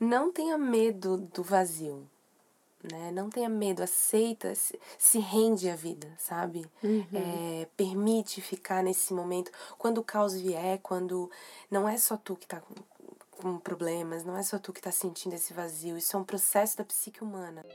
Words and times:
Não 0.00 0.32
tenha 0.32 0.56
medo 0.56 1.16
do 1.16 1.42
vazio, 1.42 2.08
né? 2.92 3.10
Não 3.10 3.28
tenha 3.28 3.48
medo, 3.48 3.82
aceita, 3.82 4.54
se, 4.54 4.78
se 4.96 5.18
rende 5.18 5.68
à 5.68 5.74
vida, 5.74 6.08
sabe? 6.16 6.64
Uhum. 6.84 7.04
É, 7.12 7.66
permite 7.76 8.40
ficar 8.40 8.80
nesse 8.80 9.12
momento. 9.12 9.50
Quando 9.76 9.98
o 9.98 10.04
caos 10.04 10.34
vier, 10.34 10.78
quando 10.84 11.28
não 11.68 11.88
é 11.88 11.96
só 11.96 12.16
tu 12.16 12.36
que 12.36 12.46
tá 12.46 12.60
com, 12.60 12.74
com 13.32 13.58
problemas, 13.58 14.24
não 14.24 14.36
é 14.36 14.42
só 14.44 14.56
tu 14.56 14.72
que 14.72 14.80
tá 14.80 14.92
sentindo 14.92 15.34
esse 15.34 15.52
vazio, 15.52 15.98
isso 15.98 16.16
é 16.16 16.20
um 16.20 16.24
processo 16.24 16.76
da 16.76 16.84
psique 16.84 17.24
humana. 17.24 17.66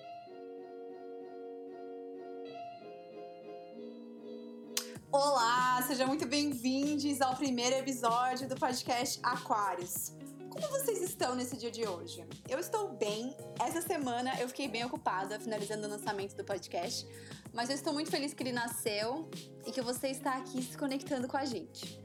Olá, 5.11 5.83
sejam 5.85 6.07
muito 6.07 6.25
bem-vindos 6.25 7.21
ao 7.21 7.35
primeiro 7.35 7.75
episódio 7.75 8.47
do 8.47 8.55
podcast 8.55 9.19
Aquários. 9.21 10.13
Como 10.53 10.67
vocês 10.67 11.01
estão 11.01 11.33
nesse 11.33 11.57
dia 11.57 11.71
de 11.71 11.83
hoje? 11.87 12.23
Eu 12.47 12.59
estou 12.59 12.89
bem. 12.89 13.35
Essa 13.59 13.81
semana 13.81 14.39
eu 14.39 14.47
fiquei 14.47 14.67
bem 14.67 14.85
ocupada 14.85 15.39
finalizando 15.39 15.87
o 15.87 15.89
lançamento 15.89 16.35
do 16.35 16.43
podcast, 16.43 17.07
mas 17.51 17.69
eu 17.69 17.75
estou 17.75 17.91
muito 17.91 18.11
feliz 18.11 18.35
que 18.35 18.43
ele 18.43 18.51
nasceu 18.51 19.27
e 19.65 19.71
que 19.71 19.81
você 19.81 20.09
está 20.09 20.35
aqui 20.37 20.61
se 20.61 20.77
conectando 20.77 21.27
com 21.27 21.37
a 21.37 21.43
gente. 21.43 21.99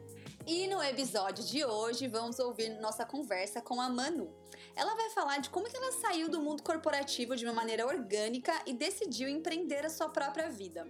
E 0.50 0.66
no 0.66 0.82
episódio 0.82 1.44
de 1.44 1.62
hoje 1.62 2.08
vamos 2.08 2.38
ouvir 2.38 2.70
nossa 2.80 3.04
conversa 3.04 3.60
com 3.60 3.78
a 3.82 3.90
Manu. 3.90 4.34
Ela 4.74 4.94
vai 4.94 5.10
falar 5.10 5.36
de 5.42 5.50
como 5.50 5.68
que 5.68 5.76
ela 5.76 5.92
saiu 5.92 6.30
do 6.30 6.40
mundo 6.40 6.62
corporativo 6.62 7.36
de 7.36 7.44
uma 7.44 7.52
maneira 7.52 7.86
orgânica 7.86 8.54
e 8.64 8.72
decidiu 8.72 9.28
empreender 9.28 9.84
a 9.84 9.90
sua 9.90 10.08
própria 10.08 10.48
vida. 10.48 10.88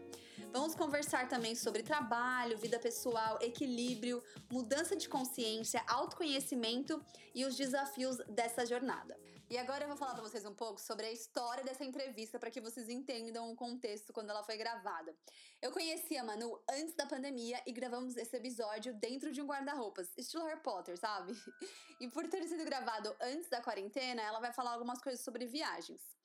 Vamos 0.52 0.76
conversar 0.76 1.26
também 1.26 1.56
sobre 1.56 1.82
trabalho, 1.82 2.56
vida 2.56 2.78
pessoal, 2.78 3.36
equilíbrio, 3.42 4.22
mudança 4.48 4.94
de 4.94 5.08
consciência, 5.08 5.82
autoconhecimento 5.88 7.04
e 7.34 7.44
os 7.44 7.56
desafios 7.56 8.16
dessa 8.28 8.64
jornada. 8.64 9.18
E 9.50 9.56
agora 9.56 9.84
eu 9.84 9.88
vou 9.88 9.96
falar 9.96 10.12
para 10.12 10.22
vocês 10.22 10.44
um 10.44 10.52
pouco 10.52 10.78
sobre 10.78 11.06
a 11.06 11.12
história 11.12 11.64
dessa 11.64 11.82
entrevista 11.82 12.38
para 12.38 12.50
que 12.50 12.60
vocês 12.60 12.86
entendam 12.90 13.50
o 13.50 13.56
contexto 13.56 14.12
quando 14.12 14.28
ela 14.28 14.42
foi 14.42 14.58
gravada. 14.58 15.16
Eu 15.62 15.72
conheci 15.72 16.18
a 16.18 16.24
Manu 16.24 16.62
antes 16.68 16.94
da 16.94 17.06
pandemia 17.06 17.58
e 17.66 17.72
gravamos 17.72 18.18
esse 18.18 18.36
episódio 18.36 18.92
dentro 18.92 19.32
de 19.32 19.40
um 19.40 19.46
guarda-roupas, 19.46 20.12
estilo 20.18 20.44
Harry 20.44 20.60
Potter, 20.60 20.98
sabe? 20.98 21.32
E 22.00 22.06
por 22.06 22.28
ter 22.28 22.46
sido 22.46 22.64
gravado 22.64 23.12
antes 23.20 23.48
da 23.48 23.60
quarentena, 23.60 24.22
ela 24.22 24.38
vai 24.38 24.52
falar 24.52 24.70
algumas 24.70 25.02
coisas 25.02 25.24
sobre 25.24 25.46
viagens. 25.46 26.17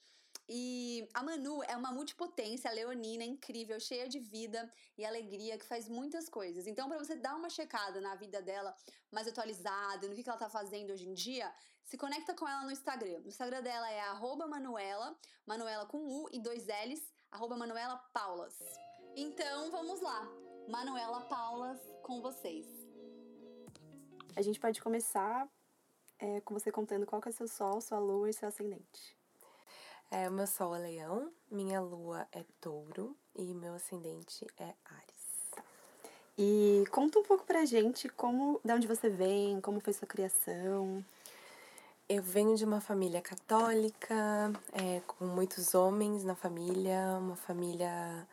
E 0.47 1.07
a 1.13 1.23
Manu 1.23 1.63
é 1.63 1.75
uma 1.75 1.91
multipotência 1.91 2.71
leonina 2.71 3.23
incrível, 3.23 3.79
cheia 3.79 4.07
de 4.09 4.19
vida 4.19 4.71
e 4.97 5.05
alegria, 5.05 5.57
que 5.57 5.65
faz 5.65 5.87
muitas 5.87 6.27
coisas. 6.27 6.67
Então, 6.67 6.89
para 6.89 6.97
você 6.97 7.15
dar 7.15 7.35
uma 7.35 7.49
checada 7.49 8.01
na 8.01 8.15
vida 8.15 8.41
dela 8.41 8.75
mais 9.11 9.27
atualizada, 9.27 10.07
no 10.07 10.15
que, 10.15 10.27
ela 10.27 10.37
tá 10.37 10.49
fazendo 10.49 10.91
hoje 10.91 11.07
em 11.07 11.13
dia, 11.13 11.53
se 11.85 11.97
conecta 11.97 12.33
com 12.33 12.47
ela 12.47 12.63
no 12.63 12.71
Instagram. 12.71 13.21
O 13.23 13.27
Instagram 13.27 13.61
dela 13.61 13.89
é 13.89 14.01
Manuela, 14.47 15.17
Manuela 15.45 15.85
com 15.85 15.97
U 15.97 16.29
e 16.31 16.39
dois 16.39 16.65
L's, 16.67 17.13
Manuela 17.31 17.97
Paulas. 18.13 18.57
Então, 19.15 19.71
vamos 19.71 20.01
lá. 20.01 20.27
Manuela 20.67 21.21
Paulas 21.21 21.79
com 22.03 22.21
vocês. 22.21 22.67
A 24.35 24.41
gente 24.41 24.59
pode 24.59 24.81
começar 24.81 25.47
é, 26.19 26.41
com 26.41 26.53
você 26.53 26.71
contando 26.71 27.05
qual 27.05 27.21
que 27.21 27.29
é 27.29 27.31
seu 27.31 27.47
sol, 27.47 27.79
sua 27.79 27.99
lua 27.99 28.29
e 28.29 28.33
seu 28.33 28.47
ascendente. 28.47 29.22
É, 30.15 30.29
o 30.29 30.31
meu 30.31 30.45
sol 30.45 30.75
é 30.75 30.77
leão, 30.77 31.31
minha 31.49 31.81
lua 31.81 32.27
é 32.31 32.45
touro 32.61 33.17
e 33.35 33.51
meu 33.55 33.73
ascendente 33.73 34.45
é 34.59 34.71
Ares. 34.85 35.65
E 36.37 36.83
conta 36.91 37.17
um 37.17 37.23
pouco 37.23 37.43
pra 37.45 37.65
gente 37.65 38.07
como, 38.09 38.61
de 38.63 38.71
onde 38.71 38.85
você 38.85 39.09
vem, 39.09 39.59
como 39.59 39.79
foi 39.79 39.91
sua 39.91 40.07
criação. 40.07 41.03
Eu 42.07 42.21
venho 42.21 42.55
de 42.55 42.63
uma 42.63 42.79
família 42.79 43.23
católica, 43.23 44.53
é, 44.71 45.01
com 45.07 45.25
muitos 45.25 45.73
homens 45.73 46.23
na 46.23 46.35
família, 46.35 47.17
uma 47.17 47.35
família. 47.35 48.27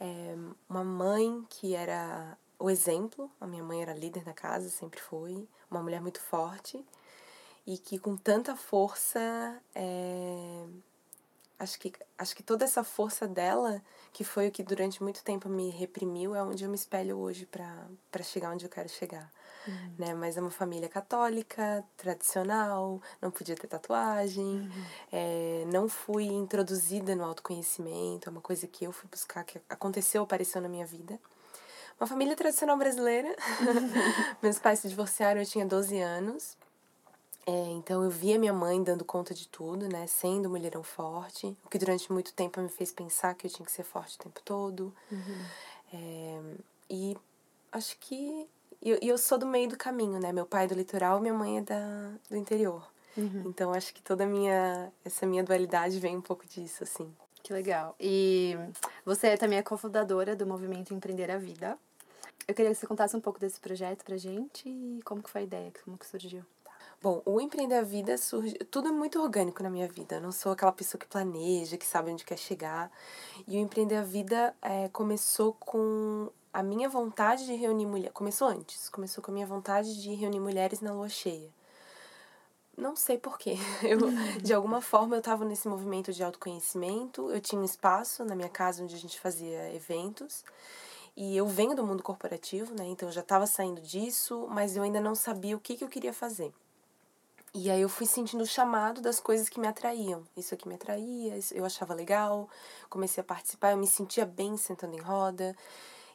É, 0.00 0.34
uma 0.68 0.82
mãe 0.82 1.46
que 1.48 1.76
era 1.76 2.36
o 2.58 2.68
exemplo, 2.68 3.30
a 3.40 3.46
minha 3.46 3.62
mãe 3.62 3.82
era 3.82 3.94
líder 3.94 4.26
na 4.26 4.32
casa, 4.32 4.68
sempre 4.68 5.00
foi, 5.00 5.48
uma 5.70 5.80
mulher 5.80 6.00
muito 6.00 6.18
forte 6.18 6.84
e 7.64 7.78
que 7.78 8.00
com 8.00 8.16
tanta 8.16 8.56
força 8.56 9.62
é, 9.74 10.64
acho 11.58 11.78
que, 11.78 11.92
acho 12.18 12.34
que 12.34 12.42
toda 12.42 12.64
essa 12.64 12.82
força 12.82 13.26
dela, 13.26 13.82
que 14.12 14.24
foi 14.24 14.48
o 14.48 14.50
que 14.50 14.62
durante 14.62 15.02
muito 15.02 15.22
tempo 15.22 15.48
me 15.48 15.70
reprimiu, 15.70 16.34
é 16.34 16.42
onde 16.42 16.64
eu 16.64 16.68
me 16.68 16.76
espelho 16.76 17.18
hoje 17.18 17.46
para 17.46 18.22
chegar 18.22 18.52
onde 18.52 18.64
eu 18.64 18.70
quero 18.70 18.88
chegar. 18.88 19.30
Uhum. 19.66 19.94
Né? 19.98 20.14
Mas 20.14 20.36
é 20.36 20.40
uma 20.40 20.50
família 20.50 20.88
católica, 20.88 21.84
tradicional, 21.96 23.00
não 23.20 23.30
podia 23.30 23.56
ter 23.56 23.66
tatuagem, 23.66 24.44
uhum. 24.44 24.84
é, 25.10 25.64
não 25.72 25.88
fui 25.88 26.24
introduzida 26.24 27.14
no 27.14 27.24
autoconhecimento, 27.24 28.28
é 28.28 28.30
uma 28.30 28.42
coisa 28.42 28.66
que 28.66 28.84
eu 28.84 28.92
fui 28.92 29.08
buscar, 29.10 29.44
que 29.44 29.60
aconteceu, 29.68 30.22
apareceu 30.22 30.60
na 30.60 30.68
minha 30.68 30.86
vida. 30.86 31.18
Uma 31.98 32.08
família 32.08 32.34
tradicional 32.36 32.76
brasileira. 32.76 33.34
Meus 34.42 34.58
pais 34.58 34.80
se 34.80 34.88
divorciaram, 34.88 35.40
eu 35.40 35.46
tinha 35.46 35.64
12 35.64 36.00
anos. 36.00 36.56
É, 37.46 37.70
então 37.72 38.02
eu 38.02 38.10
via 38.10 38.38
minha 38.38 38.52
mãe 38.52 38.82
dando 38.82 39.04
conta 39.04 39.34
de 39.34 39.46
tudo, 39.48 39.86
né? 39.88 40.06
Sendo 40.06 40.48
mulherão 40.48 40.82
forte, 40.82 41.56
o 41.64 41.68
que 41.68 41.78
durante 41.78 42.10
muito 42.10 42.32
tempo 42.32 42.60
me 42.60 42.68
fez 42.68 42.90
pensar 42.90 43.34
que 43.34 43.46
eu 43.46 43.50
tinha 43.50 43.66
que 43.66 43.72
ser 43.72 43.84
forte 43.84 44.16
o 44.16 44.18
tempo 44.18 44.40
todo. 44.42 44.94
Uhum. 45.12 45.46
É, 45.92 46.42
e 46.88 47.16
acho 47.70 47.98
que. 47.98 48.48
E 48.80 48.90
eu, 48.90 48.98
eu 49.02 49.18
sou 49.18 49.36
do 49.36 49.46
meio 49.46 49.68
do 49.68 49.76
caminho, 49.76 50.18
né? 50.18 50.32
Meu 50.32 50.46
pai 50.46 50.64
é 50.64 50.68
do 50.68 50.74
litoral, 50.74 51.20
minha 51.20 51.34
mãe 51.34 51.58
é 51.58 51.60
da, 51.60 52.12
do 52.30 52.36
interior. 52.36 52.86
Uhum. 53.16 53.44
Então 53.46 53.72
acho 53.72 53.92
que 53.92 54.02
toda 54.02 54.26
minha 54.26 54.90
essa 55.04 55.26
minha 55.26 55.44
dualidade 55.44 56.00
vem 56.00 56.16
um 56.16 56.22
pouco 56.22 56.46
disso, 56.46 56.82
assim. 56.82 57.14
Que 57.42 57.52
legal. 57.52 57.94
E 58.00 58.56
você 59.04 59.36
também 59.36 59.58
é 59.58 59.62
cofundadora 59.62 60.34
do 60.34 60.46
movimento 60.46 60.94
Empreender 60.94 61.30
a 61.30 61.36
Vida. 61.36 61.78
Eu 62.48 62.54
queria 62.54 62.70
que 62.72 62.78
você 62.78 62.86
contasse 62.86 63.14
um 63.14 63.20
pouco 63.20 63.38
desse 63.38 63.60
projeto 63.60 64.02
pra 64.02 64.16
gente 64.16 64.68
e 64.68 65.00
como 65.04 65.22
que 65.22 65.30
foi 65.30 65.42
a 65.42 65.44
ideia, 65.44 65.72
como 65.84 65.98
que 65.98 66.06
surgiu. 66.06 66.42
Bom, 67.04 67.20
o 67.26 67.38
Empreender 67.38 67.74
a 67.74 67.82
Vida 67.82 68.16
surge. 68.16 68.54
Tudo 68.70 68.88
é 68.88 68.90
muito 68.90 69.20
orgânico 69.20 69.62
na 69.62 69.68
minha 69.68 69.86
vida. 69.86 70.14
Eu 70.14 70.22
não 70.22 70.32
sou 70.32 70.52
aquela 70.52 70.72
pessoa 70.72 70.98
que 70.98 71.06
planeja, 71.06 71.76
que 71.76 71.84
sabe 71.84 72.10
onde 72.10 72.24
quer 72.24 72.38
chegar. 72.38 72.90
E 73.46 73.58
o 73.58 73.60
Empreender 73.60 73.96
a 73.96 74.02
Vida 74.02 74.56
é, 74.62 74.88
começou 74.88 75.52
com 75.52 76.30
a 76.50 76.62
minha 76.62 76.88
vontade 76.88 77.44
de 77.44 77.54
reunir 77.56 77.84
mulheres. 77.84 78.14
Começou 78.14 78.48
antes. 78.48 78.88
Começou 78.88 79.22
com 79.22 79.30
a 79.30 79.34
minha 79.34 79.46
vontade 79.46 80.00
de 80.00 80.14
reunir 80.14 80.40
mulheres 80.40 80.80
na 80.80 80.94
lua 80.94 81.10
cheia. 81.10 81.50
Não 82.74 82.96
sei 82.96 83.18
porquê. 83.18 83.58
Eu, 83.84 83.98
de 84.42 84.54
alguma 84.54 84.80
forma 84.80 85.14
eu 85.14 85.18
estava 85.18 85.44
nesse 85.44 85.68
movimento 85.68 86.10
de 86.10 86.24
autoconhecimento. 86.24 87.30
Eu 87.30 87.38
tinha 87.38 87.60
um 87.60 87.66
espaço 87.66 88.24
na 88.24 88.34
minha 88.34 88.48
casa 88.48 88.82
onde 88.82 88.94
a 88.94 88.98
gente 88.98 89.20
fazia 89.20 89.74
eventos. 89.74 90.42
E 91.14 91.36
eu 91.36 91.46
venho 91.46 91.76
do 91.76 91.84
mundo 91.84 92.02
corporativo, 92.02 92.74
né? 92.74 92.86
Então 92.86 93.10
eu 93.10 93.12
já 93.12 93.20
estava 93.20 93.46
saindo 93.46 93.82
disso, 93.82 94.46
mas 94.48 94.74
eu 94.74 94.82
ainda 94.82 95.02
não 95.02 95.14
sabia 95.14 95.54
o 95.54 95.60
que, 95.60 95.76
que 95.76 95.84
eu 95.84 95.88
queria 95.88 96.14
fazer. 96.14 96.50
E 97.56 97.70
aí 97.70 97.82
eu 97.82 97.88
fui 97.88 98.04
sentindo 98.04 98.42
o 98.42 98.46
chamado 98.46 99.00
das 99.00 99.20
coisas 99.20 99.48
que 99.48 99.60
me 99.60 99.68
atraíam. 99.68 100.26
Isso 100.36 100.52
aqui 100.52 100.66
me 100.66 100.74
atraía, 100.74 101.38
eu 101.52 101.64
achava 101.64 101.94
legal, 101.94 102.48
comecei 102.90 103.20
a 103.20 103.24
participar, 103.24 103.70
eu 103.70 103.76
me 103.76 103.86
sentia 103.86 104.26
bem 104.26 104.56
sentando 104.56 104.96
em 104.96 105.00
roda. 105.00 105.56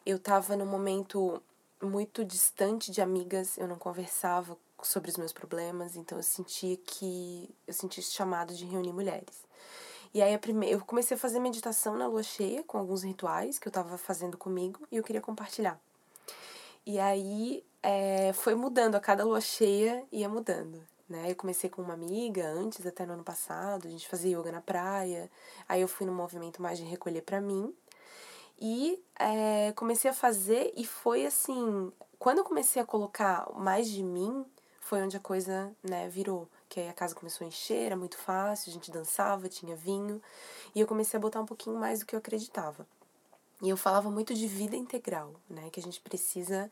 Eu 0.05 0.17
estava 0.17 0.57
num 0.57 0.65
momento 0.65 1.41
muito 1.81 2.25
distante 2.25 2.91
de 2.91 3.01
amigas, 3.01 3.57
eu 3.57 3.69
não 3.69 3.77
conversava 3.77 4.57
sobre 4.83 5.09
os 5.11 5.15
meus 5.15 5.31
problemas, 5.31 5.95
então 5.95 6.17
eu 6.17 6.23
sentia 6.23 6.75
que 6.75 7.49
eu 7.65 7.73
sentia 7.73 8.01
esse 8.01 8.11
chamado 8.11 8.53
de 8.53 8.65
reunir 8.65 8.91
mulheres. 8.91 9.45
E 10.13 10.21
aí 10.21 10.33
a 10.33 10.39
primeira, 10.39 10.75
eu 10.75 10.81
comecei 10.81 11.15
a 11.15 11.19
fazer 11.19 11.39
meditação 11.39 11.95
na 11.95 12.05
lua 12.07 12.23
cheia 12.23 12.63
com 12.63 12.77
alguns 12.77 13.03
rituais 13.03 13.57
que 13.57 13.67
eu 13.67 13.71
estava 13.71 13.97
fazendo 13.97 14.37
comigo 14.37 14.85
e 14.91 14.97
eu 14.97 15.03
queria 15.03 15.21
compartilhar. 15.21 15.79
E 16.85 16.99
aí 16.99 17.63
é, 17.81 18.33
foi 18.33 18.55
mudando, 18.55 18.95
a 18.95 18.99
cada 18.99 19.23
lua 19.23 19.39
cheia 19.39 20.03
ia 20.11 20.27
mudando 20.27 20.81
né? 21.09 21.31
Eu 21.31 21.35
comecei 21.35 21.69
com 21.69 21.81
uma 21.81 21.93
amiga 21.93 22.47
antes, 22.47 22.85
até 22.85 23.05
no 23.05 23.13
ano 23.13 23.23
passado, 23.23 23.87
a 23.87 23.91
gente 23.91 24.07
fazia 24.07 24.37
yoga 24.37 24.51
na 24.51 24.61
praia. 24.61 25.29
Aí 25.67 25.81
eu 25.81 25.87
fui 25.87 26.05
no 26.05 26.13
movimento 26.13 26.61
mais 26.61 26.77
de 26.77 26.83
recolher 26.83 27.21
para 27.21 27.41
mim. 27.41 27.73
E 28.59 29.03
é, 29.17 29.71
comecei 29.73 30.11
a 30.11 30.13
fazer 30.13 30.73
e 30.75 30.85
foi 30.85 31.25
assim, 31.25 31.91
quando 32.19 32.39
eu 32.39 32.43
comecei 32.43 32.81
a 32.81 32.85
colocar 32.85 33.49
mais 33.55 33.89
de 33.89 34.03
mim, 34.03 34.45
foi 34.81 35.01
onde 35.01 35.15
a 35.15 35.19
coisa, 35.19 35.73
né, 35.81 36.09
virou. 36.09 36.47
Que 36.67 36.81
aí 36.81 36.89
a 36.89 36.93
casa 36.93 37.15
começou 37.15 37.45
a 37.45 37.47
encher, 37.47 37.85
era 37.85 37.95
muito 37.95 38.17
fácil, 38.17 38.69
a 38.69 38.73
gente 38.73 38.91
dançava, 38.91 39.49
tinha 39.49 39.75
vinho. 39.75 40.21
E 40.75 40.79
eu 40.79 40.85
comecei 40.85 41.17
a 41.17 41.21
botar 41.21 41.41
um 41.41 41.45
pouquinho 41.45 41.77
mais 41.77 41.99
do 41.99 42.05
que 42.05 42.15
eu 42.15 42.19
acreditava. 42.19 42.85
E 43.61 43.69
eu 43.69 43.77
falava 43.77 44.09
muito 44.09 44.33
de 44.33 44.47
vida 44.47 44.75
integral, 44.75 45.33
né? 45.49 45.69
Que 45.71 45.79
a 45.79 45.83
gente 45.83 45.99
precisa 46.01 46.69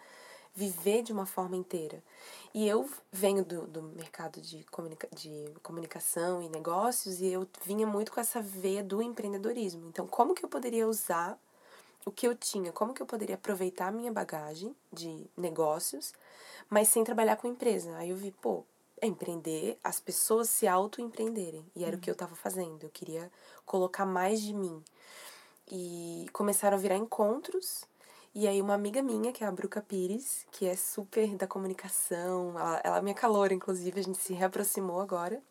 viver 0.57 1.03
de 1.03 1.13
uma 1.13 1.27
forma 1.27 1.55
inteira. 1.55 2.03
E 2.51 2.67
eu 2.67 2.89
venho 3.11 3.45
do, 3.45 3.67
do 3.67 3.83
mercado 3.83 4.41
de, 4.41 4.63
comunica 4.71 5.07
de 5.15 5.53
comunicação 5.61 6.41
e 6.41 6.49
negócios 6.49 7.21
e 7.21 7.27
eu 7.27 7.47
vinha 7.63 7.85
muito 7.85 8.11
com 8.11 8.19
essa 8.19 8.41
veia 8.41 8.83
do 8.83 8.99
empreendedorismo. 8.99 9.87
Então, 9.87 10.07
como 10.07 10.33
que 10.33 10.43
eu 10.43 10.49
poderia 10.49 10.87
usar 10.87 11.39
o 12.03 12.11
que 12.11 12.27
eu 12.27 12.35
tinha? 12.35 12.71
Como 12.71 12.91
que 12.91 13.03
eu 13.03 13.05
poderia 13.05 13.35
aproveitar 13.35 13.89
a 13.89 13.91
minha 13.91 14.11
bagagem 14.11 14.75
de 14.91 15.27
negócios, 15.37 16.11
mas 16.67 16.87
sem 16.87 17.03
trabalhar 17.03 17.35
com 17.35 17.47
empresa? 17.47 17.95
Aí 17.95 18.09
eu 18.09 18.17
vi, 18.17 18.31
pô, 18.31 18.63
é 18.99 19.05
empreender, 19.05 19.77
as 19.83 19.99
pessoas 19.99 20.49
se 20.49 20.67
auto-empreenderem. 20.67 21.63
E 21.75 21.83
era 21.83 21.91
uhum. 21.91 21.99
o 21.99 22.01
que 22.01 22.09
eu 22.09 22.13
estava 22.13 22.35
fazendo. 22.35 22.81
Eu 22.81 22.89
queria 22.89 23.31
colocar 23.63 24.07
mais 24.07 24.41
de 24.41 24.55
mim. 24.55 24.83
E 25.71 26.25
começaram 26.33 26.75
a 26.75 26.79
virar 26.79 26.95
encontros. 26.95 27.85
E 28.39 28.47
aí 28.47 28.61
uma 28.61 28.75
amiga 28.75 29.01
minha, 29.01 29.33
que 29.33 29.43
é 29.43 29.47
a 29.47 29.51
Bruca 29.51 29.81
Pires, 29.81 30.45
que 30.51 30.67
é 30.67 30.75
super 30.75 31.35
da 31.35 31.47
comunicação, 31.47 32.51
ela, 32.51 32.81
ela 32.83 32.97
é 32.99 33.01
minha 33.01 33.15
calor, 33.15 33.51
inclusive, 33.51 33.99
a 33.99 34.03
gente 34.03 34.19
se 34.19 34.31
reaproximou 34.31 35.01
agora. 35.01 35.41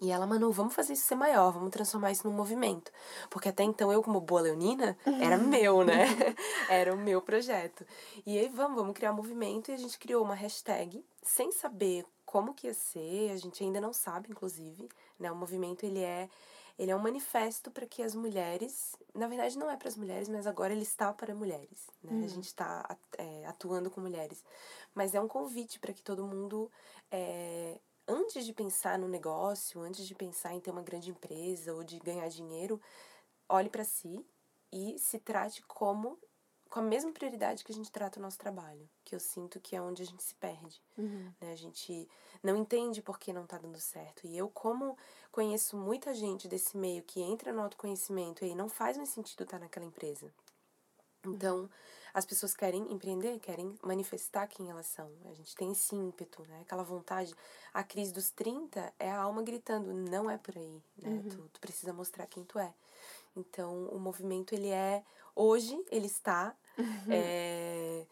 E 0.00 0.12
ela, 0.12 0.24
Manu, 0.24 0.52
vamos 0.52 0.76
fazer 0.76 0.92
isso 0.92 1.08
ser 1.08 1.16
maior, 1.16 1.50
vamos 1.50 1.70
transformar 1.70 2.12
isso 2.12 2.24
num 2.24 2.32
movimento. 2.32 2.92
Porque 3.28 3.48
até 3.48 3.64
então 3.64 3.90
eu, 3.90 4.00
como 4.00 4.20
boa 4.20 4.42
leonina, 4.42 4.96
era 5.20 5.36
uhum. 5.36 5.48
meu, 5.48 5.82
né? 5.82 6.06
era 6.70 6.94
o 6.94 6.96
meu 6.96 7.20
projeto. 7.20 7.84
E 8.24 8.38
aí, 8.38 8.48
vamos, 8.48 8.76
vamos 8.76 8.94
criar 8.94 9.10
um 9.10 9.16
movimento. 9.16 9.72
E 9.72 9.74
a 9.74 9.76
gente 9.76 9.98
criou 9.98 10.22
uma 10.22 10.36
hashtag, 10.36 11.04
sem 11.20 11.50
saber 11.50 12.06
como 12.24 12.54
que 12.54 12.68
ia 12.68 12.74
ser, 12.74 13.32
a 13.32 13.36
gente 13.36 13.64
ainda 13.64 13.80
não 13.80 13.92
sabe, 13.92 14.30
inclusive. 14.30 14.88
Né? 15.18 15.32
O 15.32 15.36
movimento, 15.36 15.84
ele 15.84 16.00
é, 16.00 16.28
ele 16.78 16.90
é 16.90 16.96
um 16.96 17.00
manifesto 17.00 17.70
para 17.70 17.86
que 17.86 18.02
as 18.02 18.14
mulheres... 18.14 18.96
Na 19.14 19.28
verdade, 19.28 19.58
não 19.58 19.70
é 19.70 19.76
para 19.76 19.88
as 19.88 19.96
mulheres, 19.96 20.28
mas 20.28 20.46
agora 20.46 20.72
ele 20.72 20.82
está 20.82 21.12
para 21.12 21.34
mulheres. 21.34 21.88
Né? 22.02 22.12
Uhum. 22.12 22.24
A 22.24 22.28
gente 22.28 22.46
está 22.46 22.98
é, 23.16 23.46
atuando 23.46 23.90
com 23.90 24.00
mulheres. 24.00 24.44
Mas 24.94 25.14
é 25.14 25.20
um 25.20 25.28
convite 25.28 25.78
para 25.78 25.92
que 25.92 26.02
todo 26.02 26.26
mundo... 26.26 26.70
É, 27.10 27.78
antes 28.06 28.44
de 28.44 28.52
pensar 28.52 28.98
no 28.98 29.08
negócio, 29.08 29.80
antes 29.80 30.06
de 30.06 30.14
pensar 30.14 30.52
em 30.52 30.60
ter 30.60 30.70
uma 30.70 30.82
grande 30.82 31.10
empresa 31.10 31.72
ou 31.72 31.82
de 31.82 31.98
ganhar 32.00 32.28
dinheiro, 32.28 32.80
olhe 33.48 33.68
para 33.68 33.84
si 33.84 34.24
e 34.72 34.98
se 34.98 35.18
trate 35.18 35.62
como 35.62 36.18
com 36.74 36.80
a 36.80 36.82
mesma 36.82 37.12
prioridade 37.12 37.62
que 37.62 37.70
a 37.70 37.74
gente 37.74 37.88
trata 37.92 38.18
o 38.18 38.22
nosso 38.22 38.36
trabalho, 38.36 38.90
que 39.04 39.14
eu 39.14 39.20
sinto 39.20 39.60
que 39.60 39.76
é 39.76 39.80
onde 39.80 40.02
a 40.02 40.04
gente 40.04 40.24
se 40.24 40.34
perde. 40.34 40.82
Uhum. 40.98 41.32
Né? 41.40 41.52
A 41.52 41.54
gente 41.54 42.08
não 42.42 42.56
entende 42.56 43.00
por 43.00 43.16
que 43.16 43.32
não 43.32 43.44
está 43.44 43.58
dando 43.58 43.78
certo. 43.78 44.26
E 44.26 44.36
eu, 44.36 44.48
como 44.48 44.98
conheço 45.30 45.76
muita 45.76 46.12
gente 46.12 46.48
desse 46.48 46.76
meio 46.76 47.04
que 47.04 47.20
entra 47.20 47.52
no 47.52 47.62
autoconhecimento 47.62 48.44
e 48.44 48.56
não 48.56 48.68
faz 48.68 48.96
mais 48.96 49.10
sentido 49.10 49.44
estar 49.44 49.58
tá 49.58 49.62
naquela 49.62 49.86
empresa. 49.86 50.34
Então, 51.24 51.58
uhum 51.58 51.68
as 52.14 52.24
pessoas 52.24 52.54
querem 52.54 52.92
empreender, 52.92 53.40
querem 53.40 53.76
manifestar 53.82 54.46
quem 54.46 54.70
elas 54.70 54.86
são. 54.86 55.10
A 55.24 55.34
gente 55.34 55.52
tem 55.56 55.72
esse 55.72 55.96
ímpeto, 55.96 56.44
né? 56.44 56.60
Aquela 56.60 56.84
vontade. 56.84 57.34
A 57.72 57.82
crise 57.82 58.12
dos 58.12 58.30
30 58.30 58.94
é 59.00 59.10
a 59.10 59.20
alma 59.20 59.42
gritando, 59.42 59.92
não 59.92 60.30
é 60.30 60.38
por 60.38 60.56
aí, 60.56 60.80
né? 60.96 61.10
Uhum. 61.10 61.28
Tu, 61.28 61.50
tu 61.54 61.60
precisa 61.60 61.92
mostrar 61.92 62.28
quem 62.28 62.44
tu 62.44 62.56
é. 62.56 62.72
Então, 63.36 63.86
o 63.86 63.98
movimento, 63.98 64.54
ele 64.54 64.68
é... 64.68 65.02
Hoje, 65.34 65.76
ele 65.90 66.06
está... 66.06 66.54
Uhum. 66.78 66.84
É, 67.10 68.06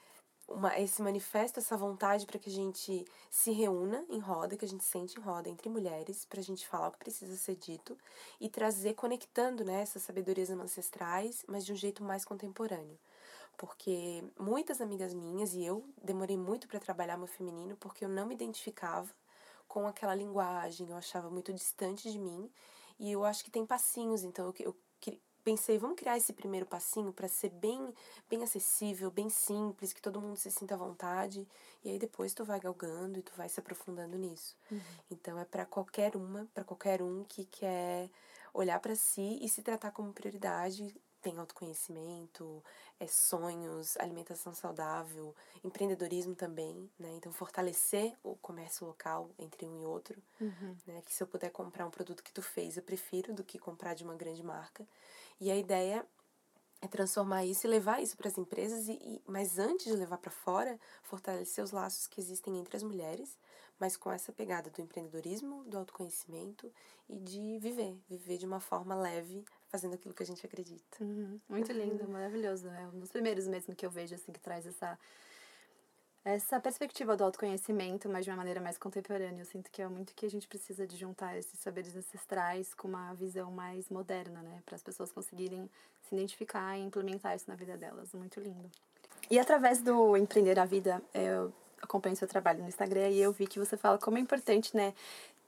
uma, 0.49 0.79
esse 0.79 1.01
manifesto, 1.01 1.59
essa 1.59 1.77
vontade 1.77 2.27
para 2.27 2.39
que 2.39 2.51
a 2.51 2.53
gente 2.53 3.05
se 3.31 3.53
reúna 3.53 4.05
em 4.09 4.19
roda, 4.19 4.57
que 4.57 4.65
a 4.65 4.69
gente 4.69 4.85
sente 4.85 5.19
em 5.19 5.23
roda 5.23 5.49
entre 5.49 5.69
mulheres, 5.69 6.27
para 6.27 6.41
a 6.41 6.43
gente 6.43 6.67
falar 6.67 6.89
o 6.89 6.93
que 6.93 6.99
precisa 6.99 7.37
ser 7.37 7.57
dito 7.57 7.97
e 8.41 8.49
trazer, 8.49 8.95
conectando 8.95 9.65
né, 9.65 9.81
essas 9.81 10.03
sabedorias 10.03 10.51
ancestrais, 10.51 11.45
mas 11.49 11.65
de 11.65 11.73
um 11.73 11.77
jeito 11.77 12.03
mais 12.03 12.25
contemporâneo 12.25 12.99
porque 13.57 14.25
muitas 14.39 14.81
amigas 14.81 15.13
minhas 15.13 15.53
e 15.55 15.63
eu 15.63 15.85
demorei 16.03 16.37
muito 16.37 16.67
para 16.67 16.81
trabalhar 16.81 17.19
meu 17.19 17.27
feminino 17.27 17.77
porque 17.77 18.05
eu 18.05 18.09
não 18.09 18.27
me 18.27 18.35
identificava 18.35 19.09
com 19.73 19.87
aquela 19.87 20.15
linguagem, 20.15 20.91
eu 20.91 20.97
achava 20.97 21.31
muito 21.31 21.51
distante 21.51 22.13
de 22.13 22.19
mim. 22.19 22.51
E 22.99 23.11
eu 23.11 23.25
acho 23.25 23.43
que 23.43 23.51
tem 23.51 23.65
passinhos, 23.65 24.23
então 24.23 24.47
eu, 24.47 24.55
eu 24.67 24.77
pensei, 25.43 25.79
vamos 25.79 25.97
criar 25.97 26.17
esse 26.17 26.33
primeiro 26.33 26.67
passinho 26.67 27.13
para 27.13 27.29
ser 27.29 27.51
bem, 27.51 27.93
bem 28.29 28.43
acessível, 28.43 29.11
bem 29.11 29.29
simples, 29.29 29.93
que 29.93 30.01
todo 30.01 30.21
mundo 30.21 30.37
se 30.37 30.51
sinta 30.51 30.75
à 30.75 30.79
vontade. 30.79 31.47
E 31.85 31.91
aí 31.91 31.99
depois 31.99 32.33
tu 32.33 32.45
vai 32.45 32.61
galgando 32.61 33.19
e 33.19 33.23
tu 33.23 33.33
vai 33.37 33.49
se 33.49 33.61
aprofundando 33.61 34.17
nisso. 34.17 34.57
Uhum. 34.71 34.81
Então 35.11 35.39
é 35.39 35.45
para 35.45 35.67
qualquer 35.67 36.17
uma, 36.17 36.49
para 36.55 36.65
qualquer 36.65 37.03
um 37.03 37.25
que 37.25 37.45
quer 37.45 38.11
olhar 38.55 38.79
para 38.81 38.95
si 38.95 39.39
e 39.41 39.49
se 39.49 39.63
tratar 39.63 39.91
como 39.91 40.13
prioridade 40.13 40.95
tem 41.23 41.39
autoconhecimento, 41.39 42.63
é, 42.99 43.07
sonhos, 43.07 43.97
alimentação 43.97 44.53
saudável, 44.53 45.35
empreendedorismo 45.63 46.35
também, 46.35 46.91
né? 46.99 47.15
Então, 47.15 47.33
fortalecer 47.33 48.15
o 48.23 48.35
comércio 48.37 48.87
local 48.87 49.31
entre 49.39 49.65
um 49.65 49.81
e 49.81 49.85
outro, 49.87 50.21
uhum. 50.41 50.77
né? 50.87 51.01
Que 51.07 51.15
se 51.15 51.23
eu 51.23 51.27
puder 51.27 51.51
comprar 51.51 51.87
um 51.87 51.91
produto 51.91 52.23
que 52.23 52.33
tu 52.33 52.43
fez, 52.43 52.77
eu 52.77 52.83
prefiro 52.83 53.33
do 53.33 53.45
que 53.45 53.59
comprar 53.59 53.95
de 53.95 54.05
uma 54.05 54.15
grande 54.15 54.43
marca. 54.43 54.87
E 55.41 55.51
a 55.51 55.57
ideia 55.57 56.05
é 56.83 56.89
transformar 56.89 57.45
isso 57.45 57.65
e 57.67 57.71
levar 57.71 58.03
isso 58.03 58.17
para 58.17 58.27
as 58.27 58.37
empresas 58.37 58.89
e, 58.89 58.93
e 58.95 59.23
mas 59.25 59.59
antes 59.59 59.87
de 59.87 59.93
levar 59.93 60.19
para 60.19 60.33
fora, 60.33 60.79
fortalecer 61.03 61.63
os 61.63 61.71
laços 61.71 62.09
que 62.09 62.21
existem 62.21 62.59
entre 62.59 62.77
as 62.77 62.83
mulheres, 62.83 63.39
mas 63.79 63.97
com 63.97 64.11
essa 64.11 64.33
pegada 64.33 64.69
do 64.69 64.83
empreendedorismo, 64.83 65.65
do 65.65 65.79
autoconhecimento 65.79 66.71
e 67.09 67.19
de 67.19 67.59
viver, 67.61 67.97
viver 68.09 68.37
de 68.37 68.47
uma 68.47 68.59
forma 68.59 68.97
leve, 68.97 69.45
fazendo 69.73 69.95
aquilo 69.95 70.13
que 70.13 70.23
a 70.23 70.27
gente 70.27 70.45
acredita. 70.45 71.03
Uhum. 71.03 71.41
Muito 71.49 71.73
lindo, 71.73 72.07
maravilhoso. 72.07 72.69
É 72.69 72.87
um 72.89 73.01
dos 73.01 73.11
primeiros 73.11 73.49
mesmo 73.49 73.75
que 73.75 73.87
eu 73.87 73.91
vejo 73.91 74.15
assim 74.15 74.31
que 74.31 74.39
traz 74.39 74.67
essa 74.67 74.99
essa 76.25 76.61
perspectiva 76.61 77.17
do 77.17 77.25
autoconhecimento, 77.25 78.09
mas 78.09 78.25
de 78.25 78.31
uma 78.31 78.37
maneira 78.37 78.61
mais 78.61 78.79
contemporânea. 78.79 79.43
Eu 79.43 79.45
sinto 79.45 79.71
que 79.73 79.83
é 79.83 79.89
muito 79.89 80.15
que 80.15 80.25
a 80.25 80.31
gente 80.31 80.47
precisa 80.47 80.87
de 80.87 80.97
juntar 80.97 81.37
esses 81.37 81.59
saberes 81.59 81.97
ancestrais 81.97 82.73
com 82.75 82.87
uma 82.87 83.13
visão 83.15 83.51
mais 83.51 83.89
moderna, 83.89 84.41
né, 84.41 84.63
para 84.65 84.77
as 84.77 84.83
pessoas 84.83 85.11
conseguirem 85.11 85.69
se 86.03 86.15
identificar 86.15 86.79
e 86.79 86.83
implementar 86.83 87.35
isso 87.35 87.47
na 87.49 87.57
vida 87.57 87.77
delas. 87.77 88.13
Muito 88.13 88.39
lindo. 88.39 88.71
E 89.29 89.37
através 89.39 89.81
do 89.81 90.17
Empreender 90.17 90.61
a 90.61 90.65
Vida, 90.65 91.03
eu 91.13 91.53
acompanho 91.81 92.15
seu 92.15 92.29
trabalho 92.29 92.63
no 92.63 92.69
Instagram 92.69 93.09
e 93.09 93.21
eu 93.21 93.33
vi 93.33 93.47
que 93.47 93.59
você 93.59 93.77
fala 93.77 93.99
como 93.99 94.17
é 94.17 94.21
importante, 94.21 94.77
né, 94.77 94.95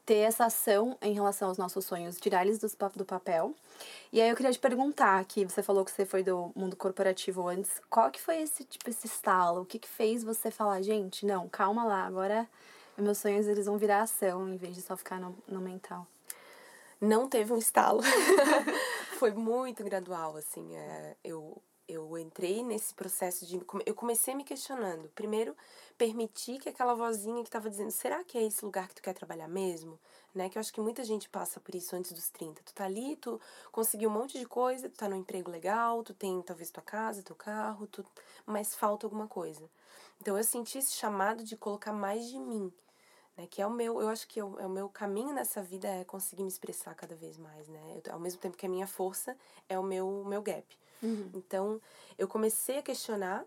ter 0.04 0.16
essa 0.16 0.46
ação 0.46 0.96
em 1.00 1.12
relação 1.12 1.48
aos 1.48 1.58
nossos 1.58 1.84
sonhos, 1.84 2.18
tirar 2.18 2.44
eles 2.44 2.58
do, 2.58 2.68
do 2.96 3.04
papel. 3.04 3.54
E 4.12 4.20
aí 4.20 4.28
eu 4.28 4.36
queria 4.36 4.52
te 4.52 4.58
perguntar, 4.58 5.24
que 5.24 5.44
você 5.44 5.62
falou 5.62 5.84
que 5.84 5.90
você 5.90 6.04
foi 6.04 6.22
do 6.22 6.52
mundo 6.54 6.76
corporativo 6.76 7.48
antes, 7.48 7.80
qual 7.88 8.10
que 8.10 8.20
foi 8.20 8.42
esse 8.42 8.64
tipo 8.64 8.88
esse 8.88 9.06
estalo? 9.06 9.62
O 9.62 9.66
que 9.66 9.78
que 9.78 9.88
fez 9.88 10.22
você 10.22 10.50
falar, 10.50 10.82
gente, 10.82 11.24
não, 11.26 11.48
calma 11.48 11.84
lá, 11.84 12.04
agora 12.04 12.48
meus 12.96 13.18
sonhos 13.18 13.48
eles 13.48 13.66
vão 13.66 13.76
virar 13.76 14.02
ação 14.02 14.48
em 14.48 14.56
vez 14.56 14.74
de 14.74 14.82
só 14.82 14.96
ficar 14.96 15.18
no, 15.18 15.36
no 15.48 15.60
mental? 15.60 16.06
Não 17.00 17.28
teve 17.28 17.52
um 17.52 17.58
estalo. 17.58 18.02
foi 19.18 19.32
muito 19.32 19.82
gradual, 19.82 20.36
assim, 20.36 20.76
é, 20.76 21.16
eu 21.24 21.60
eu 21.88 22.16
entrei 22.18 22.62
nesse 22.62 22.94
processo 22.94 23.46
de. 23.46 23.60
Eu 23.84 23.94
comecei 23.94 24.34
me 24.34 24.44
questionando. 24.44 25.08
Primeiro, 25.14 25.54
permitir 25.96 26.58
que 26.58 26.69
aquela 26.69 26.94
vozinha 26.94 27.43
que 27.43 27.49
estava 27.49 27.70
dizendo: 27.70 27.91
será 27.91 28.25
que 28.25 28.37
é 28.37 28.43
esse 28.43 28.64
lugar 28.64 28.88
que 28.88 28.96
tu 28.96 29.02
quer 29.02 29.14
trabalhar 29.14 29.49
mesmo? 29.49 29.99
Né? 30.35 30.49
Que 30.49 30.58
eu 30.58 30.61
acho 30.61 30.73
que 30.73 30.81
muita 30.81 31.05
gente 31.05 31.29
passa 31.29 31.61
por 31.61 31.75
isso 31.75 31.94
antes 31.94 32.12
dos 32.12 32.29
30. 32.31 32.62
Tu 32.62 32.75
tá 32.75 32.85
ali, 32.85 33.17
tu 33.17 33.41
conseguiu 33.70 34.10
um 34.10 34.13
monte 34.13 34.39
de 34.39 34.46
coisa, 34.46 34.89
tu 34.89 34.96
tá 34.96 35.08
num 35.08 35.17
emprego 35.17 35.51
legal, 35.51 36.03
tu 36.03 36.13
tem 36.13 36.43
talvez 36.43 36.70
tua 36.70 36.82
casa, 36.82 37.22
teu 37.22 37.36
carro, 37.36 37.86
tu... 37.86 38.05
mas 38.44 38.74
falta 38.74 39.06
alguma 39.06 39.29
coisa. 39.29 39.69
Então 40.20 40.36
eu 40.36 40.44
senti 40.44 40.79
esse 40.79 40.93
chamado 40.93 41.44
de 41.44 41.56
colocar 41.56 41.93
mais 41.93 42.29
de 42.29 42.39
mim. 42.39 42.72
Né, 43.36 43.48
que 43.48 43.60
é 43.60 43.67
o 43.67 43.70
meu, 43.70 44.01
eu 44.01 44.08
acho 44.08 44.29
que 44.29 44.39
é 44.39 44.44
o, 44.44 44.60
é 44.60 44.67
o 44.67 44.70
meu 44.70 44.89
caminho 44.89 45.32
nessa 45.32 45.60
vida 45.60 45.89
é 45.89 46.05
conseguir 46.05 46.44
me 46.44 46.48
expressar 46.48 46.94
cada 46.94 47.17
vez 47.17 47.36
mais, 47.36 47.67
né? 47.67 48.01
Eu, 48.05 48.13
ao 48.13 48.20
mesmo 48.20 48.41
tempo 48.41 48.56
que 48.56 48.65
a 48.65 48.69
minha 48.69 48.86
força 48.86 49.36
é 49.69 49.77
o 49.77 49.82
meu, 49.82 50.24
meu 50.24 50.41
gap. 50.41 50.65
Uhum. 51.03 51.31
Então, 51.34 51.81
eu 52.17 52.29
comecei 52.29 52.79
a 52.79 52.82
questionar 52.82 53.44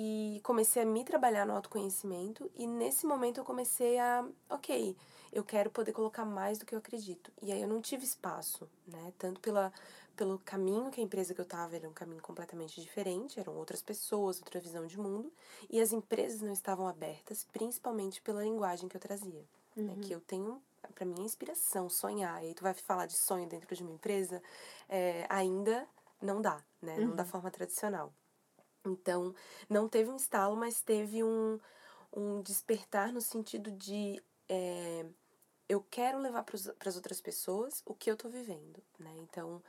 e 0.00 0.40
comecei 0.44 0.80
a 0.80 0.86
me 0.86 1.02
trabalhar 1.02 1.44
no 1.44 1.56
autoconhecimento 1.56 2.48
e 2.54 2.68
nesse 2.68 3.04
momento 3.04 3.38
eu 3.38 3.44
comecei 3.44 3.98
a, 3.98 4.24
ok, 4.48 4.96
eu 5.32 5.42
quero 5.42 5.70
poder 5.70 5.90
colocar 5.90 6.24
mais 6.24 6.56
do 6.56 6.64
que 6.64 6.72
eu 6.72 6.78
acredito. 6.78 7.32
E 7.42 7.50
aí 7.50 7.60
eu 7.60 7.66
não 7.66 7.80
tive 7.80 8.04
espaço, 8.04 8.70
né? 8.86 9.12
Tanto 9.18 9.40
pela, 9.40 9.72
pelo 10.14 10.38
caminho 10.38 10.88
que 10.92 11.00
a 11.00 11.04
empresa 11.04 11.34
que 11.34 11.40
eu 11.40 11.42
estava 11.42 11.74
era 11.74 11.88
um 11.88 11.92
caminho 11.92 12.22
completamente 12.22 12.80
diferente, 12.80 13.40
eram 13.40 13.56
outras 13.56 13.82
pessoas, 13.82 14.38
outra 14.38 14.60
visão 14.60 14.86
de 14.86 14.96
mundo, 14.96 15.32
e 15.68 15.80
as 15.80 15.92
empresas 15.92 16.40
não 16.42 16.52
estavam 16.52 16.86
abertas, 16.86 17.44
principalmente 17.52 18.22
pela 18.22 18.44
linguagem 18.44 18.88
que 18.88 18.96
eu 18.96 19.00
trazia, 19.00 19.44
uhum. 19.76 19.82
né? 19.82 19.96
Que 20.00 20.14
eu 20.14 20.20
tenho 20.20 20.62
para 20.94 21.04
mim 21.04 21.16
é 21.18 21.22
inspiração, 21.22 21.90
sonhar. 21.90 22.40
E 22.44 22.46
aí 22.46 22.54
tu 22.54 22.62
vai 22.62 22.72
falar 22.72 23.06
de 23.06 23.14
sonho 23.14 23.48
dentro 23.48 23.74
de 23.74 23.82
uma 23.82 23.92
empresa, 23.92 24.40
é, 24.88 25.26
ainda 25.28 25.88
não 26.22 26.40
dá, 26.40 26.62
né? 26.80 26.94
Uhum. 26.98 27.08
Não 27.08 27.16
da 27.16 27.24
forma 27.24 27.50
tradicional. 27.50 28.12
Então, 28.92 29.34
não 29.68 29.88
teve 29.88 30.10
um 30.10 30.16
estalo, 30.16 30.56
mas 30.56 30.80
teve 30.80 31.22
um, 31.22 31.58
um 32.12 32.40
despertar 32.42 33.12
no 33.12 33.20
sentido 33.20 33.70
de 33.70 34.22
é, 34.48 35.04
eu 35.68 35.84
quero 35.90 36.18
levar 36.18 36.42
para 36.42 36.56
as 36.88 36.96
outras 36.96 37.20
pessoas 37.20 37.82
o 37.84 37.94
que 37.94 38.10
eu 38.10 38.14
estou 38.14 38.30
vivendo, 38.30 38.82
né? 38.98 39.14
Então, 39.18 39.62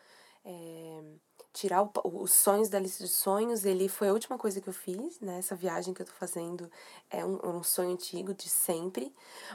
é, 0.46 1.04
tirar 1.52 1.84
o, 1.84 1.92
os 2.04 2.32
sonhos 2.32 2.70
da 2.70 2.80
lista 2.80 3.04
de 3.04 3.10
sonhos, 3.10 3.66
ele 3.66 3.90
foi 3.90 4.08
a 4.08 4.14
última 4.14 4.38
coisa 4.38 4.62
que 4.62 4.70
eu 4.70 4.74
fiz, 4.74 5.20
né? 5.20 5.40
Essa 5.40 5.56
viagem 5.56 5.94
que 5.94 6.02
eu 6.02 6.06
tô 6.06 6.14
fazendo 6.14 6.72
é 7.10 7.26
um, 7.26 7.58
um 7.58 7.64
sonho 7.64 7.92
antigo 7.92 8.34
de 8.34 8.48
sempre, 8.48 9.14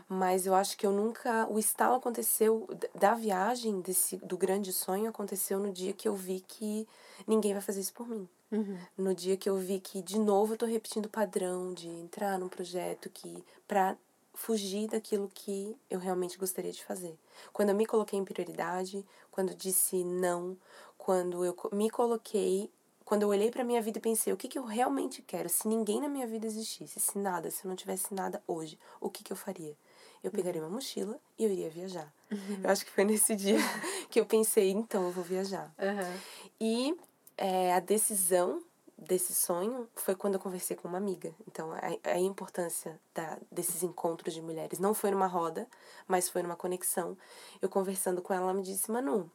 mas 0.09 0.47
eu 0.47 0.54
acho 0.54 0.76
que 0.76 0.87
eu 0.87 0.92
nunca. 0.92 1.47
O 1.49 1.59
estalo 1.59 1.97
aconteceu 1.97 2.68
da 2.94 3.14
viagem, 3.14 3.80
desse, 3.80 4.18
do 4.18 4.37
grande 4.37 4.73
sonho, 4.73 5.09
aconteceu 5.09 5.59
no 5.59 5.73
dia 5.73 5.94
que 5.94 6.06
eu 6.06 6.14
vi 6.14 6.40
que 6.40 6.87
ninguém 7.26 7.54
vai 7.54 7.62
fazer 7.62 7.80
isso 7.80 7.94
por 7.94 8.06
mim. 8.06 8.28
Uhum. 8.54 8.78
No 8.96 9.14
dia 9.14 9.37
que 9.37 9.49
eu 9.49 9.56
vi 9.56 9.80
que, 9.80 10.00
de 10.00 10.18
novo, 10.18 10.54
eu 10.54 10.56
tô 10.56 10.66
repetindo 10.66 11.06
o 11.06 11.11
padrão 11.11 11.75
de 11.75 11.88
entrar 11.88 12.38
num 12.38 12.49
projeto 12.49 13.11
que, 13.11 13.44
pra 13.66 13.96
fugir 14.32 14.88
daquilo 14.88 15.30
que 15.32 15.76
eu 15.90 15.99
realmente 15.99 16.38
gostaria 16.38 16.73
de 16.73 16.84
fazer. 16.84 17.16
Quando 17.52 17.70
eu 17.70 17.75
me 17.75 17.87
coloquei 17.87 18.18
em 18.18 18.25
prioridade, 18.25 19.04
quando 19.30 19.50
eu 19.50 19.56
disse 19.56 20.04
não, 20.04 20.56
quando 20.99 21.44
eu 21.44 21.56
me 21.73 21.90
coloquei, 21.90 22.70
quando 23.04 23.23
eu 23.23 23.28
olhei 23.28 23.50
para 23.50 23.64
minha 23.64 23.82
vida 23.82 23.99
e 23.99 24.00
pensei, 24.02 24.32
o 24.32 24.37
que, 24.37 24.49
que 24.49 24.58
eu 24.58 24.64
realmente 24.64 25.23
quero? 25.23 25.49
Se 25.49 25.68
ninguém 25.68 26.00
na 26.00 26.08
minha 26.08 26.26
vida 26.26 26.46
existisse, 26.46 26.99
se 26.99 27.18
nada, 27.18 27.50
se 27.50 27.64
eu 27.64 27.68
não 27.68 27.76
tivesse 27.76 28.14
nada 28.14 28.42
hoje, 28.46 28.78
o 29.00 29.11
que, 29.11 29.23
que 29.23 29.32
eu 29.32 29.37
faria? 29.37 29.76
Eu 30.23 30.30
pegaria 30.30 30.62
uma 30.62 30.70
mochila 30.70 31.20
e 31.38 31.44
eu 31.44 31.50
iria 31.50 31.68
viajar. 31.68 32.12
Uhum. 32.30 32.61
Eu 32.64 32.70
acho 32.70 32.84
que 32.84 32.90
foi 32.90 33.04
nesse 33.04 33.37
dia 33.37 33.58
que 34.08 34.18
eu 34.18 34.25
pensei, 34.25 34.70
então 34.70 35.04
eu 35.04 35.11
vou 35.11 35.23
viajar. 35.23 35.73
Uhum. 35.78 36.18
E 36.58 36.96
é, 37.36 37.72
a 37.74 37.80
decisão 37.80 38.62
desse 38.96 39.34
sonho 39.34 39.88
foi 39.94 40.14
quando 40.14 40.34
eu 40.34 40.40
conversei 40.40 40.76
com 40.76 40.88
uma 40.88 40.98
amiga. 40.98 41.34
Então, 41.46 41.72
a, 41.72 42.10
a 42.10 42.18
importância 42.18 43.00
da, 43.14 43.38
desses 43.50 43.82
encontros 43.82 44.34
de 44.34 44.40
mulheres 44.40 44.78
não 44.78 44.94
foi 44.94 45.10
numa 45.10 45.26
roda, 45.26 45.68
mas 46.06 46.28
foi 46.28 46.42
numa 46.42 46.56
conexão. 46.56 47.16
Eu 47.60 47.68
conversando 47.68 48.22
com 48.22 48.32
ela, 48.32 48.44
ela 48.44 48.54
me 48.54 48.62
disse: 48.62 48.90
Manu, 48.90 49.30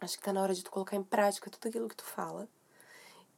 acho 0.00 0.16
que 0.16 0.22
tá 0.22 0.32
na 0.32 0.42
hora 0.42 0.54
de 0.54 0.62
tu 0.62 0.70
colocar 0.70 0.96
em 0.96 1.02
prática 1.02 1.50
tudo 1.50 1.68
aquilo 1.68 1.88
que 1.88 1.96
tu 1.96 2.04
fala. 2.04 2.48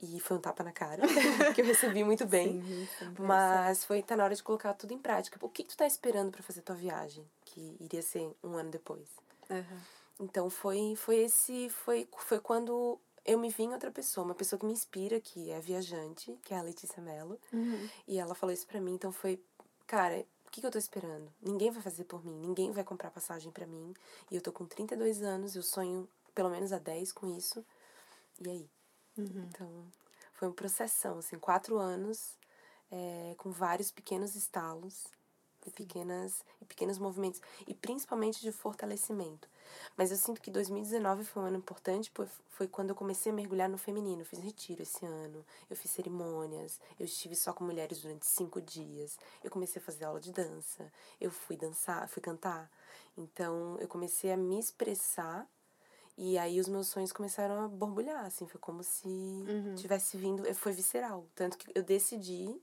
E 0.00 0.20
foi 0.20 0.36
um 0.36 0.40
tapa 0.40 0.62
na 0.62 0.72
cara, 0.72 1.02
que 1.54 1.62
eu 1.62 1.64
recebi 1.64 2.04
muito 2.04 2.26
bem. 2.28 2.62
Sim, 2.62 3.14
mas 3.18 3.82
foi 3.82 4.02
tá 4.02 4.14
na 4.14 4.24
hora 4.24 4.34
de 4.34 4.42
colocar 4.42 4.74
tudo 4.74 4.92
em 4.92 4.98
prática. 4.98 5.38
O 5.40 5.48
que, 5.48 5.62
que 5.62 5.70
tu 5.70 5.76
tá 5.76 5.86
esperando 5.86 6.30
para 6.30 6.42
fazer 6.42 6.60
tua 6.60 6.76
viagem, 6.76 7.24
que 7.46 7.76
iria 7.80 8.02
ser 8.02 8.30
um 8.44 8.56
ano 8.56 8.70
depois? 8.70 9.08
Uhum. 9.48 9.80
Então 10.20 10.50
foi 10.50 10.94
foi 10.96 11.16
esse 11.16 11.70
foi 11.70 12.06
foi 12.18 12.38
quando 12.40 12.98
eu 13.26 13.38
me 13.38 13.50
vi 13.50 13.64
em 13.64 13.72
outra 13.72 13.90
pessoa, 13.90 14.24
uma 14.24 14.34
pessoa 14.34 14.58
que 14.58 14.66
me 14.66 14.72
inspira, 14.72 15.20
que 15.20 15.50
é 15.50 15.60
viajante, 15.60 16.38
que 16.44 16.54
é 16.54 16.58
a 16.58 16.62
Letícia 16.62 17.02
Mello. 17.02 17.38
Uhum. 17.52 17.88
E 18.06 18.18
ela 18.18 18.34
falou 18.34 18.52
isso 18.52 18.66
pra 18.66 18.80
mim, 18.80 18.94
então 18.94 19.10
foi, 19.10 19.42
cara, 19.86 20.24
o 20.46 20.50
que, 20.50 20.60
que 20.60 20.66
eu 20.66 20.70
tô 20.70 20.78
esperando? 20.78 21.30
Ninguém 21.42 21.70
vai 21.70 21.82
fazer 21.82 22.04
por 22.04 22.24
mim, 22.24 22.38
ninguém 22.38 22.70
vai 22.70 22.84
comprar 22.84 23.10
passagem 23.10 23.50
para 23.50 23.66
mim. 23.66 23.92
E 24.30 24.36
eu 24.36 24.40
tô 24.40 24.52
com 24.52 24.64
32 24.64 25.22
anos, 25.22 25.56
eu 25.56 25.62
sonho 25.62 26.08
pelo 26.34 26.50
menos 26.50 26.72
a 26.72 26.78
10 26.78 27.12
com 27.12 27.26
isso. 27.36 27.64
E 28.40 28.48
aí? 28.48 28.70
Uhum. 29.18 29.48
Então, 29.48 29.92
foi 30.34 30.48
um 30.48 30.52
processão, 30.52 31.18
assim, 31.18 31.38
quatro 31.38 31.78
anos, 31.78 32.36
é, 32.90 33.34
com 33.38 33.50
vários 33.50 33.90
pequenos 33.90 34.36
estalos 34.36 35.04
e 35.66 35.70
pequenas 35.70 36.44
e 36.60 36.64
pequenos 36.64 36.98
movimentos 36.98 37.40
e 37.66 37.74
principalmente 37.74 38.40
de 38.40 38.52
fortalecimento. 38.52 39.48
Mas 39.96 40.10
eu 40.10 40.16
sinto 40.16 40.40
que 40.40 40.50
2019 40.50 41.24
foi 41.24 41.42
um 41.42 41.46
ano 41.46 41.56
importante, 41.56 42.12
foi 42.50 42.68
quando 42.68 42.90
eu 42.90 42.94
comecei 42.94 43.32
a 43.32 43.34
mergulhar 43.34 43.68
no 43.68 43.76
feminino. 43.76 44.22
Eu 44.22 44.26
fiz 44.26 44.38
retiro 44.38 44.82
esse 44.82 45.04
ano, 45.04 45.44
eu 45.68 45.76
fiz 45.76 45.90
cerimônias, 45.90 46.80
eu 46.98 47.04
estive 47.04 47.34
só 47.34 47.52
com 47.52 47.64
mulheres 47.64 48.00
durante 48.00 48.26
cinco 48.26 48.60
dias. 48.60 49.18
Eu 49.42 49.50
comecei 49.50 49.80
a 49.80 49.84
fazer 49.84 50.04
aula 50.04 50.20
de 50.20 50.32
dança, 50.32 50.92
eu 51.20 51.30
fui 51.30 51.56
dançar, 51.56 52.08
fui 52.08 52.22
cantar. 52.22 52.70
Então 53.16 53.76
eu 53.80 53.88
comecei 53.88 54.30
a 54.32 54.36
me 54.36 54.58
expressar 54.58 55.48
e 56.16 56.38
aí 56.38 56.58
os 56.60 56.68
meus 56.68 56.88
sonhos 56.88 57.12
começaram 57.12 57.60
a 57.62 57.68
borbulhar, 57.68 58.24
assim, 58.24 58.46
foi 58.46 58.58
como 58.58 58.82
se 58.82 59.06
uhum. 59.06 59.74
tivesse 59.74 60.16
vindo, 60.16 60.42
foi 60.54 60.72
visceral, 60.72 61.26
tanto 61.34 61.58
que 61.58 61.70
eu 61.74 61.82
decidi 61.82 62.58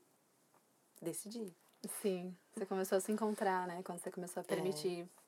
decidi. 1.03 1.53
Sim, 2.01 2.35
você 2.55 2.65
começou 2.65 2.97
a 2.97 3.01
se 3.01 3.11
encontrar, 3.11 3.67
né? 3.67 3.81
Quando 3.83 3.99
você 3.99 4.11
começou 4.11 4.41
a 4.41 4.43
permitir 4.43 5.01
é 5.01 5.23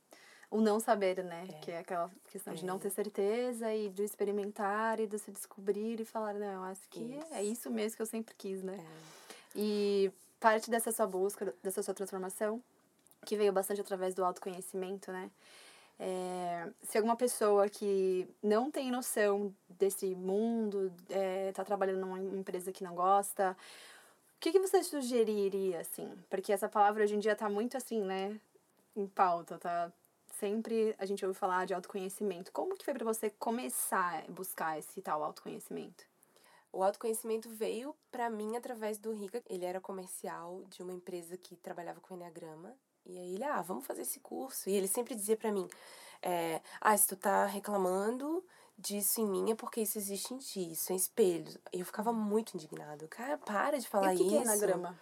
o 0.49 0.61
não 0.61 0.79
saber, 0.79 1.23
né? 1.23 1.47
É. 1.49 1.53
Que 1.59 1.71
é 1.71 1.79
aquela 1.79 2.09
questão 2.31 2.53
é. 2.53 2.55
de 2.55 2.65
não 2.65 2.77
ter 2.79 2.89
certeza 2.89 3.73
e 3.73 3.89
de 3.89 4.03
experimentar 4.03 4.99
e 4.99 5.07
de 5.07 5.17
se 5.17 5.31
descobrir 5.31 5.99
e 5.99 6.05
falar, 6.05 6.33
não, 6.33 6.63
acho 6.65 6.87
que 6.89 6.99
isso. 6.99 7.33
é 7.33 7.43
isso 7.43 7.69
mesmo 7.69 7.95
que 7.95 8.01
eu 8.01 8.05
sempre 8.05 8.33
quis, 8.35 8.63
né? 8.63 8.79
É. 8.79 9.59
E 9.59 10.11
parte 10.39 10.69
dessa 10.69 10.91
sua 10.91 11.07
busca, 11.07 11.53
dessa 11.63 11.81
sua 11.81 11.93
transformação, 11.93 12.61
que 13.25 13.35
veio 13.35 13.51
bastante 13.51 13.81
através 13.81 14.13
do 14.13 14.23
autoconhecimento, 14.23 15.11
né? 15.11 15.31
É, 15.97 16.67
se 16.83 16.97
alguma 16.97 17.15
pessoa 17.15 17.69
que 17.69 18.27
não 18.43 18.69
tem 18.69 18.91
noção 18.91 19.53
desse 19.69 20.13
mundo, 20.13 20.91
é, 21.09 21.51
tá 21.53 21.63
trabalhando 21.63 22.01
numa 22.01 22.19
empresa 22.19 22.71
que 22.71 22.83
não 22.83 22.93
gosta, 22.93 23.55
o 24.37 24.39
que, 24.39 24.51
que 24.51 24.59
você 24.59 24.83
sugeriria, 24.83 25.79
assim? 25.79 26.11
Porque 26.29 26.53
essa 26.53 26.69
palavra 26.69 27.03
hoje 27.03 27.15
em 27.15 27.19
dia 27.19 27.35
tá 27.35 27.49
muito 27.49 27.77
assim, 27.77 28.01
né? 28.01 28.39
Em 28.95 29.07
pauta, 29.07 29.57
tá 29.57 29.91
sempre 30.39 30.95
a 30.97 31.05
gente 31.05 31.25
ouve 31.25 31.37
falar 31.37 31.65
de 31.65 31.73
autoconhecimento. 31.73 32.51
Como 32.51 32.75
que 32.75 32.85
foi 32.85 32.93
para 32.93 33.05
você 33.05 33.29
começar 33.29 34.23
a 34.23 34.31
buscar 34.31 34.77
esse 34.77 35.01
tal 35.01 35.23
autoconhecimento? 35.23 36.05
O 36.71 36.83
autoconhecimento 36.83 37.49
veio 37.49 37.95
para 38.11 38.29
mim 38.29 38.57
através 38.57 38.97
do 38.97 39.13
Rica. 39.13 39.41
Ele 39.49 39.65
era 39.65 39.79
comercial 39.79 40.61
de 40.69 40.83
uma 40.83 40.91
empresa 40.91 41.37
que 41.37 41.55
trabalhava 41.55 42.01
com 42.01 42.15
Enneagrama. 42.15 42.75
E 43.05 43.17
aí 43.17 43.35
ele, 43.35 43.43
ah, 43.43 43.61
vamos 43.61 43.85
fazer 43.85 44.01
esse 44.01 44.19
curso. 44.19 44.69
E 44.69 44.73
ele 44.73 44.87
sempre 44.87 45.15
dizia 45.15 45.37
para 45.37 45.51
mim, 45.51 45.69
é, 46.21 46.61
ah, 46.81 46.97
se 46.97 47.07
tu 47.07 47.15
tá 47.15 47.45
reclamando 47.45 48.43
disso 48.77 49.21
em 49.21 49.27
mim 49.27 49.51
é 49.51 49.55
porque 49.55 49.81
isso 49.81 49.97
existe 49.97 50.33
em 50.33 50.37
ti, 50.37 50.71
isso 50.71 50.91
é 50.91 50.95
espelho. 50.95 51.59
E 51.71 51.79
eu 51.79 51.85
ficava 51.85 52.11
muito 52.11 52.55
indignado. 52.55 53.07
Cara, 53.07 53.37
para 53.37 53.79
de 53.79 53.87
falar 53.87 54.13
e 54.13 54.15
o 54.15 54.17
que 54.17 54.23
isso. 54.23 54.31
Que 54.31 54.37
é 54.37 54.41
Enneagrama? 54.41 54.99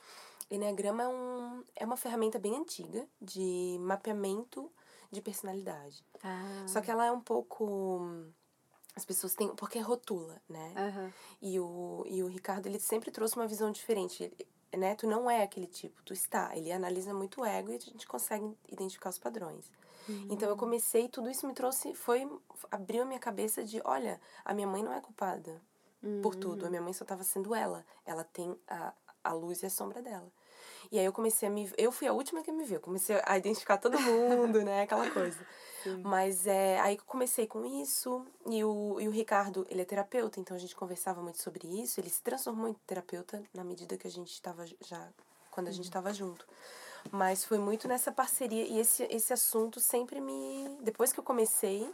Enneagrama 0.49 1.03
é, 1.03 1.07
um, 1.07 1.63
é 1.75 1.85
uma 1.85 1.97
ferramenta 1.97 2.37
bem 2.37 2.55
antiga 2.55 3.07
de 3.21 3.77
mapeamento 3.81 4.71
de 5.11 5.21
personalidade. 5.21 6.03
Ah. 6.23 6.65
Só 6.67 6.81
que 6.81 6.91
ela 6.91 7.05
é 7.05 7.11
um 7.11 7.21
pouco. 7.21 8.01
As 8.95 9.05
pessoas 9.05 9.33
têm. 9.33 9.55
Porque 9.55 9.79
rotula, 9.79 10.41
né? 10.47 10.73
Uhum. 10.77 11.11
E, 11.41 11.59
o, 11.59 12.05
e 12.07 12.23
o 12.23 12.27
Ricardo, 12.27 12.67
ele 12.67 12.79
sempre 12.79 13.11
trouxe 13.11 13.35
uma 13.35 13.47
visão 13.47 13.71
diferente. 13.71 14.23
Ele, 14.23 14.47
né? 14.77 14.95
Tu 14.95 15.07
não 15.07 15.29
é 15.29 15.43
aquele 15.43 15.67
tipo, 15.67 16.01
tu 16.03 16.13
está. 16.13 16.55
Ele 16.55 16.71
analisa 16.71 17.13
muito 17.13 17.41
o 17.41 17.45
ego 17.45 17.71
e 17.71 17.75
a 17.75 17.79
gente 17.79 18.07
consegue 18.07 18.55
identificar 18.69 19.09
os 19.09 19.19
padrões. 19.19 19.71
Uhum. 20.07 20.27
Então 20.29 20.49
eu 20.49 20.57
comecei, 20.57 21.07
tudo 21.07 21.29
isso 21.29 21.47
me 21.47 21.53
trouxe, 21.53 21.93
foi, 21.93 22.29
abriu 22.71 23.03
a 23.03 23.05
minha 23.05 23.19
cabeça 23.19 23.63
de, 23.63 23.81
olha, 23.85 24.19
a 24.43 24.53
minha 24.53 24.67
mãe 24.67 24.83
não 24.83 24.93
é 24.93 24.99
culpada 24.99 25.61
uhum. 26.01 26.21
por 26.21 26.35
tudo, 26.35 26.65
a 26.65 26.69
minha 26.69 26.81
mãe 26.81 26.93
só 26.93 27.03
estava 27.03 27.23
sendo 27.23 27.55
ela. 27.55 27.85
Ela 28.05 28.23
tem 28.23 28.55
a, 28.67 28.93
a 29.23 29.33
luz 29.33 29.63
e 29.63 29.65
a 29.65 29.69
sombra 29.69 30.01
dela. 30.01 30.31
E 30.91 30.99
aí 30.99 31.05
eu 31.05 31.13
comecei 31.13 31.47
a 31.47 31.51
me. 31.51 31.71
Eu 31.77 31.91
fui 31.91 32.07
a 32.07 32.13
última 32.13 32.43
que 32.43 32.51
me 32.51 32.63
viu. 32.65 32.79
Comecei 32.79 33.19
a 33.25 33.37
identificar 33.37 33.77
todo 33.77 33.99
mundo, 33.99 34.61
né? 34.63 34.81
Aquela 34.83 35.09
coisa. 35.09 35.39
Sim. 35.81 36.01
Mas 36.03 36.47
é, 36.47 36.79
aí 36.79 36.97
comecei 36.97 37.47
com 37.47 37.65
isso. 37.65 38.25
E 38.45 38.63
o, 38.63 38.99
e 38.99 39.07
o 39.07 39.11
Ricardo, 39.11 39.65
ele 39.69 39.81
é 39.81 39.85
terapeuta, 39.85 40.39
então 40.39 40.55
a 40.55 40.59
gente 40.59 40.75
conversava 40.75 41.21
muito 41.21 41.41
sobre 41.41 41.67
isso. 41.67 41.99
Ele 41.99 42.09
se 42.09 42.21
transformou 42.21 42.67
em 42.67 42.73
terapeuta 42.85 43.43
na 43.53 43.63
medida 43.63 43.97
que 43.97 44.07
a 44.07 44.11
gente 44.11 44.31
estava 44.31 44.65
já. 44.81 45.09
Quando 45.51 45.67
a 45.67 45.71
gente 45.71 45.85
estava 45.85 46.09
uhum. 46.09 46.15
junto. 46.15 46.47
Mas 47.11 47.45
foi 47.45 47.57
muito 47.57 47.87
nessa 47.87 48.11
parceria. 48.11 48.65
E 48.65 48.79
esse, 48.79 49.03
esse 49.03 49.33
assunto 49.33 49.79
sempre 49.79 50.19
me. 50.19 50.77
Depois 50.81 51.11
que 51.11 51.19
eu 51.19 51.23
comecei, 51.23 51.93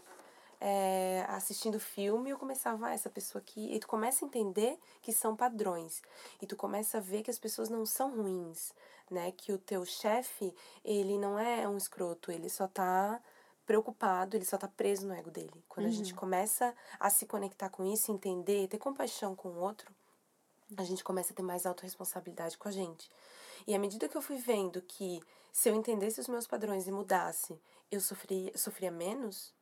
é, 0.62 1.26
assistindo 1.30 1.80
filme, 1.80 2.30
eu 2.30 2.38
começava, 2.38 2.88
ah, 2.88 2.94
essa 2.94 3.10
pessoa 3.10 3.42
aqui. 3.42 3.74
E 3.74 3.80
tu 3.80 3.88
começa 3.88 4.24
a 4.24 4.28
entender 4.28 4.78
que 5.02 5.12
são 5.14 5.36
padrões. 5.36 6.02
E 6.42 6.46
tu 6.46 6.56
começa 6.56 6.98
a 6.98 7.02
ver 7.02 7.24
que 7.24 7.32
as 7.32 7.40
pessoas 7.40 7.70
não 7.70 7.86
são 7.86 8.16
ruins, 8.16 8.74
né? 9.10 9.32
Que 9.32 9.52
o 9.52 9.58
teu 9.58 9.86
chefe, 9.86 10.54
ele 10.84 11.18
não 11.18 11.40
é 11.40 11.68
um 11.68 11.78
escroto, 11.78 12.32
ele 12.32 12.50
só 12.50 12.68
tá 12.68 13.22
preocupado, 13.66 14.36
ele 14.36 14.46
só 14.46 14.58
tá 14.58 14.68
preso 14.68 15.08
no 15.08 15.14
ego 15.14 15.30
dele. 15.30 15.64
Quando 15.70 15.86
uhum. 15.86 15.92
a 15.92 15.96
gente 15.96 16.14
uhum. 16.14 16.20
começa 16.20 16.74
a 17.00 17.10
se 17.10 17.26
conectar 17.26 17.70
com 17.70 17.86
isso, 17.86 18.12
entender, 18.12 18.68
ter 18.68 18.80
compaixão 18.80 19.36
com 19.36 19.50
o 19.50 19.60
outro, 19.60 19.94
a 20.76 20.84
gente 20.84 21.04
começa 21.04 21.34
a 21.34 21.36
ter 21.36 21.44
mais 21.44 21.66
autorresponsabilidade 21.66 22.58
com 22.58 22.68
a 22.68 22.72
gente. 22.72 23.10
E 23.68 23.76
à 23.76 23.80
medida 23.80 24.08
que 24.08 24.18
eu 24.18 24.22
fui 24.22 24.38
vendo 24.38 24.82
que 24.82 25.22
se 25.52 25.70
eu 25.70 25.76
entendesse 25.76 26.20
os 26.20 26.28
meus 26.28 26.48
padrões 26.48 26.88
e 26.88 26.92
mudasse, 26.92 27.60
eu 27.92 28.00
sofria, 28.00 28.56
sofria 28.58 28.92
menos, 28.92 29.54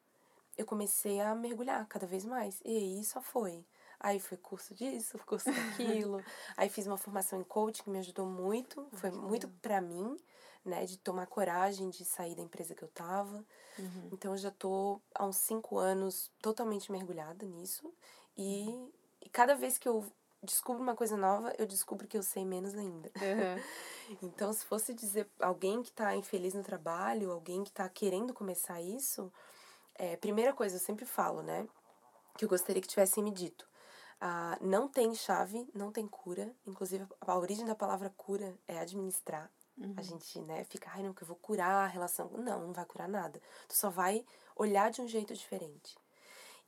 eu 0.58 0.66
comecei 0.66 1.20
a 1.22 1.34
mergulhar 1.36 1.86
cada 1.88 2.06
vez 2.06 2.26
mais. 2.26 2.60
E 2.66 2.76
aí 2.76 3.04
só 3.04 3.22
foi. 3.22 3.66
Aí 4.00 4.20
foi 4.20 4.38
curso 4.38 4.74
disso, 4.76 5.18
curso 5.26 5.52
daquilo. 5.52 6.24
aí 6.56 6.70
fiz 6.70 6.88
uma 6.88 6.98
formação 6.98 7.40
em 7.40 7.44
coaching 7.44 7.84
que 7.84 7.90
me 7.90 8.00
ajudou 8.00 8.26
muito. 8.26 8.88
Foi 8.94 9.12
muito 9.12 9.48
para 9.62 9.80
mim, 9.82 10.18
né? 10.64 10.86
De 10.86 10.98
tomar 10.98 11.28
coragem 11.28 11.90
de 11.90 12.04
sair 12.04 12.36
da 12.36 12.42
empresa 12.42 12.76
que 12.76 12.84
eu 12.84 12.90
tava. 12.90 13.44
Uhum. 13.80 14.10
Então 14.12 14.32
eu 14.32 14.38
já 14.38 14.52
tô 14.52 15.00
há 15.16 15.26
uns 15.26 15.38
cinco 15.38 15.78
anos 15.78 16.32
totalmente 16.42 16.92
mergulhada 16.92 17.46
nisso. 17.46 17.92
E, 18.36 18.92
e 19.22 19.30
cada 19.30 19.56
vez 19.56 19.78
que 19.78 19.88
eu 19.88 20.06
descubro 20.48 20.82
uma 20.82 20.96
coisa 20.96 21.16
nova, 21.16 21.54
eu 21.58 21.68
descubro 21.68 22.08
que 22.08 22.18
eu 22.18 22.24
sei 22.24 22.44
menos 22.44 22.74
ainda. 22.74 23.12
Uhum. 23.16 24.18
então, 24.24 24.52
se 24.52 24.66
fosse 24.66 24.94
dizer 24.94 25.28
alguém 25.40 25.84
que 25.84 25.92
tá 25.92 26.16
infeliz 26.16 26.54
no 26.54 26.64
trabalho, 26.64 27.32
alguém 27.32 27.64
que 27.64 27.72
tá 27.72 27.88
querendo 27.88 28.34
começar 28.34 28.82
isso 28.82 29.32
é, 29.98 30.16
primeira 30.16 30.54
coisa, 30.54 30.76
eu 30.76 30.80
sempre 30.80 31.06
falo, 31.06 31.42
né? 31.42 31.68
Que 32.38 32.46
eu 32.46 32.50
gostaria 32.50 32.82
que 32.82 32.88
tivessem 32.88 33.24
me 33.24 33.32
dito. 33.32 33.68
Ah, 34.22 34.58
não 34.62 34.88
tem 34.88 35.14
chave, 35.16 35.68
não 35.74 35.92
tem 35.92 36.08
cura. 36.08 36.54
Inclusive, 36.66 37.06
a 37.22 37.38
origem 37.38 37.66
da 37.66 37.76
palavra 37.76 38.14
cura 38.16 38.56
é 38.68 38.80
administrar. 38.80 39.52
Uhum. 39.78 39.94
A 39.98 40.02
gente, 40.02 40.40
né, 40.42 40.64
fica, 40.64 40.90
ai, 40.94 41.04
não, 41.04 41.14
que 41.14 41.24
eu 41.24 41.28
vou 41.28 41.36
curar 41.36 41.86
a 41.86 41.88
relação. 41.88 42.30
Não, 42.30 42.68
não 42.68 42.74
vai 42.74 42.86
curar 42.86 43.08
nada. 43.08 43.42
Tu 43.68 43.76
só 43.76 43.90
vai 43.90 44.24
olhar 44.56 44.92
de 44.92 45.02
um 45.02 45.08
jeito 45.08 45.34
diferente. 45.34 45.98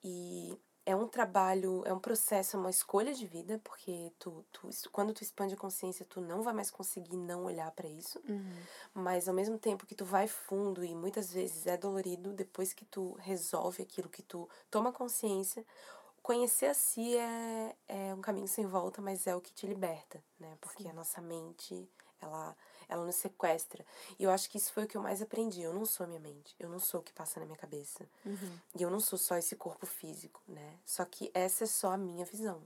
E 0.03 0.57
é 0.89 0.95
um 0.95 1.07
trabalho, 1.07 1.83
é 1.85 1.93
um 1.93 1.99
processo, 1.99 2.57
é 2.57 2.59
uma 2.59 2.71
escolha 2.71 3.13
de 3.13 3.27
vida, 3.27 3.61
porque 3.63 4.11
tu, 4.17 4.43
tu 4.51 4.67
quando 4.91 5.13
tu 5.13 5.21
expande 5.21 5.53
a 5.53 5.57
consciência, 5.57 6.03
tu 6.03 6.19
não 6.19 6.41
vai 6.41 6.51
mais 6.51 6.71
conseguir 6.71 7.15
não 7.15 7.43
olhar 7.43 7.69
para 7.71 7.87
isso. 7.87 8.19
Uhum. 8.27 8.55
Mas 8.91 9.27
ao 9.27 9.35
mesmo 9.35 9.59
tempo 9.59 9.85
que 9.85 9.93
tu 9.93 10.03
vai 10.03 10.27
fundo 10.27 10.83
e 10.83 10.95
muitas 10.95 11.31
vezes 11.31 11.67
é 11.67 11.77
dolorido, 11.77 12.33
depois 12.33 12.73
que 12.73 12.85
tu 12.85 13.15
resolve 13.19 13.83
aquilo, 13.83 14.09
que 14.09 14.23
tu 14.23 14.49
toma 14.71 14.91
consciência, 14.91 15.63
conhecer 16.23 16.65
a 16.65 16.73
si 16.73 17.15
é, 17.15 17.75
é 17.87 18.15
um 18.15 18.21
caminho 18.21 18.47
sem 18.47 18.65
volta, 18.65 18.99
mas 18.99 19.27
é 19.27 19.35
o 19.35 19.41
que 19.41 19.53
te 19.53 19.67
liberta, 19.67 20.23
né? 20.39 20.57
Porque 20.59 20.83
Sim. 20.83 20.89
a 20.89 20.93
nossa 20.93 21.21
mente, 21.21 21.87
ela 22.19 22.57
ela 22.89 23.05
nos 23.05 23.15
sequestra. 23.15 23.85
E 24.17 24.23
eu 24.23 24.31
acho 24.31 24.49
que 24.49 24.57
isso 24.57 24.73
foi 24.73 24.83
o 24.83 24.87
que 24.87 24.97
eu 24.97 25.01
mais 25.01 25.21
aprendi. 25.21 25.61
Eu 25.61 25.73
não 25.73 25.85
sou 25.85 26.03
a 26.03 26.07
minha 26.07 26.19
mente, 26.19 26.55
eu 26.59 26.67
não 26.67 26.79
sou 26.79 26.99
o 26.99 27.03
que 27.03 27.13
passa 27.13 27.39
na 27.39 27.45
minha 27.45 27.57
cabeça. 27.57 28.09
Uhum. 28.25 28.59
E 28.75 28.81
eu 28.81 28.89
não 28.89 28.99
sou 28.99 29.17
só 29.17 29.37
esse 29.37 29.55
corpo 29.55 29.85
físico, 29.85 30.41
né? 30.47 30.79
Só 30.85 31.05
que 31.05 31.31
essa 31.33 31.63
é 31.63 31.67
só 31.67 31.91
a 31.91 31.97
minha 31.97 32.25
visão. 32.25 32.61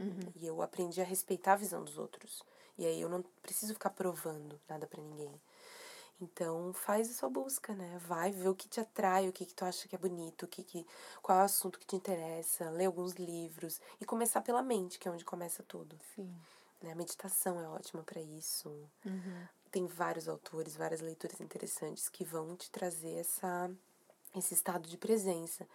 Uhum. 0.00 0.32
E 0.34 0.46
eu 0.46 0.62
aprendi 0.62 1.00
a 1.00 1.04
respeitar 1.04 1.52
a 1.52 1.56
visão 1.56 1.84
dos 1.84 1.98
outros. 1.98 2.42
E 2.78 2.86
aí 2.86 3.00
eu 3.00 3.08
não 3.08 3.22
preciso 3.42 3.74
ficar 3.74 3.90
provando 3.90 4.58
nada 4.68 4.86
para 4.86 5.02
ninguém. 5.02 5.32
Então, 6.18 6.72
faz 6.72 7.10
a 7.10 7.12
sua 7.12 7.28
busca, 7.28 7.74
né? 7.74 7.98
Vai 8.06 8.32
ver 8.32 8.48
o 8.48 8.54
que 8.54 8.68
te 8.68 8.80
atrai, 8.80 9.28
o 9.28 9.32
que, 9.32 9.44
que 9.44 9.52
tu 9.52 9.66
acha 9.66 9.86
que 9.86 9.94
é 9.94 9.98
bonito, 9.98 10.44
o 10.44 10.48
que, 10.48 10.62
que 10.62 10.86
qual 11.20 11.38
é 11.38 11.42
o 11.42 11.44
assunto 11.44 11.78
que 11.78 11.86
te 11.86 11.94
interessa, 11.94 12.70
lê 12.70 12.86
alguns 12.86 13.12
livros 13.12 13.78
e 14.00 14.06
começar 14.06 14.40
pela 14.40 14.62
mente, 14.62 14.98
que 14.98 15.06
é 15.06 15.10
onde 15.10 15.26
começa 15.26 15.62
tudo. 15.62 15.98
Sim. 16.14 16.34
Né? 16.82 16.92
A 16.92 16.94
meditação 16.94 17.60
é 17.60 17.68
ótima 17.68 18.02
para 18.02 18.20
isso. 18.20 18.70
Uhum 19.04 19.46
tem 19.76 19.86
vários 19.86 20.26
autores, 20.26 20.74
várias 20.74 21.02
leituras 21.02 21.38
interessantes 21.38 22.08
que 22.08 22.24
vão 22.24 22.56
te 22.56 22.70
trazer 22.70 23.18
essa 23.18 23.70
esse 24.34 24.54
estado 24.54 24.88
de 24.88 24.96
presença. 24.96 25.68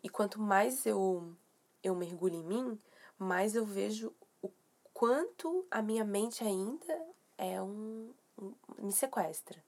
E 0.00 0.08
quanto 0.08 0.40
mais 0.40 0.86
eu 0.86 1.34
eu 1.82 1.92
mergulho 1.96 2.36
em 2.36 2.44
mim, 2.44 2.80
mais 3.18 3.56
eu 3.56 3.64
vejo 3.64 4.14
o 4.40 4.48
quanto 4.94 5.66
a 5.72 5.82
minha 5.82 6.04
mente 6.04 6.44
ainda 6.44 7.04
é 7.36 7.60
um, 7.60 8.14
um 8.40 8.54
me 8.78 8.92
sequestra. 8.92 9.60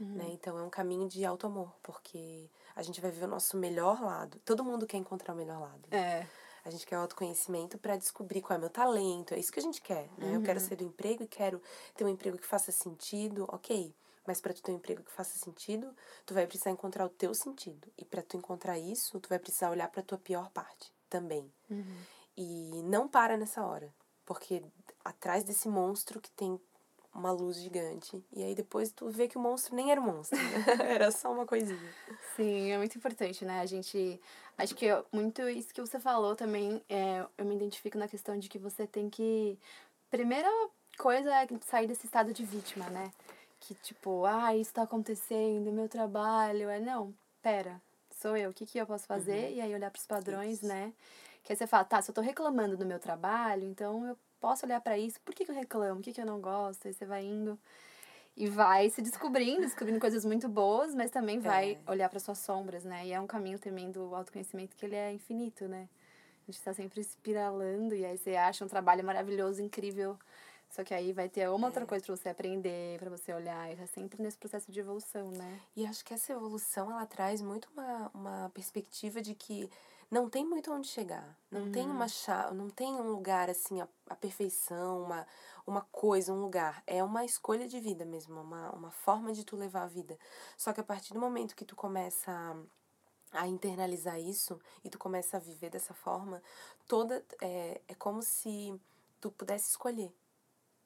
Uhum. 0.00 0.14
Né? 0.14 0.28
Então 0.30 0.58
é 0.58 0.62
um 0.62 0.70
caminho 0.70 1.06
de 1.06 1.22
alto 1.22 1.46
amor, 1.46 1.70
porque 1.82 2.48
a 2.74 2.82
gente 2.82 2.98
vai 2.98 3.10
ver 3.10 3.24
o 3.24 3.28
nosso 3.28 3.58
melhor 3.58 4.02
lado. 4.02 4.40
Todo 4.42 4.64
mundo 4.64 4.86
quer 4.86 4.96
encontrar 4.96 5.34
o 5.34 5.36
melhor 5.36 5.60
lado. 5.60 5.86
É. 5.90 6.26
A 6.64 6.70
gente 6.70 6.86
quer 6.86 6.96
autoconhecimento 6.96 7.76
para 7.76 7.96
descobrir 7.96 8.40
qual 8.40 8.54
é 8.54 8.58
o 8.58 8.60
meu 8.60 8.70
talento. 8.70 9.34
É 9.34 9.38
isso 9.38 9.52
que 9.52 9.58
a 9.58 9.62
gente 9.62 9.82
quer, 9.82 10.08
né? 10.16 10.28
Uhum. 10.28 10.34
Eu 10.36 10.42
quero 10.42 10.58
uhum. 10.58 10.66
ser 10.66 10.76
do 10.76 10.84
emprego 10.84 11.22
e 11.22 11.26
quero 11.26 11.60
ter 11.94 12.04
um 12.04 12.08
emprego 12.08 12.38
que 12.38 12.46
faça 12.46 12.72
sentido, 12.72 13.44
ok. 13.48 13.94
Mas 14.26 14.40
para 14.40 14.54
tu 14.54 14.62
ter 14.62 14.72
um 14.72 14.76
emprego 14.76 15.02
que 15.02 15.12
faça 15.12 15.38
sentido, 15.38 15.94
tu 16.24 16.32
vai 16.32 16.46
precisar 16.46 16.70
encontrar 16.70 17.04
o 17.04 17.10
teu 17.10 17.34
sentido. 17.34 17.92
E 17.98 18.04
para 18.04 18.22
tu 18.22 18.36
encontrar 18.36 18.78
isso, 18.78 19.20
tu 19.20 19.28
vai 19.28 19.38
precisar 19.38 19.70
olhar 19.70 19.88
para 19.88 20.02
tua 20.02 20.18
pior 20.18 20.50
parte 20.50 20.92
também. 21.10 21.52
Uhum. 21.68 21.96
E 22.36 22.82
não 22.84 23.06
para 23.06 23.36
nessa 23.36 23.64
hora, 23.64 23.94
porque 24.24 24.64
atrás 25.04 25.44
desse 25.44 25.68
monstro 25.68 26.20
que 26.20 26.30
tem 26.30 26.58
uma 27.14 27.30
luz 27.30 27.60
gigante. 27.60 28.22
E 28.32 28.42
aí 28.42 28.54
depois 28.54 28.90
tu 28.90 29.08
vê 29.08 29.28
que 29.28 29.38
o 29.38 29.40
monstro 29.40 29.74
nem 29.74 29.90
era 29.90 30.00
um 30.00 30.04
monstro, 30.04 30.36
né? 30.36 30.42
era 30.94 31.10
só 31.10 31.32
uma 31.32 31.46
coisinha. 31.46 31.94
Sim, 32.34 32.72
é 32.72 32.78
muito 32.78 32.98
importante, 32.98 33.44
né? 33.44 33.60
A 33.60 33.66
gente. 33.66 34.20
Acho 34.58 34.74
que 34.74 34.86
muito 35.12 35.48
isso 35.48 35.72
que 35.72 35.80
você 35.80 35.98
falou 35.98 36.36
também, 36.36 36.82
é, 36.88 37.24
eu 37.36 37.44
me 37.44 37.56
identifico 37.56 37.98
na 37.98 38.08
questão 38.08 38.38
de 38.38 38.48
que 38.48 38.58
você 38.58 38.86
tem 38.86 39.08
que. 39.08 39.58
Primeira 40.10 40.48
coisa 40.98 41.32
é 41.34 41.46
sair 41.60 41.86
desse 41.86 42.06
estado 42.06 42.32
de 42.32 42.44
vítima, 42.44 42.88
né? 42.90 43.10
Que 43.60 43.74
tipo, 43.74 44.24
ah, 44.26 44.54
isso 44.54 44.72
tá 44.72 44.82
acontecendo, 44.82 45.72
meu 45.72 45.88
trabalho. 45.88 46.68
É, 46.68 46.78
não, 46.78 47.14
pera, 47.42 47.80
sou 48.10 48.36
eu, 48.36 48.50
o 48.50 48.54
que, 48.54 48.66
que 48.66 48.78
eu 48.78 48.86
posso 48.86 49.06
fazer? 49.06 49.50
Uhum. 49.50 49.56
E 49.56 49.60
aí 49.60 49.74
olhar 49.74 49.90
para 49.90 49.98
os 49.98 50.06
padrões, 50.06 50.58
isso. 50.58 50.66
né? 50.66 50.92
Que 51.42 51.52
aí 51.52 51.56
você 51.56 51.66
fala, 51.66 51.84
tá, 51.84 52.00
se 52.00 52.10
eu 52.10 52.14
tô 52.14 52.20
reclamando 52.20 52.76
do 52.76 52.86
meu 52.86 52.98
trabalho, 52.98 53.64
então 53.64 54.06
eu 54.06 54.16
posso 54.44 54.66
olhar 54.66 54.78
para 54.78 54.98
isso, 54.98 55.18
por 55.22 55.34
que, 55.34 55.42
que 55.42 55.50
eu 55.50 55.54
reclamo, 55.54 56.00
o 56.00 56.02
que, 56.02 56.12
que 56.12 56.20
eu 56.20 56.26
não 56.26 56.38
gosto, 56.38 56.86
aí 56.86 56.92
você 56.92 57.06
vai 57.06 57.24
indo 57.24 57.58
e 58.36 58.46
vai 58.46 58.90
se 58.90 59.00
descobrindo, 59.00 59.62
descobrindo 59.62 59.98
coisas 59.98 60.22
muito 60.22 60.50
boas, 60.50 60.94
mas 60.94 61.10
também 61.10 61.38
vai 61.38 61.78
é. 61.86 61.90
olhar 61.90 62.10
para 62.10 62.20
suas 62.20 62.38
sombras, 62.40 62.84
né? 62.84 63.06
E 63.06 63.12
é 63.12 63.18
um 63.18 63.26
caminho 63.26 63.58
também 63.58 63.90
do 63.90 64.14
autoconhecimento 64.14 64.76
que 64.76 64.84
ele 64.84 64.96
é 64.96 65.10
infinito, 65.14 65.66
né? 65.66 65.88
A 66.42 66.50
gente 66.50 66.58
está 66.58 66.74
sempre 66.74 67.00
espiralando 67.00 67.94
e 67.94 68.04
aí 68.04 68.18
você 68.18 68.36
acha 68.36 68.62
um 68.62 68.68
trabalho 68.68 69.02
maravilhoso, 69.02 69.62
incrível. 69.62 70.18
Só 70.68 70.84
que 70.84 70.92
aí 70.92 71.10
vai 71.14 71.28
ter 71.28 71.48
uma 71.48 71.66
é. 71.66 71.70
outra 71.70 71.86
coisa 71.86 72.04
para 72.04 72.14
você 72.14 72.28
aprender, 72.28 72.98
para 72.98 73.08
você 73.08 73.32
olhar, 73.32 73.72
e 73.72 73.76
tá 73.76 73.86
sempre 73.86 74.22
nesse 74.22 74.36
processo 74.36 74.70
de 74.70 74.78
evolução, 74.78 75.30
né? 75.30 75.58
E 75.74 75.86
acho 75.86 76.04
que 76.04 76.12
essa 76.12 76.32
evolução 76.32 76.90
ela 76.90 77.06
traz 77.06 77.40
muito 77.40 77.70
uma, 77.72 78.10
uma 78.12 78.50
perspectiva 78.52 79.22
de 79.22 79.34
que 79.34 79.70
não 80.10 80.28
tem 80.28 80.44
muito 80.44 80.72
onde 80.72 80.88
chegar. 80.88 81.38
Não 81.50 81.62
uhum. 81.62 81.72
tem 81.72 81.86
uma 81.90 82.08
chave, 82.08 82.54
não 82.54 82.68
tem 82.70 82.94
um 82.94 83.10
lugar 83.10 83.48
assim, 83.50 83.80
a, 83.80 83.88
a 84.08 84.14
perfeição, 84.14 85.02
uma, 85.02 85.26
uma 85.66 85.82
coisa, 85.82 86.32
um 86.32 86.40
lugar. 86.40 86.82
É 86.86 87.02
uma 87.02 87.24
escolha 87.24 87.66
de 87.66 87.80
vida 87.80 88.04
mesmo, 88.04 88.40
uma, 88.40 88.70
uma 88.70 88.90
forma 88.90 89.32
de 89.32 89.44
tu 89.44 89.56
levar 89.56 89.82
a 89.82 89.88
vida. 89.88 90.18
Só 90.56 90.72
que 90.72 90.80
a 90.80 90.84
partir 90.84 91.12
do 91.12 91.20
momento 91.20 91.56
que 91.56 91.64
tu 91.64 91.76
começa 91.76 92.30
a, 93.32 93.42
a 93.42 93.48
internalizar 93.48 94.18
isso 94.20 94.60
e 94.84 94.90
tu 94.90 94.98
começa 94.98 95.36
a 95.36 95.40
viver 95.40 95.70
dessa 95.70 95.94
forma, 95.94 96.42
toda 96.86 97.24
é, 97.40 97.80
é 97.88 97.94
como 97.94 98.22
se 98.22 98.80
tu 99.20 99.30
pudesse 99.30 99.70
escolher. 99.70 100.12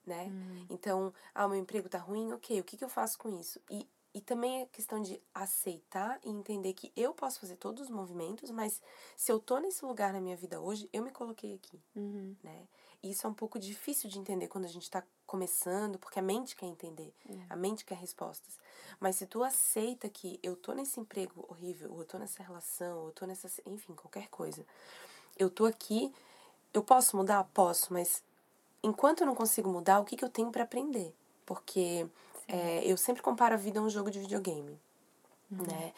Né? 0.07 0.25
Uhum. 0.25 0.67
Então, 0.71 1.13
ah, 1.35 1.45
o 1.45 1.51
meu 1.51 1.59
emprego 1.59 1.89
tá 1.89 1.99
ruim, 1.99 2.33
ok, 2.33 2.59
o 2.61 2.65
que, 2.65 2.79
que 2.79 2.85
eu 2.85 2.89
faço 2.89 3.19
com 3.19 3.29
isso? 3.39 3.61
E 3.71 3.87
e 4.19 4.21
também 4.21 4.63
é 4.63 4.67
questão 4.67 5.01
de 5.01 5.23
aceitar 5.33 6.19
e 6.25 6.29
entender 6.29 6.73
que 6.73 6.93
eu 6.97 7.15
posso 7.15 7.39
fazer 7.39 7.55
todos 7.55 7.85
os 7.85 7.89
movimentos, 7.89 8.51
mas 8.51 8.83
se 9.17 9.31
eu 9.31 9.39
tô 9.39 9.59
nesse 9.59 9.85
lugar 9.85 10.13
na 10.13 10.21
minha 10.21 10.37
vida 10.37 10.61
hoje, 10.61 10.91
eu 10.93 11.05
me 11.05 11.13
coloquei 11.13 11.55
aqui, 11.55 11.81
uhum. 11.95 12.35
né? 12.43 12.67
E 13.01 13.13
isso 13.13 13.29
é 13.29 13.31
um 13.31 13.35
pouco 13.35 13.61
difícil 13.61 14.11
de 14.11 14.19
entender 14.19 14.49
quando 14.49 14.65
a 14.65 14.69
gente 14.69 14.83
está 14.83 15.05
começando, 15.25 16.01
porque 16.01 16.19
a 16.19 16.23
mente 16.23 16.57
quer 16.57 16.67
entender, 16.67 17.15
uhum. 17.29 17.47
a 17.49 17.55
mente 17.55 17.85
quer 17.85 17.95
respostas. 17.95 18.59
Mas 18.99 19.15
se 19.15 19.25
tu 19.25 19.45
aceita 19.45 20.09
que 20.09 20.41
eu 20.43 20.57
tô 20.57 20.73
nesse 20.73 20.99
emprego 20.99 21.47
horrível, 21.49 21.93
ou 21.93 22.01
eu 22.01 22.05
tô 22.05 22.19
nessa 22.19 22.43
relação, 22.43 22.99
ou 22.99 23.07
eu 23.07 23.13
tô 23.13 23.25
nessa, 23.25 23.49
enfim, 23.67 23.95
qualquer 23.95 24.27
coisa, 24.31 24.67
eu 25.39 25.49
tô 25.49 25.65
aqui, 25.65 26.13
eu 26.75 26.83
posso 26.83 27.17
mudar, 27.17 27.45
posso, 27.55 27.93
mas 27.93 28.21
enquanto 28.83 29.21
eu 29.21 29.29
não 29.29 29.35
consigo 29.37 29.71
mudar, 29.71 30.01
o 30.01 30.05
que 30.05 30.17
que 30.17 30.25
eu 30.25 30.29
tenho 30.29 30.51
para 30.51 30.65
aprender? 30.65 31.15
Porque 31.47 32.05
é, 32.49 32.83
eu 32.85 32.97
sempre 32.97 33.23
comparo 33.23 33.55
a 33.55 33.59
vida 33.59 33.79
a 33.79 33.83
um 33.83 33.91
jogo 33.91 34.11
de 34.11 34.19
videogame, 34.19 34.81
uhum. 35.53 35.67
né? 35.67 35.93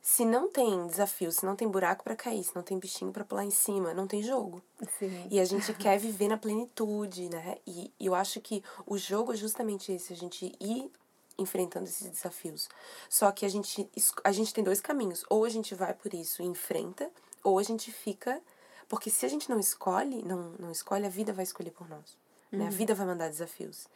Se 0.00 0.24
não 0.24 0.48
tem 0.48 0.86
desafio, 0.86 1.32
se 1.32 1.44
não 1.44 1.56
tem 1.56 1.66
buraco 1.66 2.04
para 2.04 2.14
cair, 2.14 2.44
se 2.44 2.54
não 2.54 2.62
tem 2.62 2.78
bichinho 2.78 3.10
para 3.10 3.24
pular 3.24 3.44
em 3.44 3.50
cima, 3.50 3.92
não 3.92 4.06
tem 4.06 4.22
jogo. 4.22 4.62
Sim. 5.00 5.26
E 5.28 5.40
a 5.40 5.44
gente 5.44 5.74
quer 5.74 5.98
viver 5.98 6.28
na 6.28 6.38
plenitude, 6.38 7.28
né? 7.28 7.58
E, 7.66 7.92
e 7.98 8.06
eu 8.06 8.14
acho 8.14 8.40
que 8.40 8.62
o 8.86 8.96
jogo 8.96 9.32
é 9.32 9.36
justamente 9.36 9.90
esse, 9.90 10.12
a 10.12 10.16
gente 10.16 10.54
ir 10.60 10.92
enfrentando 11.36 11.86
esses 11.86 12.08
desafios. 12.08 12.68
Só 13.08 13.32
que 13.32 13.44
a 13.44 13.48
gente, 13.48 13.90
a 14.22 14.30
gente 14.30 14.54
tem 14.54 14.62
dois 14.62 14.80
caminhos. 14.80 15.24
Ou 15.28 15.44
a 15.44 15.48
gente 15.48 15.74
vai 15.74 15.92
por 15.92 16.14
isso 16.14 16.40
e 16.40 16.46
enfrenta, 16.46 17.10
ou 17.42 17.58
a 17.58 17.62
gente 17.64 17.90
fica. 17.90 18.40
Porque 18.88 19.10
se 19.10 19.26
a 19.26 19.28
gente 19.28 19.50
não 19.50 19.58
escolhe, 19.58 20.22
não, 20.22 20.54
não 20.58 20.70
escolhe, 20.70 21.04
a 21.04 21.10
vida 21.10 21.32
vai 21.32 21.42
escolher 21.42 21.72
por 21.72 21.88
nós. 21.88 22.16
Uhum. 22.52 22.58
Né? 22.58 22.64
A 22.64 22.68
uhum. 22.68 22.74
vida 22.74 22.94
vai 22.94 23.06
mandar 23.06 23.28
desafios. 23.28 23.86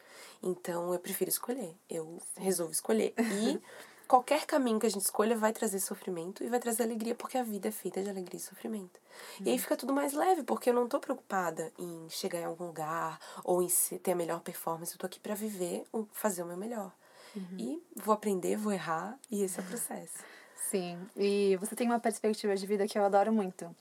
Então 0.41 0.93
eu 0.93 0.99
prefiro 0.99 1.29
escolher. 1.29 1.75
Eu 1.89 2.17
resolvo 2.37 2.71
escolher. 2.71 3.13
E 3.17 3.59
qualquer 4.07 4.45
caminho 4.45 4.79
que 4.79 4.85
a 4.85 4.89
gente 4.89 5.03
escolha 5.03 5.37
vai 5.37 5.53
trazer 5.53 5.79
sofrimento 5.79 6.43
e 6.43 6.47
vai 6.47 6.59
trazer 6.59 6.83
alegria, 6.83 7.15
porque 7.15 7.37
a 7.37 7.43
vida 7.43 7.69
é 7.69 7.71
feita 7.71 8.03
de 8.03 8.09
alegria 8.09 8.37
e 8.37 8.43
sofrimento. 8.43 8.99
Uhum. 9.39 9.45
E 9.45 9.49
aí 9.49 9.55
uhum. 9.55 9.61
fica 9.61 9.77
tudo 9.77 9.93
mais 9.93 10.13
leve, 10.13 10.43
porque 10.43 10.69
eu 10.69 10.73
não 10.73 10.87
tô 10.87 10.99
preocupada 10.99 11.71
em 11.79 12.09
chegar 12.09 12.39
em 12.39 12.45
algum 12.45 12.65
lugar 12.65 13.19
ou 13.43 13.61
em 13.61 13.69
ter 14.03 14.11
a 14.11 14.15
melhor 14.15 14.41
performance. 14.41 14.93
Eu 14.93 14.99
tô 14.99 15.05
aqui 15.05 15.19
para 15.19 15.33
viver, 15.33 15.85
fazer 16.11 16.43
o 16.43 16.45
meu 16.45 16.57
melhor. 16.57 16.91
Uhum. 17.35 17.57
E 17.57 17.83
vou 17.95 18.13
aprender, 18.13 18.57
vou 18.57 18.73
errar, 18.73 19.17
e 19.29 19.43
esse 19.43 19.59
é 19.59 19.63
o 19.63 19.65
processo. 19.65 20.23
Sim, 20.69 20.97
e 21.17 21.57
você 21.57 21.75
tem 21.75 21.87
uma 21.87 21.99
perspectiva 21.99 22.55
de 22.55 22.65
vida 22.65 22.87
que 22.87 22.97
eu 22.97 23.03
adoro 23.03 23.31
muito. 23.31 23.73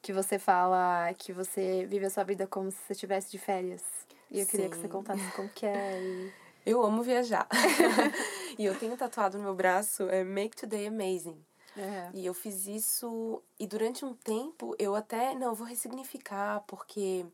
Que 0.00 0.12
você 0.12 0.38
fala 0.38 1.12
que 1.14 1.32
você 1.32 1.86
vive 1.86 2.06
a 2.06 2.10
sua 2.10 2.24
vida 2.24 2.46
como 2.46 2.70
se 2.70 2.78
você 2.86 2.92
estivesse 2.92 3.30
de 3.30 3.38
férias. 3.38 3.82
E 4.30 4.40
eu 4.40 4.46
queria 4.46 4.66
Sim. 4.66 4.70
que 4.70 4.76
você 4.78 4.88
contasse 4.88 5.30
como 5.32 5.48
que 5.48 5.66
é. 5.66 6.00
E... 6.00 6.32
Eu 6.66 6.84
amo 6.84 7.02
viajar. 7.02 7.48
e 8.58 8.66
eu 8.66 8.78
tenho 8.78 8.94
tatuado 8.94 9.38
no 9.38 9.44
meu 9.44 9.54
braço 9.54 10.02
é 10.10 10.22
Make 10.22 10.54
Today 10.54 10.88
Amazing. 10.88 11.42
É. 11.74 12.10
E 12.12 12.26
eu 12.26 12.34
fiz 12.34 12.66
isso 12.66 13.42
e 13.58 13.66
durante 13.66 14.04
um 14.04 14.12
tempo 14.12 14.74
eu 14.78 14.94
até, 14.94 15.34
não, 15.34 15.54
vou 15.54 15.66
ressignificar 15.66 16.62
porque 16.66 17.24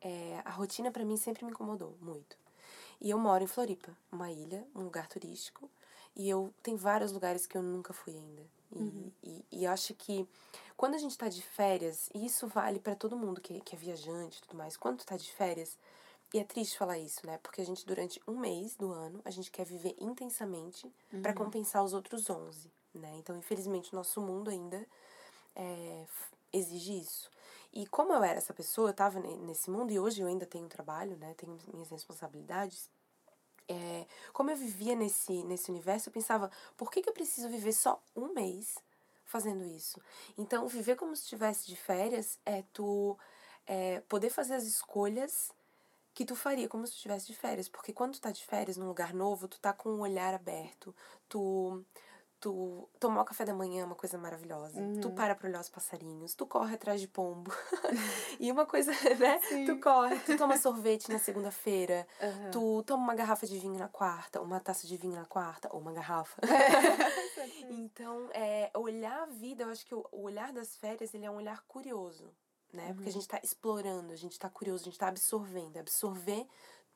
é, 0.00 0.40
a 0.44 0.50
rotina 0.50 0.90
para 0.90 1.04
mim 1.04 1.16
sempre 1.16 1.44
me 1.44 1.52
incomodou 1.52 1.94
muito. 2.00 2.36
E 3.00 3.10
eu 3.10 3.18
moro 3.18 3.44
em 3.44 3.46
Floripa, 3.46 3.96
uma 4.10 4.30
ilha, 4.30 4.66
um 4.74 4.82
lugar 4.82 5.06
turístico, 5.06 5.70
e 6.16 6.28
eu 6.28 6.52
tem 6.62 6.76
vários 6.76 7.12
lugares 7.12 7.46
que 7.46 7.56
eu 7.56 7.62
nunca 7.62 7.92
fui 7.92 8.14
ainda. 8.14 8.42
E, 8.72 8.78
uhum. 8.78 9.12
e, 9.22 9.44
e 9.52 9.66
acho 9.66 9.94
que 9.94 10.28
quando 10.76 10.94
a 10.94 10.98
gente 10.98 11.16
tá 11.16 11.28
de 11.28 11.42
férias, 11.42 12.08
e 12.14 12.24
isso 12.24 12.46
vale 12.46 12.78
para 12.78 12.94
todo 12.94 13.16
mundo 13.16 13.40
que, 13.40 13.60
que 13.60 13.74
é 13.74 13.78
viajante 13.78 14.38
e 14.38 14.42
tudo 14.42 14.56
mais, 14.56 14.76
quando 14.76 14.98
tu 14.98 15.06
tá 15.06 15.16
de 15.16 15.30
férias, 15.32 15.78
e 16.32 16.38
é 16.38 16.44
triste 16.44 16.78
falar 16.78 16.98
isso, 16.98 17.26
né? 17.26 17.38
Porque 17.42 17.60
a 17.60 17.64
gente, 17.64 17.84
durante 17.84 18.20
um 18.26 18.38
mês 18.38 18.76
do 18.76 18.92
ano, 18.92 19.20
a 19.24 19.30
gente 19.30 19.50
quer 19.50 19.64
viver 19.64 19.96
intensamente 19.98 20.86
uhum. 21.12 21.22
para 21.22 21.34
compensar 21.34 21.82
os 21.82 21.92
outros 21.92 22.30
11, 22.30 22.70
né? 22.94 23.16
Então, 23.16 23.36
infelizmente, 23.36 23.92
o 23.92 23.96
nosso 23.96 24.20
mundo 24.20 24.48
ainda 24.48 24.86
é, 25.56 26.04
exige 26.52 27.00
isso. 27.00 27.30
E 27.72 27.86
como 27.86 28.12
eu 28.12 28.22
era 28.22 28.38
essa 28.38 28.54
pessoa, 28.54 28.88
eu 28.88 28.92
estava 28.92 29.18
nesse 29.20 29.70
mundo 29.70 29.92
e 29.92 29.98
hoje 29.98 30.20
eu 30.20 30.28
ainda 30.28 30.46
tenho 30.46 30.68
trabalho, 30.68 31.16
né? 31.16 31.34
Tenho 31.36 31.58
minhas 31.72 31.90
responsabilidades. 31.90 32.88
É, 33.68 34.06
como 34.32 34.50
eu 34.50 34.56
vivia 34.56 34.94
nesse, 34.94 35.42
nesse 35.44 35.70
universo, 35.70 36.08
eu 36.08 36.12
pensava, 36.12 36.50
por 36.76 36.90
que, 36.90 37.02
que 37.02 37.08
eu 37.08 37.12
preciso 37.12 37.48
viver 37.48 37.72
só 37.72 38.00
um 38.14 38.32
mês 38.32 38.78
fazendo 39.24 39.64
isso? 39.64 40.00
Então, 40.38 40.66
viver 40.68 40.96
como 40.96 41.14
se 41.14 41.22
estivesse 41.22 41.66
de 41.66 41.76
férias 41.76 42.38
é 42.44 42.62
tu 42.72 43.16
é, 43.66 44.00
poder 44.08 44.30
fazer 44.30 44.54
as 44.54 44.64
escolhas 44.64 45.52
que 46.14 46.24
tu 46.24 46.34
faria 46.34 46.68
como 46.68 46.86
se 46.86 46.94
estivesse 46.94 47.26
de 47.26 47.34
férias. 47.34 47.68
Porque 47.68 47.92
quando 47.92 48.14
tu 48.14 48.20
tá 48.20 48.30
de 48.30 48.44
férias 48.44 48.76
num 48.76 48.88
lugar 48.88 49.14
novo, 49.14 49.48
tu 49.48 49.58
tá 49.60 49.72
com 49.72 49.90
o 49.90 50.00
olhar 50.00 50.34
aberto, 50.34 50.94
tu 51.28 51.84
tu 52.40 52.88
tomar 52.98 53.20
o 53.20 53.24
café 53.24 53.44
da 53.44 53.52
manhã 53.52 53.82
é 53.82 53.84
uma 53.84 53.94
coisa 53.94 54.16
maravilhosa. 54.16 54.80
Uhum. 54.80 55.00
Tu 55.00 55.10
para 55.10 55.34
pra 55.34 55.48
olhar 55.48 55.60
os 55.60 55.68
passarinhos, 55.68 56.34
tu 56.34 56.46
corre 56.46 56.74
atrás 56.74 57.00
de 57.00 57.06
pombo. 57.06 57.52
e 58.40 58.50
uma 58.50 58.64
coisa, 58.64 58.90
né? 59.18 59.38
Sim. 59.40 59.66
Tu 59.66 59.78
corre, 59.78 60.18
tu 60.20 60.36
toma 60.38 60.56
sorvete 60.56 61.10
na 61.10 61.18
segunda-feira, 61.18 62.06
uhum. 62.20 62.50
tu 62.50 62.82
toma 62.84 63.04
uma 63.04 63.14
garrafa 63.14 63.46
de 63.46 63.58
vinho 63.58 63.78
na 63.78 63.88
quarta, 63.88 64.40
uma 64.40 64.58
taça 64.58 64.86
de 64.86 64.96
vinho 64.96 65.14
na 65.14 65.26
quarta, 65.26 65.68
ou 65.70 65.80
uma 65.80 65.92
garrafa. 65.92 66.40
então, 67.68 68.30
é, 68.32 68.70
olhar 68.74 69.22
a 69.22 69.26
vida, 69.26 69.64
eu 69.64 69.68
acho 69.68 69.84
que 69.84 69.94
o 69.94 70.06
olhar 70.10 70.50
das 70.52 70.74
férias, 70.76 71.12
ele 71.12 71.26
é 71.26 71.30
um 71.30 71.36
olhar 71.36 71.62
curioso, 71.68 72.32
né? 72.72 72.88
Uhum. 72.88 72.94
Porque 72.94 73.08
a 73.08 73.12
gente 73.12 73.28
tá 73.28 73.40
explorando, 73.42 74.12
a 74.12 74.16
gente 74.16 74.38
tá 74.38 74.48
curioso, 74.48 74.82
a 74.82 74.84
gente 74.84 74.98
tá 74.98 75.08
absorvendo. 75.08 75.76
Absorver 75.76 76.46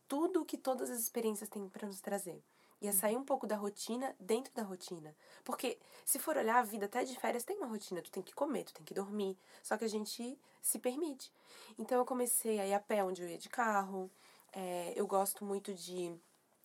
tudo 0.09 0.45
que 0.45 0.57
todas 0.57 0.91
as 0.91 1.01
experiências 1.01 1.49
têm 1.49 1.69
para 1.69 1.87
nos 1.87 2.01
trazer. 2.01 2.43
E 2.81 2.89
é 2.89 2.93
sair 2.93 3.17
um 3.17 3.25
pouco 3.25 3.47
da 3.47 3.57
rotina 3.57 4.15
dentro 4.21 4.53
da 4.53 4.63
rotina. 4.63 5.17
Porque 5.43 5.79
se 6.05 6.19
for 6.19 6.37
olhar 6.37 6.59
a 6.59 6.63
vida 6.63 6.87
até 6.87 7.03
de 7.05 7.19
férias, 7.19 7.45
tem 7.45 7.57
uma 7.57 7.67
rotina. 7.67 8.03
Tu 8.03 8.11
tem 8.11 8.23
que 8.23 8.35
comer, 8.35 8.65
tu 8.65 8.75
tem 8.75 8.85
que 8.85 8.93
dormir. 8.93 9.39
Só 9.63 9.79
que 9.79 9.85
a 9.85 9.89
gente 9.89 10.39
se 10.61 10.79
permite. 10.79 11.33
Então 11.79 11.99
eu 11.99 12.05
comecei 12.05 12.61
a 12.61 12.67
ir 12.67 12.75
a 12.75 12.81
pé 12.81 13.03
onde 13.03 13.23
eu 13.23 13.29
ia 13.29 13.39
de 13.39 13.49
carro. 13.49 14.11
É, 14.53 14.93
eu 14.97 15.07
gosto 15.07 15.45
muito 15.45 15.73
de 15.73 16.15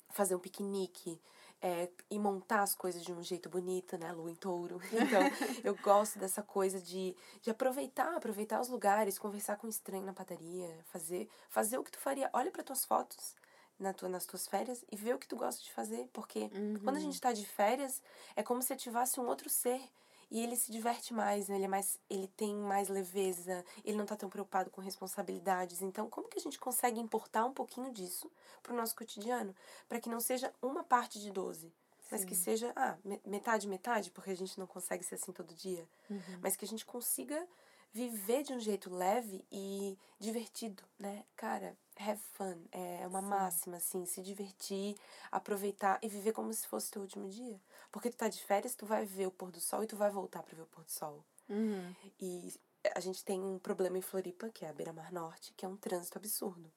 fazer 0.09 0.35
um 0.35 0.39
piquenique. 0.39 1.19
É, 1.61 1.89
e 2.09 2.17
montar 2.17 2.61
as 2.61 2.73
coisas 2.73 3.03
de 3.03 3.11
um 3.11 3.21
jeito 3.21 3.49
bonito, 3.49 3.97
né? 3.97 4.13
Lua 4.13 4.31
em 4.31 4.35
touro. 4.35 4.79
Então, 4.93 5.21
eu 5.61 5.75
gosto 5.75 6.17
dessa 6.17 6.41
coisa 6.41 6.79
de, 6.79 7.13
de 7.41 7.49
aproveitar, 7.49 8.15
aproveitar 8.15 8.61
os 8.61 8.69
lugares, 8.69 9.19
conversar 9.19 9.57
com 9.57 9.67
um 9.67 9.69
estranho 9.69 10.05
na 10.05 10.13
padaria, 10.13 10.69
fazer, 10.85 11.27
fazer 11.49 11.77
o 11.77 11.83
que 11.83 11.91
tu 11.91 11.99
faria. 11.99 12.29
Olha 12.31 12.49
para 12.49 12.63
tuas 12.63 12.85
fotos 12.85 13.35
na 13.79 13.93
tua, 13.93 14.09
nas 14.09 14.25
tuas 14.25 14.47
férias 14.47 14.83
e 14.91 14.95
ver 14.95 15.15
o 15.15 15.19
que 15.19 15.27
tu 15.27 15.35
gosta 15.35 15.63
de 15.63 15.71
fazer. 15.71 16.07
Porque 16.13 16.49
uhum. 16.53 16.79
quando 16.83 16.97
a 16.97 17.01
gente 17.01 17.15
está 17.15 17.31
de 17.31 17.45
férias, 17.45 18.01
é 18.35 18.43
como 18.43 18.61
se 18.61 18.73
ativasse 18.73 19.19
um 19.19 19.25
outro 19.25 19.49
ser. 19.49 19.81
E 20.31 20.43
ele 20.43 20.55
se 20.55 20.71
diverte 20.71 21.13
mais, 21.13 21.47
né? 21.47 21.55
ele, 21.55 21.65
é 21.65 21.67
mais, 21.67 21.99
ele 22.09 22.27
tem 22.27 22.55
mais 22.55 22.87
leveza, 22.87 23.65
ele 23.83 23.97
não 23.97 24.03
está 24.03 24.15
tão 24.15 24.29
preocupado 24.29 24.69
com 24.69 24.79
responsabilidades. 24.79 25.81
Então, 25.81 26.09
como 26.09 26.27
que 26.27 26.37
a 26.37 26.41
gente 26.41 26.59
consegue 26.59 26.99
importar 26.99 27.45
um 27.45 27.53
pouquinho 27.53 27.91
disso 27.91 28.31
para 28.61 28.73
o 28.73 28.75
nosso 28.75 28.95
cotidiano? 28.95 29.55
Para 29.87 29.99
que 29.99 30.07
não 30.07 30.19
seja 30.19 30.53
uma 30.61 30.83
parte 30.83 31.19
de 31.19 31.31
12, 31.31 31.73
mas 32.11 32.23
que 32.23 32.35
seja 32.35 32.71
ah, 32.75 32.97
metade, 33.25 33.67
metade, 33.67 34.11
porque 34.11 34.31
a 34.31 34.37
gente 34.37 34.59
não 34.59 34.67
consegue 34.67 35.03
ser 35.03 35.15
assim 35.15 35.31
todo 35.31 35.53
dia. 35.53 35.87
Uhum. 36.09 36.39
Mas 36.41 36.55
que 36.55 36.65
a 36.65 36.67
gente 36.67 36.85
consiga 36.85 37.47
viver 37.93 38.43
de 38.43 38.53
um 38.53 38.59
jeito 38.59 38.93
leve 38.93 39.45
e 39.51 39.97
divertido, 40.19 40.83
né? 40.97 41.25
Cara, 41.35 41.77
have 41.97 42.21
fun. 42.33 42.57
É 42.71 43.07
uma 43.07 43.21
Sim. 43.21 43.27
máxima, 43.27 43.77
assim, 43.77 44.05
se 44.05 44.21
divertir, 44.21 44.95
aproveitar 45.31 45.99
e 46.01 46.07
viver 46.07 46.33
como 46.33 46.53
se 46.53 46.67
fosse 46.67 46.91
teu 46.91 47.01
último 47.01 47.29
dia. 47.29 47.59
Porque 47.91 48.09
tu 48.09 48.17
tá 48.17 48.27
de 48.27 48.41
férias, 48.43 48.75
tu 48.75 48.85
vai 48.85 49.05
ver 49.05 49.27
o 49.27 49.31
pôr 49.31 49.51
do 49.51 49.59
sol 49.59 49.83
e 49.83 49.87
tu 49.87 49.95
vai 49.95 50.09
voltar 50.09 50.43
para 50.43 50.55
ver 50.55 50.63
o 50.63 50.67
pôr 50.67 50.83
do 50.83 50.91
sol. 50.91 51.23
Uhum. 51.49 51.95
E 52.19 52.53
a 52.95 52.99
gente 52.99 53.23
tem 53.23 53.41
um 53.41 53.59
problema 53.59 53.97
em 53.97 54.01
Floripa, 54.01 54.49
que 54.49 54.63
é 54.63 54.69
a 54.69 54.73
beira-mar 54.73 55.11
norte, 55.11 55.53
que 55.55 55.65
é 55.65 55.69
um 55.69 55.75
trânsito 55.75 56.17
absurdo. 56.17 56.71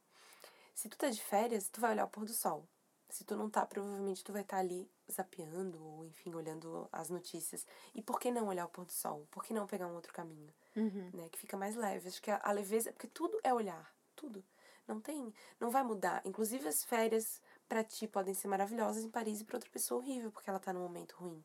Se 0.75 0.89
tu 0.89 0.97
tá 0.97 1.11
de 1.11 1.23
férias, 1.23 1.69
tu 1.69 1.81
vai 1.81 1.93
olhar 1.93 2.07
o 2.07 2.09
pôr 2.09 2.25
do 2.25 2.33
sol. 2.33 2.67
Se 3.09 3.25
tu 3.25 3.37
não 3.37 3.51
tá, 3.51 3.67
provavelmente 3.67 4.25
tu 4.25 4.33
vai 4.33 4.41
estar 4.41 4.57
tá 4.57 4.63
ali 4.63 4.91
zapeando, 5.11 5.85
ou 5.85 6.05
enfim, 6.07 6.33
olhando 6.35 6.89
as 6.91 7.11
notícias. 7.11 7.67
E 7.95 8.01
por 8.01 8.19
que 8.19 8.31
não 8.31 8.49
olhar 8.49 8.65
o 8.65 8.71
pôr 8.71 8.87
do 8.87 8.93
sol? 8.93 9.27
Por 9.31 9.45
que 9.45 9.53
não 9.53 9.67
pegar 9.67 9.87
um 9.87 9.95
outro 9.95 10.13
caminho? 10.15 10.53
Uhum. 10.77 11.11
Né? 11.13 11.29
Que 11.31 11.39
fica 11.39 11.57
mais 11.57 11.77
leve. 11.77 12.09
Acho 12.09 12.23
que 12.23 12.31
a, 12.31 12.41
a 12.43 12.53
leveza. 12.53 12.93
Porque 12.93 13.09
tudo 13.09 13.39
é 13.43 13.53
olhar. 13.53 13.93
Tudo. 14.17 14.45
Não 14.87 15.01
tem, 15.01 15.33
não 15.61 15.71
vai 15.71 15.83
mudar. 15.83 16.21
Inclusive 16.25 16.67
as 16.69 16.83
férias 16.85 17.41
para 17.69 17.85
ti 17.85 18.07
podem 18.07 18.35
ser 18.35 18.49
maravilhosas 18.49 19.05
em 19.05 19.11
Paris 19.11 19.41
e 19.41 19.45
para 19.45 19.57
outra 19.57 19.71
pessoa 19.71 20.01
horrível, 20.01 20.31
porque 20.31 20.51
ela 20.51 20.59
tá 20.59 20.73
num 20.73 20.81
momento 20.81 21.15
ruim. 21.17 21.43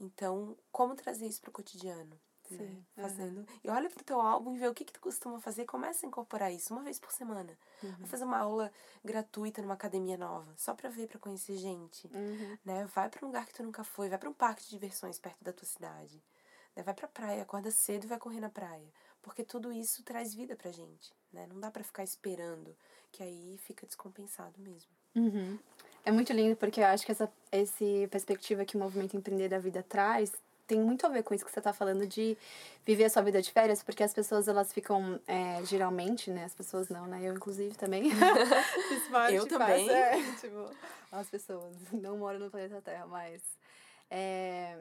Então, 0.00 0.56
como 0.70 0.94
trazer 0.94 1.26
isso 1.26 1.40
pro 1.40 1.50
cotidiano? 1.50 2.18
Sim, 2.48 2.86
né? 2.96 3.02
Fazendo. 3.02 3.40
Uhum. 3.40 3.46
E 3.62 3.68
olha 3.68 3.90
pro 3.90 4.02
teu 4.02 4.20
álbum 4.20 4.54
e 4.54 4.58
vê 4.58 4.66
o 4.66 4.74
que 4.74 4.84
que 4.84 4.92
tu 4.92 5.00
costuma 5.00 5.38
fazer, 5.38 5.66
começa 5.66 6.06
a 6.06 6.08
incorporar 6.08 6.52
isso 6.52 6.72
uma 6.72 6.82
vez 6.82 6.98
por 6.98 7.12
semana. 7.12 7.58
Uhum. 7.82 7.94
Vai 7.98 8.06
fazer 8.06 8.24
uma 8.24 8.38
aula 8.38 8.72
gratuita 9.04 9.60
numa 9.60 9.74
academia 9.74 10.16
nova, 10.16 10.50
só 10.56 10.72
para 10.72 10.88
ver, 10.88 11.08
para 11.08 11.18
conhecer 11.18 11.56
gente, 11.56 12.06
uhum. 12.06 12.58
né? 12.64 12.86
Vai 12.86 13.10
para 13.10 13.24
um 13.24 13.28
lugar 13.28 13.44
que 13.44 13.52
tu 13.52 13.62
nunca 13.62 13.84
foi, 13.84 14.08
vai 14.08 14.18
para 14.18 14.30
um 14.30 14.32
parque 14.32 14.62
de 14.64 14.70
diversões 14.70 15.18
perto 15.18 15.44
da 15.44 15.52
tua 15.52 15.66
cidade. 15.66 16.22
Né? 16.78 16.84
Vai 16.84 16.94
pra 16.94 17.08
praia, 17.08 17.42
acorda 17.42 17.70
cedo 17.72 18.04
e 18.04 18.06
vai 18.06 18.18
correr 18.18 18.40
na 18.40 18.48
praia. 18.48 18.86
Porque 19.20 19.42
tudo 19.42 19.72
isso 19.72 20.04
traz 20.04 20.32
vida 20.32 20.54
pra 20.54 20.70
gente, 20.70 21.12
né? 21.32 21.46
Não 21.52 21.58
dá 21.58 21.70
para 21.70 21.82
ficar 21.82 22.04
esperando, 22.04 22.74
que 23.10 23.22
aí 23.22 23.58
fica 23.64 23.84
descompensado 23.84 24.54
mesmo. 24.60 24.88
Uhum. 25.16 25.58
É 26.04 26.12
muito 26.12 26.32
lindo 26.32 26.56
porque 26.56 26.80
eu 26.80 26.86
acho 26.86 27.04
que 27.04 27.10
essa 27.10 27.30
esse 27.50 28.06
perspectiva 28.10 28.64
que 28.64 28.76
o 28.76 28.78
movimento 28.78 29.16
empreender 29.16 29.48
da 29.48 29.58
vida 29.58 29.82
traz 29.82 30.32
tem 30.66 30.80
muito 30.80 31.06
a 31.06 31.08
ver 31.08 31.22
com 31.22 31.34
isso 31.34 31.44
que 31.44 31.50
você 31.50 31.60
está 31.60 31.72
falando 31.72 32.06
de 32.06 32.36
viver 32.86 33.04
a 33.04 33.10
sua 33.10 33.22
vida 33.22 33.40
de 33.40 33.50
férias, 33.50 33.82
porque 33.82 34.02
as 34.02 34.12
pessoas 34.12 34.46
elas 34.46 34.70
ficam 34.72 35.18
é, 35.26 35.64
geralmente, 35.64 36.30
né? 36.30 36.44
As 36.44 36.54
pessoas 36.54 36.88
não, 36.88 37.06
né? 37.06 37.20
Eu 37.22 37.34
inclusive 37.34 37.74
também. 37.74 38.04
eu 39.32 39.46
também. 39.46 39.90
é, 39.90 40.32
tipo, 40.34 40.70
as 41.10 41.28
pessoas 41.28 41.74
não 41.92 42.18
moram 42.18 42.38
no 42.38 42.50
planeta 42.50 42.80
Terra, 42.82 43.06
mas 43.06 43.42
é, 44.10 44.78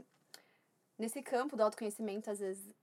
nesse 0.98 1.22
campo 1.22 1.56
do 1.56 1.64
autoconhecimento, 1.64 2.30
às 2.30 2.40
vezes 2.40 2.76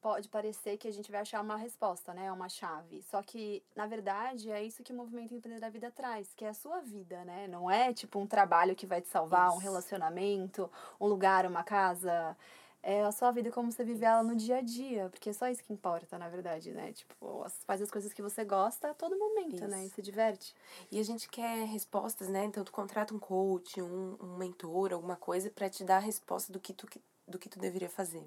pode 0.00 0.28
parecer 0.28 0.76
que 0.76 0.88
a 0.88 0.92
gente 0.92 1.10
vai 1.10 1.20
achar 1.20 1.40
uma 1.40 1.56
resposta, 1.56 2.14
né? 2.14 2.30
Uma 2.30 2.48
chave. 2.48 3.02
Só 3.02 3.22
que, 3.22 3.62
na 3.74 3.86
verdade, 3.86 4.50
é 4.50 4.62
isso 4.62 4.82
que 4.82 4.92
o 4.92 4.96
movimento 4.96 5.34
Empreender 5.34 5.60
da 5.60 5.68
Vida 5.68 5.90
traz, 5.90 6.32
que 6.34 6.44
é 6.44 6.48
a 6.48 6.54
sua 6.54 6.80
vida, 6.80 7.24
né? 7.24 7.48
Não 7.48 7.70
é 7.70 7.92
tipo 7.92 8.18
um 8.18 8.26
trabalho 8.26 8.76
que 8.76 8.86
vai 8.86 9.00
te 9.00 9.08
salvar, 9.08 9.48
isso. 9.48 9.56
um 9.56 9.60
relacionamento, 9.60 10.70
um 11.00 11.06
lugar, 11.06 11.46
uma 11.46 11.64
casa. 11.64 12.36
É 12.80 13.02
a 13.02 13.10
sua 13.10 13.32
vida 13.32 13.50
como 13.50 13.72
você 13.72 13.82
vive 13.82 14.04
ela 14.04 14.22
no 14.22 14.36
dia 14.36 14.58
a 14.58 14.60
dia, 14.60 15.08
porque 15.10 15.30
é 15.30 15.32
só 15.32 15.48
isso 15.48 15.64
que 15.64 15.72
importa, 15.72 16.16
na 16.16 16.28
verdade, 16.28 16.70
né? 16.70 16.92
Tipo, 16.92 17.44
faz 17.66 17.82
as 17.82 17.90
coisas 17.90 18.12
que 18.12 18.22
você 18.22 18.44
gosta 18.44 18.90
a 18.90 18.94
todo 18.94 19.18
momento, 19.18 19.56
isso. 19.56 19.68
né? 19.68 19.84
E 19.84 19.90
se 19.90 20.00
diverte. 20.00 20.54
E 20.92 21.00
a 21.00 21.02
gente 21.02 21.28
quer 21.28 21.66
respostas, 21.66 22.28
né? 22.28 22.44
Então, 22.44 22.62
tu 22.62 22.70
contrata 22.70 23.12
um 23.12 23.18
coach, 23.18 23.82
um, 23.82 24.16
um 24.20 24.36
mentor, 24.36 24.92
alguma 24.92 25.16
coisa 25.16 25.50
para 25.50 25.68
te 25.68 25.82
dar 25.82 25.96
a 25.96 26.00
resposta 26.00 26.52
do 26.52 26.60
que 26.60 26.72
tu 26.72 26.86
do 27.28 27.38
que 27.38 27.48
tu 27.48 27.58
deveria 27.58 27.88
fazer. 27.88 28.24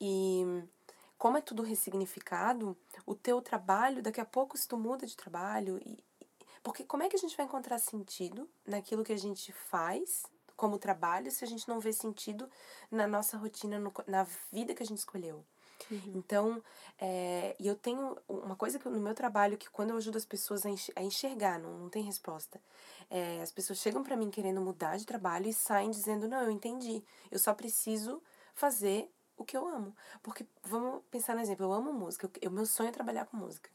E 0.00 0.44
como 1.16 1.36
é 1.36 1.40
tudo 1.40 1.62
ressignificado, 1.62 2.76
o 3.04 3.14
teu 3.14 3.42
trabalho, 3.42 4.02
daqui 4.02 4.20
a 4.20 4.24
pouco 4.24 4.56
se 4.56 4.68
tu 4.68 4.76
muda 4.76 5.06
de 5.06 5.16
trabalho, 5.16 5.80
e, 5.84 5.98
porque 6.62 6.84
como 6.84 7.02
é 7.02 7.08
que 7.08 7.16
a 7.16 7.18
gente 7.18 7.36
vai 7.36 7.46
encontrar 7.46 7.78
sentido 7.78 8.48
naquilo 8.66 9.04
que 9.04 9.12
a 9.12 9.18
gente 9.18 9.52
faz 9.52 10.24
como 10.56 10.78
trabalho 10.78 11.30
se 11.30 11.44
a 11.44 11.46
gente 11.46 11.68
não 11.68 11.80
vê 11.80 11.92
sentido 11.92 12.48
na 12.90 13.06
nossa 13.06 13.36
rotina, 13.36 13.78
no, 13.78 13.92
na 14.06 14.24
vida 14.52 14.74
que 14.74 14.82
a 14.82 14.86
gente 14.86 14.98
escolheu? 14.98 15.44
Uhum. 15.90 16.12
Então, 16.14 16.62
é, 16.98 17.56
e 17.58 17.66
eu 17.66 17.74
tenho 17.74 18.16
uma 18.28 18.56
coisa 18.56 18.78
que 18.78 18.88
no 18.88 19.00
meu 19.00 19.14
trabalho 19.14 19.56
que 19.56 19.70
quando 19.70 19.90
eu 19.90 19.96
ajudo 19.96 20.18
as 20.18 20.24
pessoas 20.24 20.62
a 20.66 21.02
enxergar, 21.02 21.58
não, 21.58 21.78
não 21.78 21.88
tem 21.88 22.02
resposta. 22.02 22.60
É, 23.10 23.40
as 23.40 23.50
pessoas 23.50 23.78
chegam 23.78 24.02
para 24.02 24.16
mim 24.16 24.30
querendo 24.30 24.60
mudar 24.60 24.96
de 24.96 25.06
trabalho 25.06 25.48
e 25.48 25.52
saem 25.52 25.90
dizendo: 25.90 26.28
Não, 26.28 26.42
eu 26.42 26.50
entendi, 26.50 27.02
eu 27.30 27.38
só 27.38 27.54
preciso 27.54 28.22
fazer 28.54 29.10
o 29.36 29.44
que 29.44 29.56
eu 29.56 29.66
amo. 29.66 29.94
Porque 30.22 30.46
vamos 30.62 31.02
pensar 31.10 31.34
no 31.34 31.40
exemplo: 31.40 31.64
eu 31.64 31.72
amo 31.72 31.92
música, 31.92 32.30
o 32.46 32.50
meu 32.50 32.66
sonho 32.66 32.88
é 32.88 32.92
trabalhar 32.92 33.26
com 33.26 33.36
música. 33.36 33.70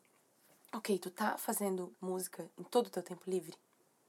Ok, 0.74 0.98
tu 1.00 1.10
tá 1.10 1.38
fazendo 1.38 1.94
música 2.02 2.50
em 2.58 2.64
todo 2.64 2.88
o 2.88 2.90
teu 2.90 3.04
tempo 3.04 3.30
livre? 3.30 3.56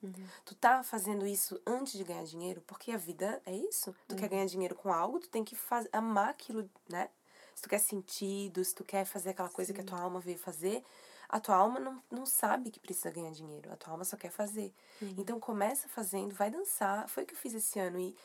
Uhum. 0.02 0.26
Tu 0.44 0.54
tá 0.54 0.82
fazendo 0.82 1.26
isso 1.26 1.60
antes 1.66 1.92
de 1.92 2.04
ganhar 2.04 2.24
dinheiro? 2.24 2.62
Porque 2.66 2.90
a 2.90 2.96
vida 2.96 3.40
é 3.46 3.54
isso. 3.54 3.94
Tu 4.08 4.12
uhum. 4.12 4.18
quer 4.18 4.28
ganhar 4.28 4.46
dinheiro 4.46 4.74
com 4.74 4.92
algo, 4.92 5.18
tu 5.18 5.28
tem 5.28 5.44
que 5.44 5.54
faz, 5.54 5.88
amar 5.92 6.28
aquilo, 6.28 6.68
né? 6.88 7.08
Se 7.54 7.62
tu 7.62 7.68
quer 7.68 7.78
sentido, 7.78 8.64
se 8.64 8.74
tu 8.74 8.84
quer 8.84 9.04
fazer 9.04 9.30
aquela 9.30 9.48
coisa 9.48 9.72
Sim. 9.72 9.74
que 9.74 9.80
a 9.80 9.84
tua 9.84 10.00
alma 10.00 10.20
veio 10.20 10.38
fazer, 10.38 10.84
a 11.28 11.40
tua 11.40 11.56
alma 11.56 11.80
não, 11.80 12.02
não 12.10 12.26
sabe 12.26 12.70
que 12.70 12.78
precisa 12.78 13.10
ganhar 13.10 13.30
dinheiro. 13.32 13.72
A 13.72 13.76
tua 13.76 13.92
alma 13.92 14.04
só 14.04 14.16
quer 14.16 14.30
fazer. 14.30 14.72
Uhum. 15.00 15.14
Então 15.18 15.40
começa 15.40 15.88
fazendo, 15.88 16.34
vai 16.34 16.50
dançar. 16.50 17.08
Foi 17.08 17.24
o 17.24 17.26
que 17.26 17.34
eu 17.34 17.38
fiz 17.38 17.54
esse 17.54 17.78
ano. 17.78 17.98
E 17.98 18.16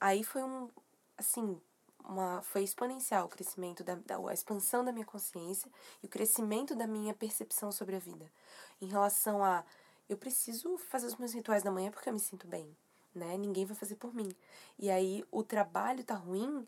aí 0.00 0.24
foi 0.24 0.42
um, 0.42 0.70
assim, 1.16 1.60
uma, 2.04 2.40
foi 2.42 2.62
exponencial 2.62 3.26
o 3.26 3.28
crescimento, 3.28 3.82
da, 3.82 3.96
da, 3.96 4.16
a 4.16 4.32
expansão 4.32 4.84
da 4.84 4.92
minha 4.92 5.04
consciência 5.04 5.70
e 6.02 6.06
o 6.06 6.08
crescimento 6.08 6.74
da 6.74 6.86
minha 6.86 7.12
percepção 7.12 7.70
sobre 7.72 7.96
a 7.96 7.98
vida. 7.98 8.30
Em 8.80 8.86
relação 8.86 9.44
a, 9.44 9.64
eu 10.08 10.16
preciso 10.16 10.78
fazer 10.78 11.06
os 11.06 11.16
meus 11.16 11.32
rituais 11.32 11.62
da 11.62 11.70
manhã 11.70 11.90
porque 11.90 12.08
eu 12.08 12.12
me 12.12 12.20
sinto 12.20 12.46
bem, 12.46 12.76
né? 13.14 13.36
Ninguém 13.36 13.64
vai 13.64 13.76
fazer 13.76 13.96
por 13.96 14.14
mim. 14.14 14.34
E 14.78 14.90
aí 14.90 15.24
o 15.30 15.42
trabalho 15.42 16.04
tá 16.04 16.14
ruim 16.14 16.66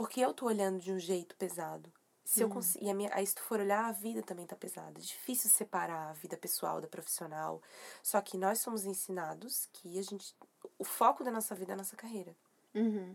porque 0.00 0.18
eu 0.18 0.32
tô 0.32 0.46
olhando 0.46 0.80
de 0.80 0.90
um 0.90 0.98
jeito 0.98 1.36
pesado. 1.36 1.92
Se 2.24 2.40
eu 2.40 2.48
consigo, 2.48 2.82
e 2.82 2.88
a 2.88 2.94
minha, 2.94 3.10
aí 3.12 3.26
se 3.26 3.34
tu 3.34 3.42
for 3.42 3.60
olhar, 3.60 3.84
a 3.84 3.92
vida 3.92 4.22
também 4.22 4.46
tá 4.46 4.56
pesada. 4.56 4.98
É 4.98 5.02
difícil 5.02 5.50
separar 5.50 6.08
a 6.08 6.12
vida 6.14 6.38
pessoal 6.38 6.80
da 6.80 6.88
profissional. 6.88 7.60
Só 8.02 8.18
que 8.22 8.38
nós 8.38 8.60
somos 8.60 8.86
ensinados 8.86 9.68
que 9.74 9.98
a 9.98 10.02
gente. 10.02 10.34
O 10.78 10.84
foco 10.84 11.22
da 11.22 11.30
nossa 11.30 11.54
vida 11.54 11.72
é 11.72 11.74
a 11.74 11.76
nossa 11.76 11.96
carreira. 11.96 12.34
Uhum. 12.74 13.14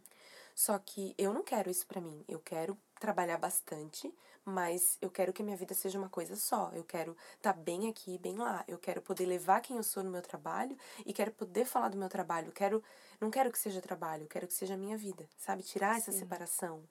Só 0.53 0.77
que 0.77 1.15
eu 1.17 1.33
não 1.33 1.41
quero 1.41 1.71
isso 1.71 1.87
pra 1.87 1.99
mim. 1.99 2.23
Eu 2.27 2.39
quero 2.39 2.77
trabalhar 2.99 3.39
bastante, 3.39 4.13
mas 4.45 4.97
eu 5.01 5.09
quero 5.09 5.33
que 5.33 5.41
a 5.41 5.45
minha 5.45 5.57
vida 5.57 5.73
seja 5.73 5.97
uma 5.97 6.07
coisa 6.07 6.35
só. 6.35 6.69
Eu 6.71 6.83
quero 6.83 7.17
estar 7.35 7.53
tá 7.53 7.59
bem 7.59 7.89
aqui 7.89 8.13
e 8.13 8.17
bem 8.19 8.37
lá. 8.37 8.63
Eu 8.67 8.77
quero 8.77 9.01
poder 9.01 9.25
levar 9.25 9.59
quem 9.59 9.75
eu 9.75 9.83
sou 9.83 10.03
no 10.03 10.11
meu 10.11 10.21
trabalho 10.21 10.77
e 11.03 11.11
quero 11.11 11.31
poder 11.31 11.65
falar 11.65 11.89
do 11.89 11.97
meu 11.97 12.07
trabalho. 12.07 12.49
Eu 12.49 12.51
quero, 12.51 12.83
não 13.19 13.31
quero 13.31 13.51
que 13.51 13.57
seja 13.57 13.81
trabalho, 13.81 14.23
eu 14.23 14.27
quero 14.27 14.45
que 14.47 14.53
seja 14.53 14.75
a 14.75 14.77
minha 14.77 14.95
vida, 14.95 15.27
sabe? 15.37 15.63
Tirar 15.63 15.97
essa 15.97 16.11
Sim. 16.11 16.19
separação, 16.19 16.83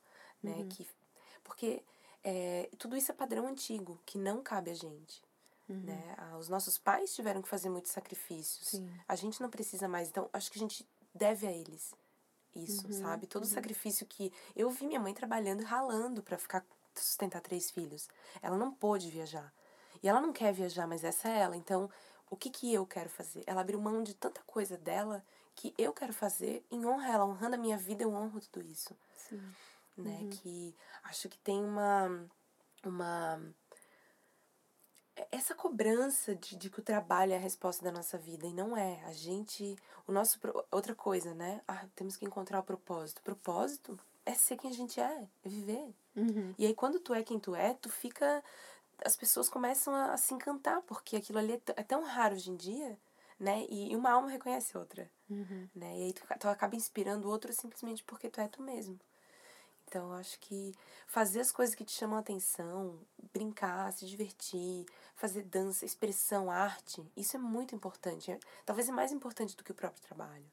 né? 0.43 0.53
Uhum. 0.57 0.69
Que, 0.69 0.89
porque 1.45 1.85
é, 2.25 2.69
tudo 2.77 2.97
isso 2.97 3.13
é 3.13 3.15
padrão 3.15 3.47
antigo, 3.47 4.01
que 4.05 4.19
não 4.19 4.43
cabe 4.43 4.71
a 4.73 4.75
gente. 4.75 5.23
Uhum. 5.69 5.81
Né? 5.81 6.15
Ah, 6.19 6.37
Os 6.37 6.49
nossos 6.49 6.77
pais 6.77 7.15
tiveram 7.15 7.41
que 7.41 7.49
fazer 7.49 7.71
muitos 7.71 7.93
sacrifícios. 7.93 8.69
Sim. 8.69 8.91
A 9.07 9.15
gente 9.15 9.41
não 9.41 9.49
precisa 9.49 9.87
mais. 9.87 10.09
Então, 10.09 10.29
acho 10.33 10.51
que 10.51 10.59
a 10.59 10.61
gente 10.61 10.87
deve 11.15 11.47
a 11.47 11.53
eles 11.53 11.95
isso, 12.57 12.87
Uhum, 12.87 12.93
sabe? 12.93 13.27
Todo 13.27 13.43
o 13.43 13.47
uhum. 13.47 13.53
sacrifício 13.53 14.07
que. 14.07 14.33
Eu 14.55 14.71
vi 14.71 14.87
minha 14.87 15.01
mãe 15.01 15.13
trabalhando 15.13 15.63
e 15.63 15.65
ralando 15.65 16.23
para 16.23 16.39
ficar 16.39 16.65
sustentar 17.01 17.41
três 17.41 17.71
filhos. 17.71 18.09
Ela 18.43 18.57
não 18.57 18.73
pôde 18.73 19.11
viajar. 19.11 19.53
E 20.03 20.09
ela 20.09 20.21
não 20.21 20.33
quer 20.33 20.53
viajar, 20.53 20.87
mas 20.87 21.05
essa 21.05 21.29
é 21.29 21.41
ela. 21.41 21.57
Então, 21.57 21.91
o 22.31 22.37
que, 22.37 22.51
que 22.51 22.73
eu 22.73 22.87
quero 22.87 23.09
fazer? 23.09 23.43
Ela 23.47 23.61
abriu 23.61 23.81
mão 23.81 24.03
de 24.03 24.15
tanta 24.15 24.43
coisa 24.43 24.77
dela 24.77 25.25
que 25.55 25.75
eu 25.79 25.93
quero 25.93 26.13
fazer 26.13 26.65
em 26.71 26.85
honra 26.85 27.07
a 27.07 27.13
ela, 27.13 27.25
honrando 27.25 27.55
a 27.55 27.59
minha 27.59 27.77
vida, 27.77 28.03
eu 28.03 28.13
honro 28.13 28.41
tudo 28.41 28.67
isso 28.67 28.95
Sim. 29.29 29.41
né? 29.97 30.19
Uhum. 30.23 30.31
Que 30.31 30.77
acho 31.05 31.29
que 31.29 31.39
tem 31.39 31.63
uma. 31.63 32.27
uma 32.85 33.41
essa 35.31 35.55
cobrança 35.55 36.35
de, 36.35 36.57
de 36.57 36.69
que 36.69 36.81
o 36.81 36.83
trabalho 36.83 37.33
é 37.33 37.37
a 37.37 37.41
resposta 37.41 37.85
da 37.85 37.93
nossa 37.93 38.19
vida. 38.19 38.47
E 38.47 38.53
não 38.53 38.77
é. 38.77 39.03
A 39.05 39.13
gente. 39.13 39.77
O 40.07 40.13
nosso. 40.13 40.39
Outra 40.71 40.95
coisa, 40.95 41.35
né? 41.35 41.63
Ah, 41.67 41.87
temos 41.95 42.17
que 42.17 42.25
encontrar 42.25 42.61
o 42.61 42.65
propósito. 42.65 43.23
Propósito 43.23 43.99
é 44.27 44.35
ser 44.35 44.57
quem 44.57 44.71
a 44.71 44.75
gente 44.75 45.01
é, 45.01 45.29
é 45.45 45.49
viver. 45.49 45.95
Uhum. 46.17 46.55
E 46.59 46.67
aí, 46.67 46.75
quando 46.75 46.99
tu 47.01 47.13
é 47.15 47.23
quem 47.23 47.39
tu 47.39 47.55
é, 47.55 47.75
tu 47.75 47.89
fica. 47.91 48.43
As 49.05 49.17
pessoas 49.17 49.49
começam 49.49 49.93
a, 49.95 50.13
a 50.13 50.17
se 50.17 50.33
encantar, 50.35 50.81
porque 50.83 51.17
aquilo 51.17 51.39
ali 51.39 51.55
é, 51.55 51.59
t- 51.59 51.75
é 51.77 51.83
tão 51.83 52.05
raro 52.05 52.35
hoje 52.37 52.51
em 52.51 52.57
dia, 52.57 52.97
né? 53.39 53.67
E, 53.69 53.95
uma 53.97 54.13
alma 54.13 54.31
reconhece 54.31 54.79
outra 54.79 55.11
Uhum. 55.29 55.69
né? 55.75 55.99
E 55.99 56.03
aí 56.05 56.13
tu, 56.13 56.23
tu 56.39 56.49
acaba 56.49 56.77
inspirando 56.77 57.27
o 57.27 57.31
outro 57.31 57.53
simplesmente 57.53 58.05
porque 58.05 58.31
tu 58.31 58.41
é 58.41 58.47
tu 58.49 58.63
mesmo. 58.63 58.99
Então, 59.87 60.09
eu 60.09 60.15
acho 60.15 60.39
que 60.41 60.73
fazer 61.07 61.41
as 61.41 61.53
coisas 61.53 61.75
que 61.75 61.85
te 61.85 61.93
chamam 61.93 62.17
a 62.17 62.21
atenção, 62.21 62.99
brincar, 63.33 63.93
se 63.93 64.07
divertir, 64.07 64.87
fazer 65.15 65.43
dança, 65.43 65.85
expressão, 65.85 66.51
arte, 66.51 67.05
isso 67.17 67.37
é 67.37 67.39
muito 67.41 67.75
importante. 67.75 68.31
É- 68.33 68.41
Talvez 68.65 68.89
é 68.89 68.93
mais 68.93 69.13
importante 69.13 69.57
do 69.57 69.63
que 69.65 69.73
o 69.73 69.75
próprio 69.75 70.03
trabalho. 70.03 70.45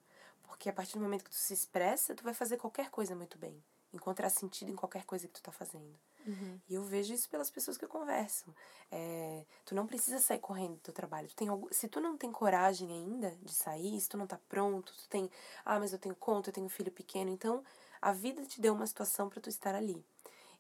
Porque 0.51 0.69
a 0.69 0.73
partir 0.73 0.93
do 0.93 0.99
momento 0.99 1.23
que 1.23 1.29
tu 1.29 1.35
se 1.37 1.53
expressa, 1.53 2.13
tu 2.13 2.25
vai 2.25 2.33
fazer 2.33 2.57
qualquer 2.57 2.89
coisa 2.89 3.15
muito 3.15 3.37
bem. 3.37 3.63
Encontrar 3.93 4.29
sentido 4.29 4.69
em 4.69 4.75
qualquer 4.75 5.05
coisa 5.05 5.25
que 5.25 5.33
tu 5.33 5.41
tá 5.41 5.51
fazendo. 5.51 5.97
Uhum. 6.27 6.59
E 6.67 6.75
eu 6.75 6.83
vejo 6.83 7.13
isso 7.13 7.29
pelas 7.29 7.49
pessoas 7.49 7.77
que 7.77 7.85
eu 7.85 7.89
converso. 7.89 8.53
É, 8.91 9.45
tu 9.63 9.73
não 9.73 9.87
precisa 9.87 10.19
sair 10.19 10.39
correndo 10.39 10.73
do 10.73 10.81
teu 10.81 10.93
trabalho. 10.93 11.29
Tu 11.29 11.35
tem 11.37 11.47
algu- 11.47 11.73
se 11.73 11.87
tu 11.87 12.01
não 12.01 12.17
tem 12.17 12.33
coragem 12.33 12.91
ainda 12.91 13.31
de 13.41 13.53
sair, 13.53 13.99
se 13.99 14.09
tu 14.09 14.17
não 14.17 14.27
tá 14.27 14.37
pronto, 14.49 14.93
tu 14.93 15.07
tem, 15.07 15.31
ah, 15.63 15.79
mas 15.79 15.93
eu 15.93 15.99
tenho 15.99 16.15
conta, 16.15 16.49
eu 16.49 16.53
tenho 16.53 16.67
filho 16.67 16.91
pequeno, 16.91 17.31
então 17.31 17.63
a 18.01 18.11
vida 18.11 18.45
te 18.45 18.59
deu 18.59 18.73
uma 18.73 18.85
situação 18.85 19.29
para 19.29 19.39
tu 19.39 19.47
estar 19.47 19.73
ali. 19.73 20.05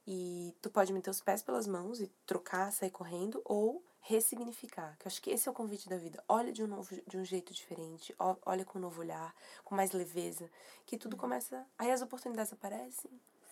E 0.07 0.55
tu 0.61 0.69
pode 0.69 0.93
meter 0.93 1.09
os 1.09 1.19
pés 1.21 1.43
pelas 1.43 1.67
mãos 1.67 1.99
e 1.99 2.07
trocar, 2.25 2.71
sair 2.71 2.91
correndo 2.91 3.41
ou 3.43 3.83
ressignificar. 4.01 4.95
Que 4.97 5.07
eu 5.07 5.09
acho 5.09 5.21
que 5.21 5.29
esse 5.29 5.47
é 5.47 5.51
o 5.51 5.55
convite 5.55 5.87
da 5.87 5.97
vida. 5.97 6.23
Olha 6.27 6.51
de 6.51 6.63
um 6.63 6.67
novo, 6.67 6.89
de 7.07 7.17
um 7.17 7.23
jeito 7.25 7.53
diferente, 7.53 8.13
olha 8.45 8.65
com 8.65 8.77
um 8.77 8.81
novo 8.81 8.99
olhar, 8.99 9.33
com 9.63 9.75
mais 9.75 9.91
leveza, 9.91 10.49
que 10.85 10.97
tudo 10.97 11.15
começa, 11.15 11.65
aí 11.77 11.91
as 11.91 12.01
oportunidades 12.01 12.51
aparecem. 12.51 13.11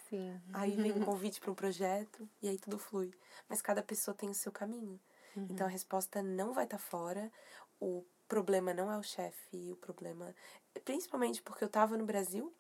Sim. 0.10 0.42
Aí 0.52 0.76
vem 0.76 0.92
um 0.92 1.02
convite 1.06 1.40
para 1.40 1.52
um 1.52 1.56
projeto 1.56 2.28
e 2.42 2.50
aí 2.50 2.58
tudo 2.58 2.80
flui. 2.80 3.14
Mas 3.48 3.62
cada 3.62 3.82
pessoa 3.82 4.16
tem 4.16 4.30
o 4.30 4.34
seu 4.34 4.52
caminho. 4.52 5.00
Então 5.36 5.68
a 5.68 5.70
resposta 5.70 6.22
não 6.22 6.54
vai 6.54 6.66
estar 6.66 6.80
fora. 6.80 7.32
O 7.80 8.04
problema 8.28 8.74
não 8.74 8.92
é 8.92 8.98
o 8.98 9.04
chefe, 9.04 9.72
o 9.72 9.76
problema. 9.76 10.36
Principalmente 10.84 11.42
porque 11.42 11.64
eu 11.64 11.70
tava 11.70 11.96
no 11.96 12.06
Brasil, 12.06 12.54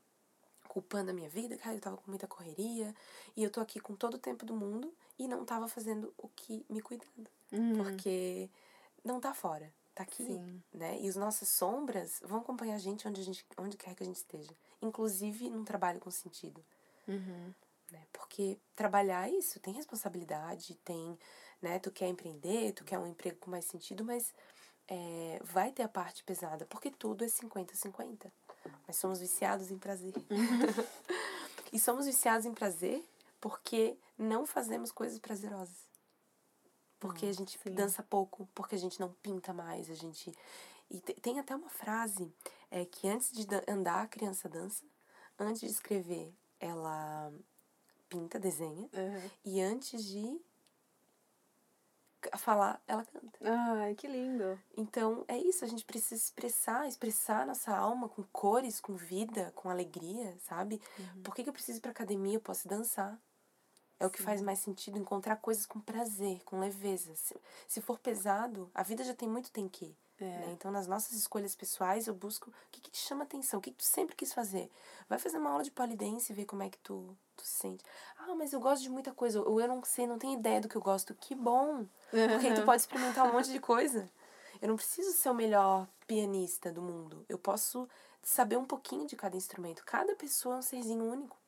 culpando 0.68 1.12
a 1.12 1.14
minha 1.14 1.30
vida, 1.30 1.58
cara, 1.58 1.76
eu 1.76 1.82
tava 1.82 1.98
com 1.98 2.10
muita 2.10 2.28
correria, 2.28 2.96
e 3.36 3.44
eu 3.44 3.50
tô 3.50 3.60
aqui 3.60 3.80
com 3.80 3.96
todo 3.96 4.14
o 4.16 4.20
tempo 4.20 4.46
do 4.46 4.56
mundo 4.56 4.94
e 5.18 5.28
não 5.28 5.44
tava 5.44 5.68
fazendo 5.68 6.14
o 6.18 6.28
que 6.30 6.66
me 6.70 6.82
cuidando. 6.82 7.30
Uhum. 7.52 7.78
Porque 7.78 8.50
não 9.04 9.20
tá 9.20 9.34
fora, 9.34 9.74
tá 9.96 10.04
aqui 10.04 10.26
Sim. 10.26 10.62
né? 10.74 11.00
E 11.00 11.08
as 11.08 11.16
nossas 11.16 11.48
sombras 11.50 12.20
vão 12.24 12.40
acompanhar 12.40 12.76
a 12.76 12.80
gente 12.80 13.08
onde, 13.08 13.22
a 13.22 13.24
gente 13.24 13.46
onde 13.58 13.78
quer 13.78 13.96
que 13.96 14.04
a 14.04 14.06
gente 14.06 14.18
esteja. 14.18 14.52
Inclusive 14.82 15.50
num 15.50 15.64
trabalho 15.64 16.00
com 16.00 16.12
sentido 16.12 16.64
Uhum. 17.08 17.54
né? 17.92 18.06
Porque 18.14 18.60
trabalhar 18.76 19.28
é 19.28 19.34
isso 19.34 19.60
tem 19.60 19.74
responsabilidade, 19.74 20.76
tem, 20.86 21.18
né? 21.62 21.80
Tu 21.80 21.92
quer 21.92 22.08
empreender, 22.08 22.72
tu 22.74 22.84
quer 22.84 23.00
um 23.00 23.08
emprego 23.08 23.38
com 23.38 23.50
mais 23.50 23.66
sentido, 23.66 24.04
mas 24.04 24.32
é, 24.88 25.40
vai 25.44 25.72
ter 25.72 25.84
a 25.84 25.90
parte 25.90 26.24
pesada, 26.24 26.66
porque 26.66 26.92
tudo 26.92 27.24
é 27.24 27.28
50-50. 27.28 28.32
Mas 28.86 28.98
somos 28.98 29.20
viciados 29.20 29.72
em 29.72 29.78
prazer. 29.78 30.14
e 31.74 31.80
somos 31.80 32.06
viciados 32.06 32.46
em 32.46 32.54
prazer 32.54 33.04
porque 33.42 33.98
não 34.18 34.46
fazemos 34.46 34.92
coisas 34.92 35.18
prazerosas. 35.18 35.89
Porque 37.00 37.26
a 37.26 37.34
gente 37.34 37.58
sim. 37.58 37.72
dança 37.72 38.04
pouco, 38.04 38.48
porque 38.54 38.76
a 38.76 38.80
gente 38.80 39.00
não 39.00 39.14
pinta 39.22 39.54
mais, 39.54 39.90
a 39.90 39.96
gente... 39.96 40.32
E 40.90 41.00
te- 41.00 41.14
tem 41.14 41.40
até 41.40 41.56
uma 41.56 41.70
frase 41.70 42.34
é, 42.70 42.84
que 42.84 43.08
antes 43.08 43.32
de 43.32 43.48
andar, 43.68 44.04
a 44.04 44.08
criança 44.08 44.50
dança. 44.50 44.84
Antes 45.38 45.62
de 45.62 45.68
escrever, 45.68 46.34
ela 46.60 47.32
pinta, 48.10 48.40
desenha. 48.40 48.90
Uhum. 48.92 49.30
E 49.46 49.62
antes 49.62 50.04
de 50.04 50.42
falar, 52.38 52.82
ela 52.88 53.06
canta. 53.06 53.40
Ai, 53.42 53.96
que 53.96 54.08
lindo. 54.08 54.60
Então, 54.76 55.24
é 55.28 55.38
isso. 55.38 55.64
A 55.64 55.68
gente 55.68 55.86
precisa 55.86 56.16
expressar, 56.16 56.88
expressar 56.88 57.46
nossa 57.46 57.76
alma 57.76 58.10
com 58.10 58.24
cores, 58.24 58.82
com 58.82 58.96
vida, 58.96 59.52
com 59.56 59.70
alegria, 59.70 60.36
sabe? 60.40 60.82
Por 61.24 61.34
que, 61.34 61.44
que 61.44 61.50
eu 61.50 61.54
preciso 61.54 61.78
ir 61.78 61.82
pra 61.82 61.92
academia? 61.92 62.36
Eu 62.36 62.42
posso 62.42 62.68
dançar. 62.68 63.18
É 64.00 64.06
o 64.06 64.10
que 64.10 64.22
faz 64.22 64.42
mais 64.42 64.60
sentido, 64.60 64.98
encontrar 64.98 65.36
coisas 65.36 65.66
com 65.66 65.80
prazer, 65.80 66.42
com 66.46 66.60
leveza. 66.60 67.14
Se, 67.16 67.36
se 67.68 67.82
for 67.82 68.00
pesado, 68.00 68.70
a 68.74 68.82
vida 68.82 69.04
já 69.04 69.14
tem 69.14 69.28
muito 69.28 69.52
tem 69.52 69.68
que. 69.68 69.96
É. 70.20 70.26
Né? 70.26 70.52
Então, 70.52 70.72
nas 70.72 70.88
nossas 70.88 71.14
escolhas 71.14 71.56
pessoais, 71.56 72.08
eu 72.08 72.14
busco 72.14 72.50
o 72.50 72.54
que, 72.72 72.82
que 72.82 72.92
te 72.92 72.98
chama 72.98 73.24
atenção, 73.24 73.60
o 73.60 73.62
que, 73.62 73.72
que 73.72 73.78
tu 73.78 73.84
sempre 73.84 74.16
quis 74.16 74.34
fazer. 74.34 74.70
Vai 75.08 75.18
fazer 75.18 75.38
uma 75.38 75.50
aula 75.50 75.64
de 75.64 75.72
polidense 75.72 76.32
e 76.32 76.36
ver 76.36 76.46
como 76.46 76.64
é 76.64 76.70
que 76.70 76.78
tu, 76.80 77.16
tu 77.36 77.44
se 77.44 77.60
sente. 77.60 77.84
Ah, 78.18 78.36
mas 78.36 78.54
eu 78.54 78.60
gosto 78.60 78.82
de 78.82 78.90
muita 78.90 79.12
coisa, 79.14 79.42
ou 79.42 79.60
eu 79.60 79.68
não 79.68 79.84
sei, 79.84 80.06
não 80.08 80.20
tenho 80.20 80.38
ideia 80.38 80.62
do 80.62 80.70
que 80.70 80.76
eu 80.76 80.82
gosto. 80.82 81.14
Que 81.16 81.36
bom! 81.36 81.86
Porque 82.10 82.48
aí 82.48 82.54
tu 82.54 82.64
pode 82.64 82.82
experimentar 82.82 83.26
um 83.26 83.34
monte 83.34 83.52
de 83.52 83.60
coisa. 83.60 84.10
Eu 84.62 84.68
não 84.68 84.76
preciso 84.76 85.12
ser 85.14 85.30
o 85.30 85.34
melhor 85.34 85.88
pianista 86.06 86.72
do 86.72 86.82
mundo. 86.82 87.26
Eu 87.30 87.38
posso 87.38 87.88
saber 88.22 88.58
um 88.58 88.66
pouquinho 88.66 89.08
de 89.08 89.16
cada 89.16 89.38
instrumento. 89.38 89.84
Cada 89.86 90.16
pessoa 90.16 90.56
é 90.56 90.60
um 90.60 90.62
serzinho 90.62 91.04
único. 91.04 91.39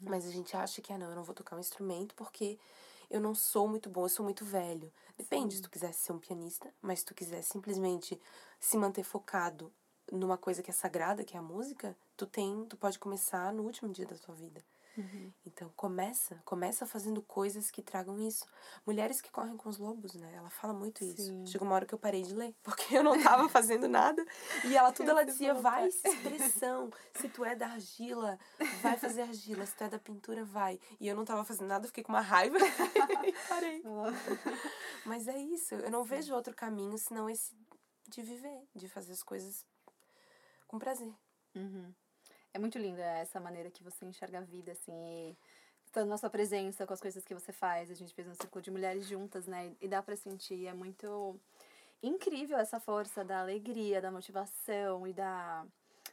Mas 0.00 0.26
a 0.26 0.30
gente 0.30 0.56
acha 0.56 0.80
que, 0.82 0.92
ah, 0.92 0.98
não, 0.98 1.08
eu 1.10 1.16
não 1.16 1.24
vou 1.24 1.34
tocar 1.34 1.56
um 1.56 1.60
instrumento 1.60 2.14
porque 2.14 2.58
eu 3.10 3.20
não 3.20 3.34
sou 3.34 3.66
muito 3.68 3.90
bom, 3.90 4.04
eu 4.04 4.08
sou 4.08 4.24
muito 4.24 4.44
velho. 4.44 4.92
Depende, 5.16 5.56
se 5.56 5.62
tu 5.62 5.70
quisesse 5.70 6.00
ser 6.00 6.12
um 6.12 6.18
pianista, 6.18 6.72
mas 6.80 7.00
se 7.00 7.06
tu 7.06 7.14
quiser 7.14 7.42
simplesmente 7.42 8.20
se 8.58 8.76
manter 8.76 9.02
focado 9.02 9.72
numa 10.12 10.36
coisa 10.36 10.62
que 10.62 10.70
é 10.70 10.74
sagrada, 10.74 11.24
que 11.24 11.36
é 11.36 11.38
a 11.38 11.42
música, 11.42 11.96
tu 12.16 12.26
tem, 12.26 12.64
tu 12.66 12.76
pode 12.76 12.98
começar 12.98 13.52
no 13.52 13.62
último 13.62 13.92
dia 13.92 14.06
da 14.06 14.16
tua 14.16 14.34
vida. 14.34 14.62
Então 15.44 15.70
começa, 15.76 16.40
começa 16.44 16.86
fazendo 16.86 17.22
coisas 17.22 17.70
que 17.70 17.82
tragam 17.82 18.18
isso. 18.18 18.46
Mulheres 18.86 19.20
que 19.20 19.30
correm 19.30 19.56
com 19.56 19.68
os 19.68 19.78
lobos, 19.78 20.14
né? 20.14 20.32
Ela 20.34 20.50
fala 20.50 20.72
muito 20.72 21.04
isso. 21.04 21.22
Sim. 21.22 21.46
Chegou 21.46 21.66
uma 21.66 21.74
hora 21.74 21.86
que 21.86 21.94
eu 21.94 21.98
parei 21.98 22.22
de 22.22 22.34
ler, 22.34 22.54
porque 22.62 22.96
eu 22.96 23.02
não 23.02 23.20
tava 23.22 23.48
fazendo 23.50 23.88
nada. 23.88 24.24
E 24.64 24.76
ela 24.76 24.92
tudo 24.92 25.10
ela 25.10 25.24
dizia, 25.24 25.54
vai 25.54 25.88
expressão. 25.88 26.90
Se 27.14 27.28
tu 27.28 27.44
é 27.44 27.54
da 27.54 27.68
argila, 27.68 28.38
vai 28.82 28.96
fazer 28.96 29.22
argila. 29.22 29.66
Se 29.66 29.74
tu 29.74 29.84
é 29.84 29.88
da 29.88 29.98
pintura, 29.98 30.44
vai. 30.44 30.78
E 31.00 31.08
eu 31.08 31.16
não 31.16 31.24
tava 31.24 31.44
fazendo 31.44 31.68
nada, 31.68 31.86
fiquei 31.86 32.04
com 32.04 32.12
uma 32.12 32.20
raiva 32.20 32.58
e 32.58 33.32
parei. 33.48 33.82
Mas 35.04 35.28
é 35.28 35.38
isso, 35.38 35.74
eu 35.74 35.90
não 35.90 36.04
vejo 36.04 36.34
outro 36.34 36.54
caminho 36.54 36.96
senão 36.98 37.28
esse 37.28 37.54
de 38.08 38.22
viver, 38.22 38.68
de 38.74 38.88
fazer 38.88 39.12
as 39.12 39.22
coisas 39.22 39.64
com 40.66 40.78
prazer. 40.78 41.12
Uhum. 41.54 41.94
É 42.52 42.58
muito 42.58 42.78
linda 42.78 43.02
essa 43.02 43.38
maneira 43.38 43.70
que 43.70 43.82
você 43.82 44.04
enxerga 44.04 44.38
a 44.38 44.42
vida, 44.42 44.72
assim, 44.72 44.92
e 44.92 45.36
na 46.04 46.16
sua 46.16 46.30
presença 46.30 46.86
com 46.86 46.92
as 46.92 47.00
coisas 47.00 47.24
que 47.24 47.34
você 47.34 47.52
faz. 47.52 47.90
A 47.90 47.94
gente 47.94 48.14
fez 48.14 48.26
um 48.28 48.34
ciclo 48.34 48.60
de 48.60 48.70
mulheres 48.70 49.06
juntas, 49.06 49.46
né? 49.46 49.72
E 49.80 49.88
dá 49.88 50.02
pra 50.02 50.16
sentir, 50.16 50.66
é 50.66 50.72
muito 50.72 51.38
incrível 52.02 52.58
essa 52.58 52.80
força 52.80 53.24
da 53.24 53.40
alegria, 53.40 54.00
da 54.00 54.10
motivação 54.10 55.06
e 55.06 55.12
da, 55.12 55.64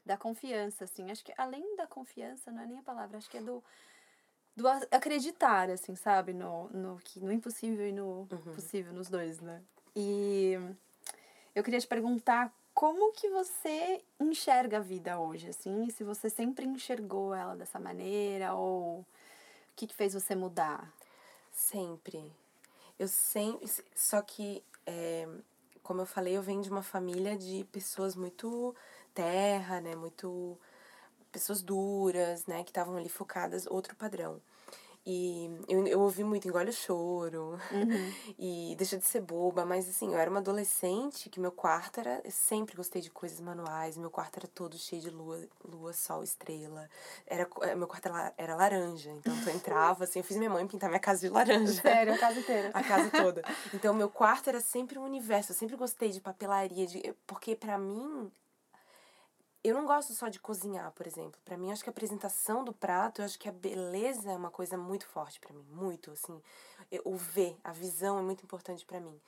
da 0.06 0.18
confiança, 0.18 0.84
assim. 0.84 1.10
Acho 1.12 1.24
que 1.24 1.34
além 1.38 1.76
da 1.76 1.88
confiança, 1.88 2.52
não 2.52 2.62
é 2.62 2.66
nem 2.66 2.80
a 2.80 2.84
palavra, 2.84 3.18
acho 3.18 3.30
que 3.30 3.38
é 3.38 3.42
do 3.42 3.64
do 4.58 4.68
acreditar, 4.68 5.70
assim, 5.70 5.96
sabe? 5.96 6.34
No, 6.34 6.68
no, 6.70 6.98
que, 6.98 7.20
no 7.20 7.32
impossível 7.32 7.88
e 7.88 7.92
no 7.92 8.28
uhum. 8.32 8.56
possível, 8.56 8.92
nos 8.92 9.08
dois, 9.08 9.40
né? 9.40 9.62
E 9.96 10.54
eu 11.54 11.64
queria 11.64 11.80
te 11.80 11.86
perguntar 11.86 12.52
como 12.78 13.12
que 13.12 13.28
você 13.28 14.04
enxerga 14.20 14.78
a 14.78 14.80
vida 14.80 15.20
hoje, 15.20 15.50
assim? 15.50 15.90
Se 15.90 16.04
você 16.04 16.30
sempre 16.30 16.64
enxergou 16.64 17.34
ela 17.34 17.56
dessa 17.56 17.80
maneira 17.80 18.54
ou 18.54 19.00
o 19.00 19.06
que, 19.76 19.88
que 19.88 19.96
fez 19.96 20.14
você 20.14 20.36
mudar? 20.36 20.94
Sempre. 21.52 22.32
Eu 23.00 23.08
sempre... 23.08 23.68
Só 23.96 24.22
que, 24.22 24.64
é, 24.86 25.28
como 25.82 26.02
eu 26.02 26.06
falei, 26.06 26.38
eu 26.38 26.44
venho 26.44 26.62
de 26.62 26.70
uma 26.70 26.84
família 26.84 27.36
de 27.36 27.64
pessoas 27.72 28.16
muito 28.16 28.76
terra, 29.12 29.82
né? 29.82 29.96
Muito... 29.96 30.56
Pessoas 31.32 31.64
duras, 31.64 32.46
né? 32.46 32.64
Que 32.64 32.70
estavam 32.70 32.96
ali 32.96 33.10
focadas, 33.10 33.66
outro 33.66 33.96
padrão. 33.96 34.40
E 35.10 35.50
eu, 35.70 35.88
eu 35.88 36.02
ouvi 36.02 36.22
muito 36.22 36.50
engole 36.50 36.70
o 36.70 36.74
choro 36.74 37.58
uhum. 37.72 38.14
e 38.38 38.76
deixa 38.78 38.98
de 38.98 39.06
ser 39.06 39.22
boba, 39.22 39.66
mas 39.66 39.88
assim, 39.88 40.12
eu 40.12 40.20
era 40.20 40.30
uma 40.30 40.42
adolescente 40.42 41.30
que 41.30 41.40
meu 41.40 41.50
quarto 41.54 42.02
era. 42.02 42.20
Eu 42.26 42.32
sempre 42.32 42.76
gostei 42.76 43.02
de 43.02 43.10
coisas 43.10 43.40
manuais, 43.40 43.96
meu 43.96 44.12
quarto 44.12 44.36
era 44.36 44.48
todo 44.48 44.78
cheio 44.78 45.02
de 45.02 45.10
lua, 45.10 45.48
lua 45.64 45.94
sol, 45.94 46.24
estrela. 46.24 46.90
Era, 47.26 47.48
eh, 47.62 47.74
meu 47.74 47.88
quarto 47.88 48.08
era, 48.08 48.34
era 48.38 48.56
laranja, 48.58 49.10
então 49.12 49.34
eu 49.48 49.56
entrava, 49.56 50.04
assim, 50.04 50.20
eu 50.20 50.26
fiz 50.26 50.36
minha 50.36 50.50
mãe 50.50 50.68
pintar 50.68 50.90
minha 50.90 51.00
casa 51.00 51.22
de 51.22 51.30
laranja. 51.30 51.82
Sério, 51.82 52.14
a 52.14 52.18
casa 52.18 52.40
inteira. 52.42 52.72
a 52.74 52.84
casa 52.84 53.10
toda. 53.10 53.44
Então 53.74 53.94
meu 53.94 54.10
quarto 54.10 54.50
era 54.50 54.60
sempre 54.60 55.00
um 55.00 55.06
universo, 55.06 55.54
eu 55.54 55.56
sempre 55.56 55.78
gostei 55.78 56.10
de 56.10 56.20
papelaria, 56.20 56.86
de, 56.86 57.16
porque 57.26 57.56
para 57.56 57.78
mim 57.78 58.30
eu 59.68 59.76
não 59.76 59.86
gosto 59.86 60.14
só 60.14 60.30
de 60.30 60.40
cozinhar, 60.40 60.92
por 60.94 61.06
exemplo. 61.06 61.40
Para 61.44 61.58
mim, 61.58 61.72
acho 61.72 61.84
que 61.84 61.90
a 61.90 61.92
apresentação 61.92 62.64
do 62.64 62.74
prato, 62.74 63.22
eu 63.22 63.26
acho 63.26 63.38
que 63.38 63.50
a 63.50 63.52
beleza 63.52 64.32
é 64.32 64.36
uma 64.36 64.50
coisa 64.50 64.78
muito 64.78 65.06
forte 65.06 65.40
para 65.40 65.54
mim, 65.54 65.66
muito 65.70 66.12
assim. 66.12 66.42
O 67.04 67.16
ver, 67.16 67.58
a 67.64 67.74
visão 67.74 68.18
é 68.18 68.22
muito 68.22 68.44
importante 68.44 68.86
para 68.86 69.00
mim. 69.00 69.20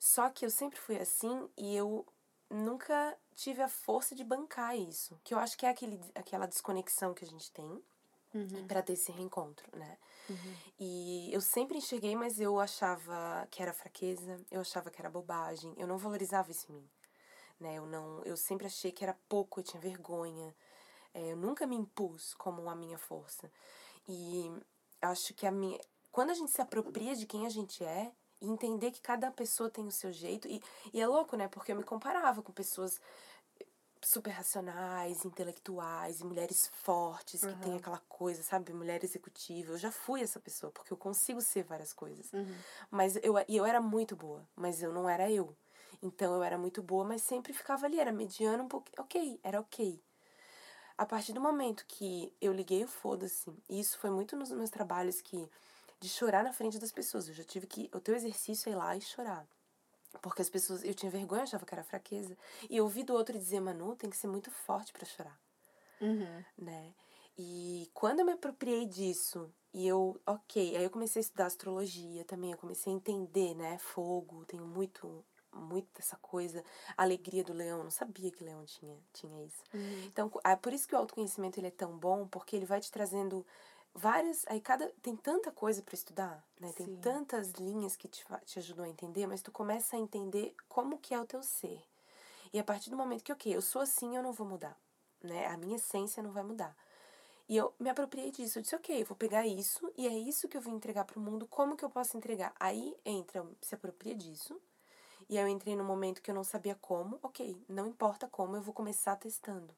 Só 0.00 0.28
que 0.30 0.44
eu 0.44 0.50
sempre 0.50 0.78
fui 0.78 0.98
assim 0.98 1.48
e 1.56 1.76
eu 1.76 2.04
nunca 2.50 3.16
tive 3.36 3.62
a 3.62 3.68
força 3.68 4.14
de 4.14 4.24
bancar 4.24 4.76
isso, 4.76 5.18
que 5.24 5.32
eu 5.32 5.38
acho 5.38 5.56
que 5.56 5.64
é 5.64 5.70
aquele, 5.70 6.00
aquela 6.14 6.46
desconexão 6.46 7.14
que 7.14 7.24
a 7.24 7.28
gente 7.28 7.50
tem 7.52 7.82
uhum. 8.34 8.66
para 8.66 8.82
ter 8.82 8.92
esse 8.92 9.10
reencontro, 9.10 9.66
né? 9.76 9.96
Uhum. 10.28 10.54
E 10.78 11.32
eu 11.32 11.40
sempre 11.40 11.78
enxerguei, 11.78 12.14
mas 12.16 12.40
eu 12.40 12.60
achava 12.60 13.46
que 13.50 13.62
era 13.62 13.72
fraqueza, 13.72 14.40
eu 14.50 14.60
achava 14.60 14.90
que 14.90 15.00
era 15.00 15.08
bobagem, 15.08 15.72
eu 15.76 15.86
não 15.86 15.98
valorizava 15.98 16.50
isso 16.50 16.70
em 16.70 16.74
mim 16.74 16.88
né? 17.58 17.76
Eu 17.78 17.86
não, 17.86 18.22
eu 18.24 18.36
sempre 18.36 18.66
achei 18.66 18.92
que 18.92 19.04
era 19.04 19.16
pouco, 19.28 19.60
eu 19.60 19.64
tinha 19.64 19.80
vergonha. 19.80 20.54
É, 21.12 21.32
eu 21.32 21.36
nunca 21.36 21.66
me 21.66 21.76
impus 21.76 22.34
como 22.34 22.68
a 22.68 22.74
minha 22.74 22.98
força. 22.98 23.50
E 24.08 24.52
acho 25.00 25.32
que 25.34 25.46
a 25.46 25.50
minha, 25.50 25.78
quando 26.10 26.30
a 26.30 26.34
gente 26.34 26.50
se 26.50 26.60
apropria 26.60 27.14
de 27.14 27.26
quem 27.26 27.46
a 27.46 27.50
gente 27.50 27.84
é 27.84 28.12
e 28.40 28.48
entender 28.48 28.90
que 28.90 29.00
cada 29.00 29.30
pessoa 29.30 29.70
tem 29.70 29.86
o 29.86 29.92
seu 29.92 30.12
jeito 30.12 30.46
e, 30.48 30.62
e 30.92 31.00
é 31.00 31.06
louco, 31.06 31.36
né? 31.36 31.48
Porque 31.48 31.72
eu 31.72 31.76
me 31.76 31.84
comparava 31.84 32.42
com 32.42 32.52
pessoas 32.52 33.00
super 34.04 34.30
racionais, 34.30 35.24
intelectuais, 35.24 36.22
mulheres 36.22 36.70
fortes, 36.82 37.42
uhum. 37.42 37.52
que 37.52 37.60
tem 37.60 37.76
aquela 37.76 37.98
coisa, 38.08 38.42
sabe? 38.42 38.72
Mulher 38.72 39.02
executiva. 39.02 39.72
Eu 39.72 39.78
já 39.78 39.90
fui 39.90 40.22
essa 40.22 40.38
pessoa, 40.38 40.70
porque 40.70 40.92
eu 40.92 40.96
consigo 40.96 41.40
ser 41.40 41.64
várias 41.64 41.92
coisas. 41.92 42.32
Uhum. 42.32 42.54
Mas 42.90 43.16
eu, 43.22 43.34
e 43.48 43.56
eu 43.56 43.64
era 43.64 43.80
muito 43.80 44.14
boa, 44.14 44.46
mas 44.54 44.82
eu 44.82 44.92
não 44.92 45.08
era 45.08 45.30
eu. 45.30 45.56
Então 46.04 46.34
eu 46.34 46.42
era 46.42 46.58
muito 46.58 46.82
boa, 46.82 47.02
mas 47.02 47.22
sempre 47.22 47.54
ficava 47.54 47.86
ali, 47.86 47.98
era 47.98 48.12
mediana 48.12 48.62
um 48.62 48.68
pouco, 48.68 48.90
ok, 48.98 49.40
era 49.42 49.58
ok. 49.58 49.98
A 50.98 51.06
partir 51.06 51.32
do 51.32 51.40
momento 51.40 51.86
que 51.88 52.30
eu 52.40 52.52
liguei 52.52 52.84
o 52.84 52.88
foda-se, 52.88 53.50
e 53.68 53.80
isso 53.80 53.98
foi 53.98 54.10
muito 54.10 54.36
nos 54.36 54.52
meus 54.52 54.68
trabalhos 54.68 55.22
que 55.22 55.48
de 55.98 56.08
chorar 56.08 56.44
na 56.44 56.52
frente 56.52 56.78
das 56.78 56.92
pessoas, 56.92 57.26
eu 57.26 57.34
já 57.34 57.42
tive 57.42 57.66
que 57.66 57.90
o 57.94 58.00
teu 58.00 58.14
exercício 58.14 58.68
é 58.68 58.72
ir 58.72 58.76
lá 58.76 58.94
e 58.94 59.00
chorar. 59.00 59.46
Porque 60.20 60.42
as 60.42 60.50
pessoas, 60.50 60.84
eu 60.84 60.94
tinha 60.94 61.10
vergonha, 61.10 61.42
achava 61.42 61.64
que 61.64 61.74
era 61.74 61.82
fraqueza. 61.82 62.36
E 62.68 62.76
eu 62.76 62.84
ouvi 62.84 63.02
do 63.02 63.14
outro 63.14 63.38
dizer, 63.38 63.60
Manu, 63.60 63.96
tem 63.96 64.10
que 64.10 64.16
ser 64.16 64.28
muito 64.28 64.50
forte 64.50 64.92
para 64.92 65.06
chorar. 65.06 65.40
Uhum. 66.00 66.44
Né? 66.58 66.92
E 67.36 67.90
quando 67.94 68.20
eu 68.20 68.26
me 68.26 68.32
apropriei 68.32 68.86
disso, 68.86 69.50
e 69.72 69.88
eu, 69.88 70.20
ok, 70.26 70.76
aí 70.76 70.84
eu 70.84 70.90
comecei 70.90 71.20
a 71.20 71.24
estudar 71.24 71.46
astrologia 71.46 72.24
também, 72.24 72.52
eu 72.52 72.58
comecei 72.58 72.92
a 72.92 72.96
entender, 72.96 73.54
né, 73.56 73.76
fogo, 73.78 74.44
tenho 74.44 74.64
muito 74.64 75.24
muito 75.54 75.88
dessa 75.94 76.16
coisa, 76.16 76.64
a 76.96 77.02
alegria 77.02 77.44
do 77.44 77.52
leão, 77.52 77.84
não 77.84 77.90
sabia 77.90 78.30
que 78.30 78.44
leão 78.44 78.64
tinha, 78.64 78.96
tinha 79.12 79.44
isso. 79.44 79.62
Uhum. 79.72 80.04
Então, 80.06 80.30
é 80.44 80.56
por 80.56 80.72
isso 80.72 80.86
que 80.88 80.94
o 80.94 80.98
autoconhecimento 80.98 81.58
ele 81.58 81.68
é 81.68 81.70
tão 81.70 81.96
bom, 81.96 82.26
porque 82.26 82.56
ele 82.56 82.66
vai 82.66 82.80
te 82.80 82.90
trazendo 82.90 83.46
várias, 83.94 84.44
aí 84.48 84.60
cada 84.60 84.88
tem 85.02 85.16
tanta 85.16 85.52
coisa 85.52 85.80
para 85.82 85.94
estudar, 85.94 86.44
né? 86.60 86.72
Tem 86.72 86.86
Sim. 86.86 86.96
tantas 87.00 87.52
linhas 87.52 87.96
que 87.96 88.08
te, 88.08 88.24
te 88.44 88.58
ajudam 88.58 88.84
a 88.84 88.88
entender, 88.88 89.26
mas 89.26 89.42
tu 89.42 89.52
começa 89.52 89.96
a 89.96 89.98
entender 89.98 90.54
como 90.68 90.98
que 90.98 91.14
é 91.14 91.20
o 91.20 91.26
teu 91.26 91.42
ser. 91.42 91.80
E 92.52 92.58
a 92.58 92.64
partir 92.64 92.90
do 92.90 92.96
momento 92.96 93.22
que, 93.22 93.32
OK, 93.32 93.54
eu 93.54 93.62
sou 93.62 93.82
assim, 93.82 94.16
eu 94.16 94.22
não 94.22 94.32
vou 94.32 94.46
mudar, 94.46 94.78
né? 95.22 95.46
A 95.46 95.56
minha 95.56 95.76
essência 95.76 96.22
não 96.22 96.32
vai 96.32 96.42
mudar. 96.42 96.76
E 97.48 97.56
eu 97.56 97.74
me 97.78 97.90
apropriei 97.90 98.30
disso. 98.30 98.58
Eu 98.58 98.62
disse, 98.62 98.74
ok, 98.74 99.02
eu 99.02 99.06
vou 99.06 99.16
pegar 99.16 99.46
isso 99.46 99.92
e 99.96 100.06
é 100.06 100.12
isso 100.12 100.48
que 100.48 100.56
eu 100.56 100.60
vou 100.60 100.74
entregar 100.74 101.04
para 101.04 101.18
o 101.18 101.22
mundo. 101.22 101.46
Como 101.46 101.76
que 101.76 101.84
eu 101.84 101.90
posso 101.90 102.16
entregar? 102.16 102.54
Aí 102.58 102.96
entra, 103.04 103.44
se 103.60 103.74
apropria 103.74 104.14
disso, 104.14 104.58
e 105.28 105.38
aí 105.38 105.44
eu 105.44 105.48
entrei 105.48 105.76
num 105.76 105.84
momento 105.84 106.22
que 106.22 106.30
eu 106.30 106.34
não 106.34 106.44
sabia 106.44 106.74
como, 106.74 107.18
ok, 107.22 107.56
não 107.68 107.86
importa 107.86 108.26
como, 108.28 108.56
eu 108.56 108.62
vou 108.62 108.74
começar 108.74 109.16
testando. 109.16 109.74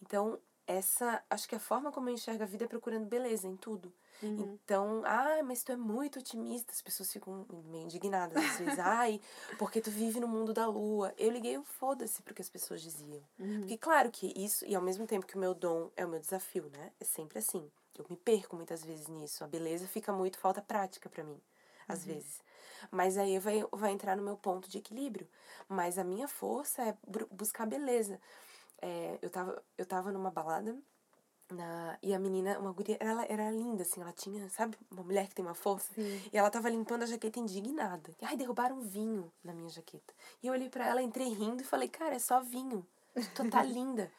Então, 0.00 0.38
essa, 0.66 1.22
acho 1.30 1.48
que 1.48 1.54
a 1.54 1.60
forma 1.60 1.90
como 1.90 2.10
eu 2.10 2.14
enxergo 2.14 2.42
a 2.42 2.46
vida 2.46 2.64
é 2.64 2.68
procurando 2.68 3.06
beleza 3.06 3.48
em 3.48 3.56
tudo. 3.56 3.92
Uhum. 4.22 4.58
Então, 4.62 5.02
ah, 5.06 5.40
mas 5.44 5.62
tu 5.62 5.72
é 5.72 5.76
muito 5.76 6.18
otimista. 6.18 6.72
As 6.72 6.82
pessoas 6.82 7.10
ficam 7.10 7.46
meio 7.66 7.84
indignadas 7.84 8.36
às 8.36 8.58
vezes. 8.58 8.78
Ai, 8.78 9.20
porque 9.58 9.80
tu 9.80 9.90
vive 9.90 10.20
no 10.20 10.28
mundo 10.28 10.52
da 10.52 10.66
lua. 10.66 11.14
Eu 11.16 11.30
liguei 11.30 11.56
o 11.56 11.64
foda-se 11.64 12.20
porque 12.22 12.42
as 12.42 12.50
pessoas 12.50 12.82
diziam. 12.82 13.22
Uhum. 13.38 13.60
Porque, 13.60 13.78
claro 13.78 14.10
que 14.10 14.32
isso, 14.36 14.64
e 14.66 14.74
ao 14.74 14.82
mesmo 14.82 15.06
tempo 15.06 15.26
que 15.26 15.36
o 15.36 15.40
meu 15.40 15.54
dom 15.54 15.90
é 15.96 16.04
o 16.04 16.08
meu 16.08 16.20
desafio, 16.20 16.70
né? 16.70 16.92
É 17.00 17.04
sempre 17.04 17.38
assim. 17.38 17.70
Eu 17.96 18.04
me 18.10 18.16
perco 18.16 18.54
muitas 18.54 18.84
vezes 18.84 19.08
nisso. 19.08 19.42
A 19.42 19.46
beleza 19.46 19.86
fica 19.86 20.12
muito 20.12 20.38
falta 20.38 20.60
prática 20.60 21.08
para 21.08 21.24
mim, 21.24 21.40
às 21.88 22.00
uhum. 22.00 22.14
vezes. 22.14 22.42
Mas 22.90 23.16
aí 23.16 23.38
vai, 23.38 23.64
vai 23.72 23.92
entrar 23.92 24.16
no 24.16 24.22
meu 24.22 24.36
ponto 24.36 24.68
de 24.68 24.78
equilíbrio. 24.78 25.28
Mas 25.68 25.98
a 25.98 26.04
minha 26.04 26.28
força 26.28 26.82
é 26.82 26.96
buscar 27.30 27.66
beleza. 27.66 28.20
É, 28.80 29.18
eu, 29.20 29.30
tava, 29.30 29.62
eu 29.76 29.84
tava 29.84 30.12
numa 30.12 30.30
balada 30.30 30.76
na, 31.50 31.98
e 32.02 32.14
a 32.14 32.18
menina, 32.18 32.58
uma 32.58 32.72
guria, 32.72 32.96
ela 33.00 33.24
era 33.28 33.50
linda, 33.50 33.82
assim, 33.82 34.00
ela 34.00 34.12
tinha, 34.12 34.48
sabe, 34.50 34.76
uma 34.90 35.02
mulher 35.02 35.28
que 35.28 35.34
tem 35.34 35.44
uma 35.44 35.54
força. 35.54 35.92
Sim. 35.94 36.22
E 36.32 36.36
ela 36.36 36.50
tava 36.50 36.68
limpando 36.68 37.02
a 37.02 37.06
jaqueta 37.06 37.40
indignada. 37.40 38.10
E, 38.20 38.24
ai, 38.24 38.36
derrubaram 38.36 38.80
vinho 38.80 39.32
na 39.42 39.52
minha 39.52 39.68
jaqueta. 39.68 40.12
E 40.42 40.46
eu 40.46 40.52
olhei 40.52 40.68
para 40.68 40.86
ela, 40.86 41.02
entrei 41.02 41.28
rindo 41.28 41.62
e 41.62 41.66
falei, 41.66 41.88
cara, 41.88 42.14
é 42.14 42.18
só 42.18 42.40
vinho. 42.40 42.86
Tu 43.34 43.50
tá 43.50 43.62
linda. 43.64 44.12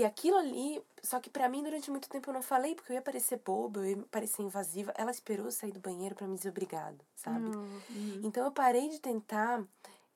E 0.00 0.04
aquilo 0.04 0.38
ali, 0.38 0.82
só 1.02 1.20
que 1.20 1.28
para 1.28 1.46
mim 1.46 1.62
durante 1.62 1.90
muito 1.90 2.08
tempo 2.08 2.30
eu 2.30 2.32
não 2.32 2.40
falei 2.40 2.74
porque 2.74 2.90
eu 2.90 2.94
ia 2.94 3.02
parecer 3.02 3.38
boba, 3.44 3.80
eu 3.80 3.98
ia 3.98 4.04
parecer 4.10 4.40
invasiva. 4.40 4.94
Ela 4.96 5.10
esperou 5.10 5.50
sair 5.50 5.72
do 5.72 5.78
banheiro 5.78 6.14
para 6.14 6.26
me 6.26 6.36
dizer 6.36 6.48
obrigado, 6.48 7.04
sabe? 7.14 7.54
Uhum. 7.54 8.20
Então 8.24 8.42
eu 8.42 8.50
parei 8.50 8.88
de 8.88 8.98
tentar 8.98 9.62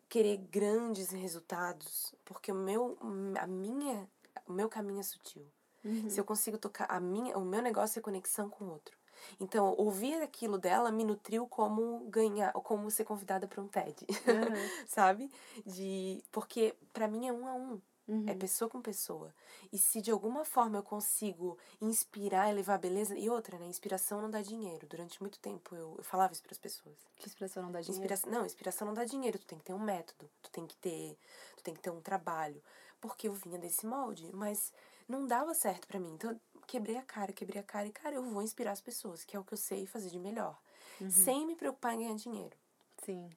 querer 0.08 0.38
grandes 0.38 1.10
resultados, 1.10 2.14
porque 2.24 2.50
o 2.50 2.54
meu 2.54 2.96
a 3.38 3.46
minha 3.46 4.08
o 4.48 4.54
meu 4.54 4.70
caminho 4.70 5.00
é 5.00 5.02
sutil. 5.02 5.46
Uhum. 5.84 6.08
Se 6.08 6.18
eu 6.18 6.24
consigo 6.24 6.56
tocar 6.56 6.86
a 6.88 6.98
minha, 6.98 7.36
o 7.36 7.44
meu 7.44 7.60
negócio 7.60 7.98
é 7.98 8.02
conexão 8.02 8.48
com 8.48 8.64
o 8.64 8.70
outro. 8.70 8.96
Então, 9.38 9.74
ouvir 9.76 10.14
aquilo 10.22 10.56
dela 10.56 10.90
me 10.90 11.04
nutriu 11.04 11.46
como 11.46 12.08
ganhar, 12.08 12.54
como 12.54 12.90
ser 12.90 13.04
convidada 13.04 13.46
para 13.46 13.60
um 13.60 13.68
TED, 13.68 14.06
uhum. 14.08 14.08
sabe? 14.88 15.30
De 15.66 16.24
porque 16.32 16.74
para 16.90 17.06
mim 17.06 17.28
é 17.28 17.32
um 17.34 17.46
a 17.46 17.52
um. 17.52 17.82
É 18.06 18.12
uhum. 18.12 18.24
É 18.28 18.34
pessoa 18.34 18.68
com 18.68 18.82
pessoa. 18.82 19.34
E 19.72 19.78
se 19.78 20.00
de 20.00 20.10
alguma 20.10 20.44
forma 20.44 20.78
eu 20.78 20.82
consigo 20.82 21.58
inspirar, 21.80 22.50
elevar 22.50 22.76
a 22.76 22.78
beleza. 22.78 23.16
E 23.16 23.30
outra, 23.30 23.58
né? 23.58 23.66
Inspiração 23.66 24.20
não 24.20 24.30
dá 24.30 24.42
dinheiro. 24.42 24.86
Durante 24.86 25.20
muito 25.20 25.38
tempo 25.38 25.74
eu, 25.74 25.94
eu 25.96 26.04
falava 26.04 26.32
isso 26.32 26.42
para 26.42 26.52
as 26.52 26.58
pessoas. 26.58 26.96
Que 27.16 27.26
inspiração 27.26 27.62
não 27.62 27.72
dá 27.72 27.80
dinheiro? 27.80 28.02
Inspiração, 28.02 28.30
não, 28.30 28.46
inspiração 28.46 28.86
não 28.86 28.94
dá 28.94 29.04
dinheiro. 29.04 29.38
Tu 29.38 29.46
tem 29.46 29.58
que 29.58 29.64
ter 29.64 29.72
um 29.72 29.78
método. 29.78 30.30
Tu 30.42 30.50
tem 30.50 30.66
que 30.66 30.76
ter, 30.76 31.16
tu 31.56 31.64
tem 31.64 31.74
que 31.74 31.80
ter 31.80 31.90
um 31.90 32.00
trabalho. 32.00 32.62
Porque 33.00 33.28
eu 33.28 33.32
vinha 33.32 33.58
desse 33.58 33.86
molde, 33.86 34.30
mas 34.34 34.72
não 35.08 35.26
dava 35.26 35.54
certo 35.54 35.86
para 35.86 35.98
mim. 35.98 36.12
Então 36.12 36.38
quebrei 36.66 36.96
a 36.96 37.02
cara, 37.02 37.32
quebrei 37.32 37.60
a 37.60 37.64
cara. 37.64 37.86
E, 37.86 37.92
cara, 37.92 38.14
eu 38.14 38.22
vou 38.22 38.42
inspirar 38.42 38.72
as 38.72 38.80
pessoas, 38.80 39.24
que 39.24 39.36
é 39.36 39.40
o 39.40 39.44
que 39.44 39.54
eu 39.54 39.58
sei 39.58 39.86
fazer 39.86 40.10
de 40.10 40.18
melhor. 40.18 40.58
Uhum. 41.00 41.10
Sem 41.10 41.46
me 41.46 41.56
preocupar 41.56 41.94
em 41.94 41.98
ganhar 41.98 42.14
dinheiro. 42.16 42.56
Sim. 43.04 43.30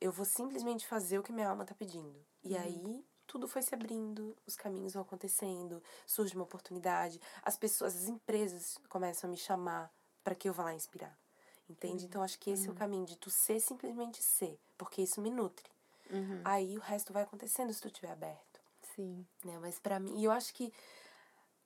Eu 0.00 0.12
vou 0.12 0.24
simplesmente 0.24 0.86
fazer 0.86 1.18
o 1.18 1.22
que 1.22 1.32
minha 1.32 1.48
alma 1.48 1.64
tá 1.64 1.74
pedindo. 1.74 2.24
E 2.42 2.54
uhum. 2.54 2.60
aí 2.60 3.04
tudo 3.34 3.48
foi 3.48 3.62
se 3.62 3.74
abrindo, 3.74 4.36
os 4.46 4.54
caminhos 4.54 4.92
vão 4.92 5.02
acontecendo, 5.02 5.82
surge 6.06 6.36
uma 6.36 6.44
oportunidade, 6.44 7.20
as 7.42 7.56
pessoas, 7.56 7.96
as 7.96 8.06
empresas 8.06 8.78
começam 8.88 9.26
a 9.26 9.30
me 9.32 9.36
chamar 9.36 9.92
para 10.22 10.36
que 10.36 10.48
eu 10.48 10.52
vá 10.52 10.62
lá 10.62 10.72
inspirar. 10.72 11.18
Entende? 11.68 12.04
Uhum. 12.04 12.08
Então 12.08 12.22
acho 12.22 12.38
que 12.38 12.50
esse 12.50 12.62
uhum. 12.62 12.68
é 12.68 12.70
o 12.70 12.72
uhum. 12.74 12.78
caminho 12.78 13.06
de 13.06 13.16
tu 13.16 13.30
ser 13.30 13.58
simplesmente 13.58 14.22
ser, 14.22 14.56
porque 14.78 15.02
isso 15.02 15.20
me 15.20 15.32
nutre. 15.32 15.68
Uhum. 16.10 16.42
Aí 16.44 16.78
o 16.78 16.80
resto 16.80 17.12
vai 17.12 17.24
acontecendo 17.24 17.72
se 17.72 17.80
tu 17.80 17.88
estiver 17.88 18.12
aberto. 18.12 18.60
Sim. 18.94 19.26
Né? 19.44 19.58
Mas 19.58 19.80
para 19.80 19.98
mim, 19.98 20.20
e 20.20 20.24
eu 20.24 20.30
acho 20.30 20.54
que 20.54 20.72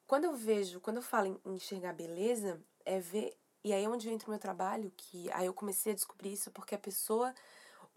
quando 0.06 0.24
eu 0.24 0.34
vejo, 0.34 0.80
quando 0.80 0.96
eu 0.96 1.02
falo 1.02 1.38
em 1.44 1.54
enxergar 1.54 1.92
beleza, 1.92 2.58
é 2.86 2.98
ver 2.98 3.36
E 3.62 3.74
aí 3.74 3.84
é 3.84 3.88
onde 3.90 4.08
entra 4.08 4.26
o 4.26 4.30
meu 4.30 4.40
trabalho, 4.40 4.90
que 4.96 5.30
aí 5.32 5.44
eu 5.44 5.52
comecei 5.52 5.92
a 5.92 5.94
descobrir 5.94 6.32
isso 6.32 6.50
porque 6.50 6.74
a 6.74 6.78
pessoa, 6.78 7.34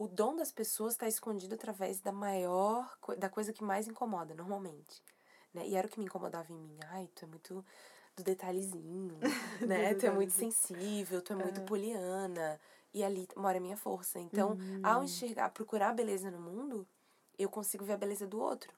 o 0.01 0.07
dom 0.07 0.35
das 0.35 0.51
pessoas 0.51 0.93
está 0.93 1.07
escondido 1.07 1.53
através 1.53 1.99
da 1.99 2.11
maior, 2.11 2.97
da 3.19 3.29
coisa 3.29 3.53
que 3.53 3.63
mais 3.63 3.87
incomoda, 3.87 4.33
normalmente. 4.33 4.99
Né? 5.53 5.67
E 5.67 5.75
era 5.75 5.85
o 5.85 5.89
que 5.91 5.99
me 5.99 6.05
incomodava 6.05 6.51
em 6.51 6.55
mim. 6.55 6.75
Ai, 6.89 7.07
tu 7.13 7.23
é 7.23 7.27
muito 7.27 7.63
do 8.15 8.23
detalhezinho, 8.23 9.19
né? 9.61 9.93
tu 9.93 10.07
é 10.07 10.11
muito 10.11 10.33
sensível, 10.33 11.21
tu 11.21 11.33
é 11.33 11.35
muito 11.35 11.61
poliana. 11.61 12.59
E 12.91 13.03
ali 13.03 13.27
mora 13.35 13.59
a 13.59 13.61
minha 13.61 13.77
força. 13.77 14.19
Então, 14.19 14.53
uhum. 14.53 14.81
ao 14.81 15.03
enxergar, 15.03 15.51
procurar 15.51 15.89
a 15.89 15.93
beleza 15.93 16.31
no 16.31 16.41
mundo, 16.41 16.87
eu 17.37 17.47
consigo 17.47 17.85
ver 17.85 17.93
a 17.93 17.97
beleza 17.97 18.25
do 18.25 18.39
outro. 18.39 18.73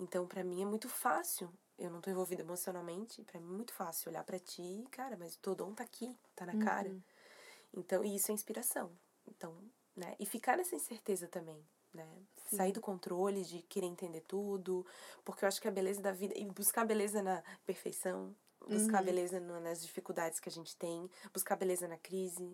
Então, 0.00 0.26
para 0.26 0.42
mim 0.42 0.62
é 0.62 0.66
muito 0.66 0.88
fácil. 0.88 1.48
Eu 1.78 1.90
não 1.90 2.00
tô 2.00 2.10
envolvida 2.10 2.42
emocionalmente, 2.42 3.22
para 3.22 3.38
mim 3.38 3.46
é 3.52 3.56
muito 3.56 3.72
fácil 3.72 4.10
olhar 4.10 4.24
para 4.24 4.38
ti, 4.38 4.84
cara, 4.90 5.16
mas 5.16 5.36
o 5.36 5.38
teu 5.38 5.54
dom 5.54 5.72
tá 5.74 5.84
aqui, 5.84 6.18
tá 6.34 6.44
na 6.44 6.58
cara. 6.58 6.88
Uhum. 6.88 7.02
Então, 7.72 8.04
e 8.04 8.16
isso 8.16 8.32
é 8.32 8.34
inspiração. 8.34 8.90
Então, 9.28 9.56
né? 9.96 10.14
E 10.18 10.26
ficar 10.26 10.56
nessa 10.56 10.74
incerteza 10.74 11.26
também, 11.26 11.64
né? 11.92 12.06
Sim. 12.48 12.56
Sair 12.56 12.72
do 12.72 12.80
controle 12.80 13.44
de 13.44 13.62
querer 13.62 13.86
entender 13.86 14.20
tudo, 14.22 14.86
porque 15.24 15.44
eu 15.44 15.48
acho 15.48 15.60
que 15.60 15.68
a 15.68 15.72
beleza 15.72 16.00
da 16.00 16.12
vida 16.12 16.36
e 16.36 16.44
buscar 16.46 16.84
beleza 16.84 17.22
na 17.22 17.42
perfeição, 17.64 18.34
buscar 18.68 19.00
uhum. 19.00 19.06
beleza 19.06 19.40
nas 19.40 19.82
dificuldades 19.82 20.40
que 20.40 20.48
a 20.48 20.52
gente 20.52 20.76
tem, 20.76 21.08
buscar 21.32 21.56
beleza 21.56 21.88
na 21.88 21.96
crise, 21.96 22.44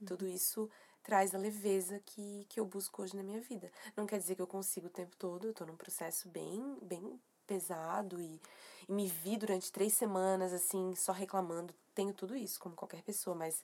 uhum. 0.00 0.06
tudo 0.06 0.26
isso 0.26 0.70
traz 1.04 1.34
a 1.34 1.38
leveza 1.38 2.00
que, 2.00 2.46
que 2.48 2.58
eu 2.58 2.64
busco 2.64 3.02
hoje 3.02 3.14
na 3.14 3.22
minha 3.22 3.40
vida. 3.40 3.70
Não 3.94 4.06
quer 4.06 4.18
dizer 4.18 4.34
que 4.34 4.42
eu 4.42 4.46
consigo 4.46 4.86
o 4.86 4.90
tempo 4.90 5.14
todo, 5.16 5.46
eu 5.46 5.52
tô 5.52 5.66
num 5.66 5.76
processo 5.76 6.28
bem, 6.30 6.78
bem 6.80 7.20
pesado 7.46 8.18
e, 8.18 8.40
e 8.88 8.92
me 8.92 9.06
vi 9.06 9.36
durante 9.36 9.70
três 9.70 9.92
semanas, 9.92 10.52
assim, 10.52 10.94
só 10.96 11.12
reclamando. 11.12 11.74
Tenho 11.94 12.14
tudo 12.14 12.34
isso, 12.34 12.58
como 12.58 12.74
qualquer 12.74 13.02
pessoa, 13.02 13.36
mas 13.36 13.62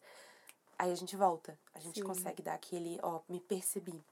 aí 0.80 0.90
a 0.90 0.94
gente 0.94 1.14
volta. 1.14 1.58
A 1.74 1.78
gente 1.78 2.00
Sim. 2.00 2.06
consegue 2.06 2.42
dar 2.42 2.54
aquele, 2.54 2.98
ó, 3.02 3.20
me 3.28 3.38
percebi. 3.38 4.02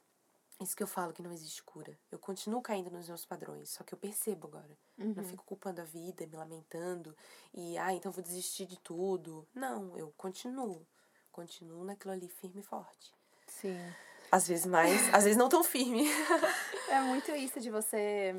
Isso 0.60 0.76
que 0.76 0.82
eu 0.82 0.86
falo 0.86 1.12
que 1.12 1.22
não 1.22 1.32
existe 1.32 1.62
cura. 1.62 1.96
Eu 2.10 2.18
continuo 2.18 2.60
caindo 2.60 2.90
nos 2.90 3.08
meus 3.08 3.24
padrões, 3.24 3.70
só 3.70 3.84
que 3.84 3.94
eu 3.94 3.98
percebo 3.98 4.48
agora. 4.48 4.76
Uhum. 4.98 5.14
Não 5.16 5.24
fico 5.24 5.44
culpando 5.44 5.80
a 5.80 5.84
vida, 5.84 6.26
me 6.26 6.36
lamentando 6.36 7.16
e, 7.54 7.78
ah, 7.78 7.94
então 7.94 8.12
vou 8.12 8.22
desistir 8.22 8.66
de 8.66 8.78
tudo. 8.80 9.46
Não, 9.54 9.96
eu 9.96 10.12
continuo. 10.16 10.86
Continuo 11.32 11.84
naquilo 11.84 12.12
ali 12.12 12.28
firme 12.28 12.60
e 12.60 12.64
forte. 12.64 13.14
Sim. 13.46 13.78
Às 14.30 14.46
vezes 14.46 14.66
mais, 14.66 15.14
às 15.14 15.24
vezes 15.24 15.38
não 15.38 15.48
tão 15.48 15.64
firme. 15.64 16.06
é 16.90 17.00
muito 17.00 17.30
isso 17.30 17.60
de 17.60 17.70
você. 17.70 18.34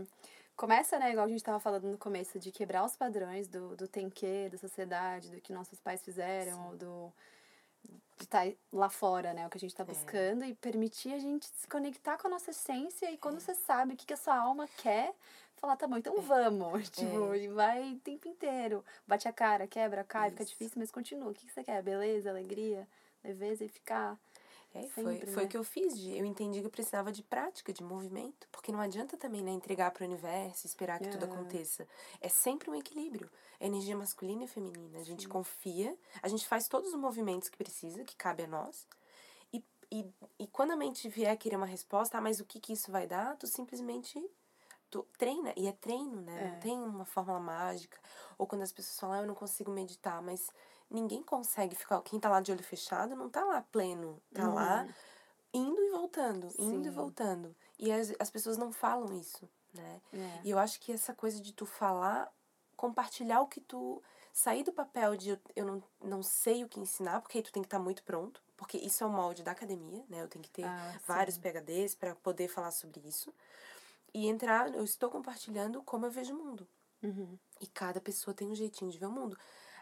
Começa, 0.55 0.99
né, 0.99 1.11
igual 1.11 1.25
a 1.25 1.29
gente 1.29 1.37
estava 1.37 1.59
falando 1.59 1.87
no 1.87 1.97
começo, 1.97 2.37
de 2.37 2.51
quebrar 2.51 2.85
os 2.85 2.97
padrões 2.97 3.47
do, 3.47 3.77
do 3.77 3.87
tem 3.87 4.09
que, 4.09 4.49
da 4.49 4.57
sociedade, 4.57 5.31
do 5.31 5.41
que 5.41 5.53
nossos 5.53 5.79
pais 5.79 6.03
fizeram, 6.03 6.75
do 6.75 7.11
de 8.19 8.25
estar 8.25 8.45
tá 8.45 8.53
lá 8.71 8.89
fora, 8.89 9.33
né? 9.33 9.47
O 9.47 9.49
que 9.49 9.57
a 9.57 9.59
gente 9.59 9.71
está 9.71 9.83
é. 9.83 9.85
buscando 9.85 10.43
é. 10.43 10.49
e 10.49 10.53
permitir 10.53 11.13
a 11.13 11.19
gente 11.19 11.47
se 11.47 11.67
conectar 11.67 12.17
com 12.17 12.27
a 12.27 12.31
nossa 12.31 12.51
essência 12.51 13.09
e 13.09 13.17
quando 13.17 13.37
é. 13.37 13.39
você 13.39 13.55
sabe 13.55 13.93
o 13.93 13.97
que, 13.97 14.05
que 14.05 14.13
a 14.13 14.17
sua 14.17 14.35
alma 14.35 14.67
quer, 14.77 15.13
falar, 15.55 15.77
tá 15.77 15.87
bom, 15.87 15.97
então 15.97 16.17
é. 16.17 16.21
vamos. 16.21 16.89
Tipo, 16.91 17.33
é. 17.33 17.43
e 17.43 17.47
vai 17.47 17.93
o 17.93 17.99
tempo 17.99 18.27
inteiro. 18.27 18.83
Bate 19.07 19.27
a 19.27 19.33
cara, 19.33 19.67
quebra, 19.67 20.03
cai, 20.03 20.27
Isso. 20.27 20.37
fica 20.37 20.45
difícil, 20.45 20.75
mas 20.77 20.91
continua. 20.91 21.31
O 21.31 21.33
que, 21.33 21.45
que 21.45 21.51
você 21.51 21.63
quer? 21.63 21.81
Beleza, 21.81 22.29
alegria, 22.29 22.87
leveza 23.23 23.63
e 23.63 23.69
ficar 23.69 24.17
é, 24.73 24.83
foi, 24.87 25.19
foi 25.25 25.43
né? 25.43 25.43
o 25.43 25.47
que 25.47 25.57
eu 25.57 25.63
fiz. 25.63 25.97
De, 25.97 26.15
eu 26.15 26.25
entendi 26.25 26.59
que 26.59 26.67
eu 26.67 26.71
precisava 26.71 27.11
de 27.11 27.23
prática, 27.23 27.73
de 27.73 27.83
movimento. 27.83 28.47
Porque 28.51 28.71
não 28.71 28.79
adianta 28.79 29.17
também 29.17 29.41
né, 29.41 29.51
entregar 29.51 29.91
para 29.91 30.03
o 30.03 30.07
universo, 30.07 30.67
esperar 30.67 30.99
que 30.99 31.07
é. 31.07 31.11
tudo 31.11 31.25
aconteça. 31.25 31.87
É 32.21 32.29
sempre 32.29 32.69
um 32.69 32.75
equilíbrio. 32.75 33.29
É 33.59 33.65
energia 33.65 33.97
masculina 33.97 34.43
e 34.43 34.47
feminina. 34.47 34.99
A 34.99 35.03
gente 35.03 35.23
Sim. 35.23 35.29
confia, 35.29 35.97
a 36.21 36.27
gente 36.27 36.47
faz 36.47 36.67
todos 36.67 36.93
os 36.93 36.99
movimentos 36.99 37.49
que 37.49 37.57
precisa, 37.57 38.03
que 38.03 38.15
cabe 38.15 38.43
a 38.43 38.47
nós. 38.47 38.87
E, 39.51 39.63
e, 39.91 40.05
e 40.37 40.47
quando 40.47 40.71
a 40.71 40.75
mente 40.75 41.09
vier 41.09 41.35
querer 41.37 41.55
uma 41.55 41.65
resposta, 41.65 42.17
ah, 42.17 42.21
mas 42.21 42.39
o 42.39 42.45
que, 42.45 42.59
que 42.59 42.73
isso 42.73 42.91
vai 42.91 43.07
dar? 43.07 43.35
Tu 43.37 43.47
simplesmente 43.47 44.23
tu 44.89 45.05
treina. 45.17 45.51
E 45.57 45.67
é 45.67 45.71
treino, 45.71 46.21
né? 46.21 46.43
É. 46.43 46.51
Não 46.51 46.59
tem 46.59 46.77
uma 46.79 47.05
fórmula 47.05 47.39
mágica. 47.39 47.97
Ou 48.37 48.45
quando 48.45 48.61
as 48.61 48.71
pessoas 48.71 48.99
falam, 48.99 49.15
ah, 49.15 49.21
eu 49.21 49.27
não 49.27 49.35
consigo 49.35 49.71
meditar, 49.71 50.21
mas 50.21 50.51
ninguém 50.89 51.21
consegue 51.21 51.75
ficar. 51.75 52.01
Quem 52.01 52.19
tá 52.19 52.29
lá 52.29 52.41
de 52.41 52.51
olho 52.51 52.63
fechado 52.63 53.15
não 53.15 53.29
tá 53.29 53.43
lá 53.43 53.61
pleno. 53.61 54.21
Tá 54.33 54.47
uhum. 54.47 54.55
lá 54.55 54.87
indo 55.53 55.81
e 55.81 55.91
voltando, 55.91 56.49
Sim. 56.51 56.75
indo 56.75 56.87
e 56.87 56.91
voltando. 56.91 57.55
E 57.77 57.91
as, 57.91 58.13
as 58.19 58.29
pessoas 58.29 58.57
não 58.57 58.71
falam 58.71 59.13
isso, 59.13 59.49
né? 59.73 60.01
É. 60.13 60.41
E 60.43 60.49
eu 60.49 60.59
acho 60.59 60.79
que 60.79 60.91
essa 60.91 61.13
coisa 61.13 61.39
de 61.39 61.53
tu 61.53 61.65
falar, 61.65 62.31
compartilhar 62.75 63.41
o 63.41 63.47
que 63.47 63.61
tu. 63.61 64.01
Sair 64.31 64.63
do 64.63 64.71
papel 64.71 65.17
de 65.17 65.31
eu, 65.31 65.39
eu 65.55 65.65
não, 65.65 65.83
não 66.01 66.23
sei 66.23 66.63
o 66.63 66.69
que 66.69 66.79
ensinar, 66.79 67.19
porque 67.19 67.39
aí 67.39 67.43
tu 67.43 67.51
tem 67.51 67.63
que 67.63 67.67
estar 67.67 67.79
tá 67.79 67.83
muito 67.83 68.03
pronto. 68.03 68.41
Porque 68.55 68.77
isso 68.77 69.03
é 69.03 69.07
o 69.07 69.09
molde 69.09 69.41
da 69.41 69.51
academia, 69.51 70.05
né? 70.07 70.21
Eu 70.21 70.27
tenho 70.27 70.43
que 70.43 70.51
ter 70.51 70.65
ah, 70.65 70.99
vários 71.05 71.37
PHDs 71.37 71.95
para 71.95 72.15
poder 72.15 72.47
falar 72.47 72.71
sobre 72.71 73.01
isso. 73.07 73.33
E 74.13 74.27
entrar, 74.27 74.73
eu 74.75 74.83
estou 74.83 75.09
compartilhando 75.09 75.81
como 75.81 76.05
eu 76.05 76.11
vejo 76.11 76.33
o 76.33 76.37
mundo. 76.37 76.67
Uhum. 77.01 77.37
E 77.59 77.67
cada 77.67 77.99
pessoa 77.99 78.33
tem 78.33 78.47
um 78.47 78.55
jeitinho 78.55 78.91
de 78.91 78.97
ver 78.97 79.07
o 79.07 79.11
mundo 79.11 79.37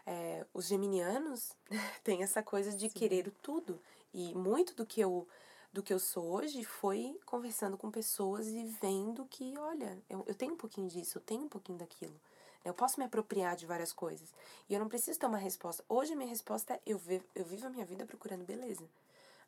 é, 0.08 0.46
os 0.54 0.66
geminianos 0.66 1.52
têm 2.02 2.22
essa 2.22 2.42
coisa 2.42 2.72
de 2.72 2.88
Sim. 2.88 2.98
querer 2.98 3.30
tudo. 3.42 3.78
E 4.12 4.34
muito 4.34 4.74
do 4.74 4.86
que 4.86 5.00
eu 5.00 5.28
do 5.70 5.82
que 5.82 5.92
eu 5.92 5.98
sou 5.98 6.24
hoje 6.24 6.64
foi 6.64 7.20
conversando 7.26 7.76
com 7.76 7.90
pessoas 7.90 8.48
e 8.48 8.64
vendo 8.80 9.26
que, 9.26 9.54
olha, 9.58 9.98
eu, 10.08 10.24
eu 10.26 10.34
tenho 10.34 10.54
um 10.54 10.56
pouquinho 10.56 10.88
disso, 10.88 11.18
eu 11.18 11.22
tenho 11.22 11.42
um 11.42 11.48
pouquinho 11.48 11.76
daquilo. 11.76 12.18
Eu 12.64 12.72
posso 12.72 12.98
me 12.98 13.04
apropriar 13.04 13.54
de 13.54 13.66
várias 13.66 13.92
coisas. 13.92 14.32
E 14.66 14.72
eu 14.72 14.80
não 14.80 14.88
preciso 14.88 15.18
ter 15.18 15.26
uma 15.26 15.36
resposta. 15.36 15.84
Hoje 15.86 16.14
a 16.14 16.16
minha 16.16 16.28
resposta 16.28 16.72
é 16.72 16.80
eu, 16.86 16.96
vivo, 16.96 17.24
eu 17.34 17.44
vivo 17.44 17.66
a 17.66 17.70
minha 17.70 17.84
vida 17.84 18.06
procurando 18.06 18.46
beleza. 18.46 18.82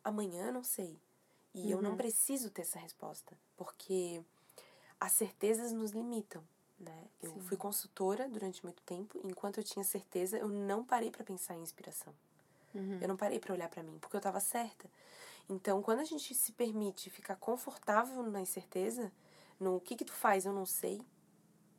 Amanhã 0.03 0.45
eu 0.45 0.53
não 0.53 0.63
sei. 0.63 0.95
E 1.55 1.63
uhum. 1.63 1.69
eu 1.71 1.81
não 1.81 1.91
uhum. 1.91 1.97
preciso 1.97 2.51
ter 2.51 2.61
essa 2.61 2.77
resposta. 2.77 3.35
Porque 3.57 4.21
as 4.99 5.13
certezas 5.13 5.71
nos 5.71 5.89
limitam 5.89 6.43
né? 6.81 7.07
Eu 7.21 7.33
Sim. 7.33 7.41
fui 7.41 7.57
consultora 7.57 8.27
durante 8.27 8.63
muito 8.63 8.81
tempo, 8.83 9.19
enquanto 9.23 9.57
eu 9.57 9.63
tinha 9.63 9.83
certeza, 9.83 10.37
eu 10.37 10.47
não 10.47 10.83
parei 10.83 11.11
para 11.11 11.23
pensar 11.23 11.55
em 11.55 11.61
inspiração. 11.61 12.13
Uhum. 12.73 12.99
Eu 13.01 13.07
não 13.07 13.17
parei 13.17 13.39
para 13.39 13.53
olhar 13.53 13.69
para 13.69 13.83
mim, 13.83 13.97
porque 13.99 14.15
eu 14.15 14.19
estava 14.19 14.39
certa. 14.39 14.89
Então, 15.49 15.81
quando 15.81 15.99
a 15.99 16.03
gente 16.03 16.33
se 16.33 16.51
permite 16.53 17.09
ficar 17.09 17.35
confortável 17.35 18.23
na 18.23 18.41
incerteza, 18.41 19.11
no 19.59 19.79
que 19.79 19.95
que 19.95 20.05
tu 20.05 20.13
faz, 20.13 20.45
eu 20.45 20.53
não 20.53 20.65
sei, 20.65 21.01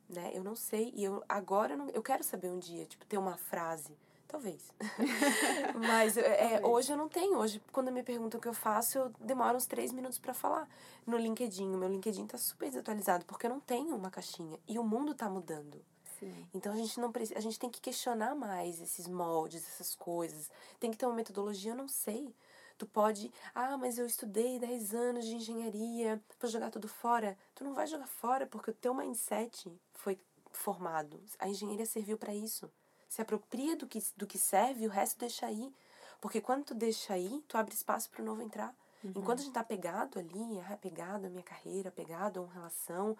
né? 0.07 0.31
Eu 0.33 0.43
não 0.43 0.55
sei 0.55 0.93
e 0.95 1.03
eu 1.03 1.23
agora 1.27 1.73
eu, 1.73 1.77
não, 1.77 1.89
eu 1.89 2.01
quero 2.01 2.23
saber 2.23 2.49
um 2.49 2.59
dia, 2.59 2.85
tipo, 2.85 3.05
ter 3.05 3.17
uma 3.17 3.37
frase 3.37 3.97
Talvez. 4.33 4.73
Mas 5.87 6.17
é, 6.17 6.23
Talvez. 6.23 6.63
hoje 6.63 6.91
eu 6.91 6.97
não 6.97 7.07
tenho. 7.07 7.37
Hoje, 7.37 7.61
quando 7.71 7.91
me 7.91 8.01
perguntam 8.01 8.39
o 8.39 8.41
que 8.41 8.47
eu 8.47 8.53
faço, 8.53 8.97
eu 8.97 9.11
demoro 9.19 9.55
uns 9.55 9.67
três 9.67 9.93
minutos 9.93 10.17
para 10.17 10.33
falar. 10.33 10.67
No 11.05 11.17
LinkedIn, 11.17 11.71
o 11.71 11.77
meu 11.77 11.87
LinkedIn 11.87 12.25
tá 12.25 12.35
super 12.35 12.67
desatualizado, 12.67 13.25
porque 13.25 13.45
eu 13.45 13.51
não 13.51 13.59
tenho 13.59 13.95
uma 13.95 14.09
caixinha. 14.09 14.59
E 14.67 14.79
o 14.79 14.83
mundo 14.83 15.13
tá 15.13 15.29
mudando. 15.29 15.85
Sim. 16.19 16.47
Então 16.51 16.73
a 16.73 16.75
gente 16.75 16.99
não 16.99 17.11
precisa, 17.11 17.37
a 17.37 17.41
gente 17.43 17.59
tem 17.59 17.69
que 17.69 17.79
questionar 17.79 18.33
mais 18.33 18.81
esses 18.81 19.07
moldes, 19.07 19.67
essas 19.67 19.93
coisas. 19.93 20.49
Tem 20.79 20.89
que 20.89 20.97
ter 20.97 21.05
uma 21.05 21.13
metodologia, 21.13 21.73
eu 21.73 21.77
não 21.77 21.87
sei. 21.87 22.35
Tu 22.75 22.87
pode, 22.87 23.31
ah, 23.53 23.77
mas 23.77 23.99
eu 23.99 24.05
estudei 24.07 24.57
10 24.57 24.95
anos 24.95 25.25
de 25.25 25.35
engenharia, 25.35 26.19
vou 26.39 26.49
jogar 26.49 26.71
tudo 26.71 26.87
fora. 26.87 27.37
Tu 27.53 27.63
não 27.63 27.75
vai 27.75 27.85
jogar 27.85 28.07
fora 28.07 28.47
porque 28.47 28.71
o 28.71 28.73
teu 28.73 28.95
mindset 28.95 29.71
foi 29.91 30.19
formado. 30.51 31.21
A 31.37 31.47
engenharia 31.47 31.85
serviu 31.85 32.17
para 32.17 32.33
isso 32.33 32.67
se 33.13 33.21
apropria 33.21 33.75
do 33.75 33.85
que, 33.85 34.03
do 34.17 34.25
que 34.25 34.39
serve 34.39 34.83
e 34.83 34.87
o 34.87 34.89
resto 34.89 35.19
deixa 35.19 35.45
aí. 35.45 35.71
Porque 36.19 36.41
quando 36.41 36.65
tu 36.65 36.73
deixa 36.73 37.13
aí, 37.13 37.43
tu 37.47 37.55
abre 37.55 37.71
espaço 37.71 38.09
para 38.09 38.23
o 38.23 38.25
novo 38.25 38.41
entrar. 38.41 38.75
Uhum. 39.03 39.11
Enquanto 39.15 39.39
a 39.39 39.43
gente 39.43 39.53
tá 39.53 39.59
apegado 39.59 40.17
ali, 40.17 40.57
é 40.57 40.73
apegado 40.73 41.25
à 41.25 41.29
minha 41.29 41.43
carreira, 41.43 41.89
apegado 41.89 42.39
a 42.39 42.41
uma 42.41 42.51
relação, 42.51 43.15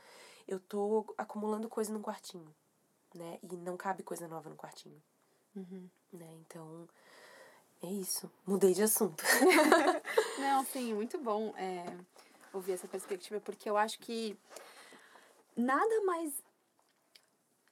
eu 0.48 0.60
tô 0.60 1.06
acumulando 1.16 1.70
coisa 1.70 1.94
no 1.94 2.00
quartinho, 2.00 2.52
né? 3.14 3.38
E 3.44 3.56
não 3.56 3.78
cabe 3.78 4.02
coisa 4.02 4.28
nova 4.28 4.50
no 4.50 4.56
quartinho. 4.56 5.00
Uhum. 5.56 5.88
Né? 6.12 6.34
Então, 6.40 6.90
é 7.84 7.88
isso. 7.88 8.32
Mudei 8.48 8.74
de 8.74 8.82
assunto. 8.82 9.24
não, 10.40 10.66
sim, 10.74 10.92
muito 10.96 11.20
bom 11.20 11.54
é, 11.56 11.86
ouvir 12.52 12.72
essa 12.72 12.88
perspectiva, 12.88 13.40
porque 13.40 13.70
eu 13.70 13.78
acho 13.78 14.00
que 14.00 14.36
nada 15.56 16.02
mais 16.04 16.34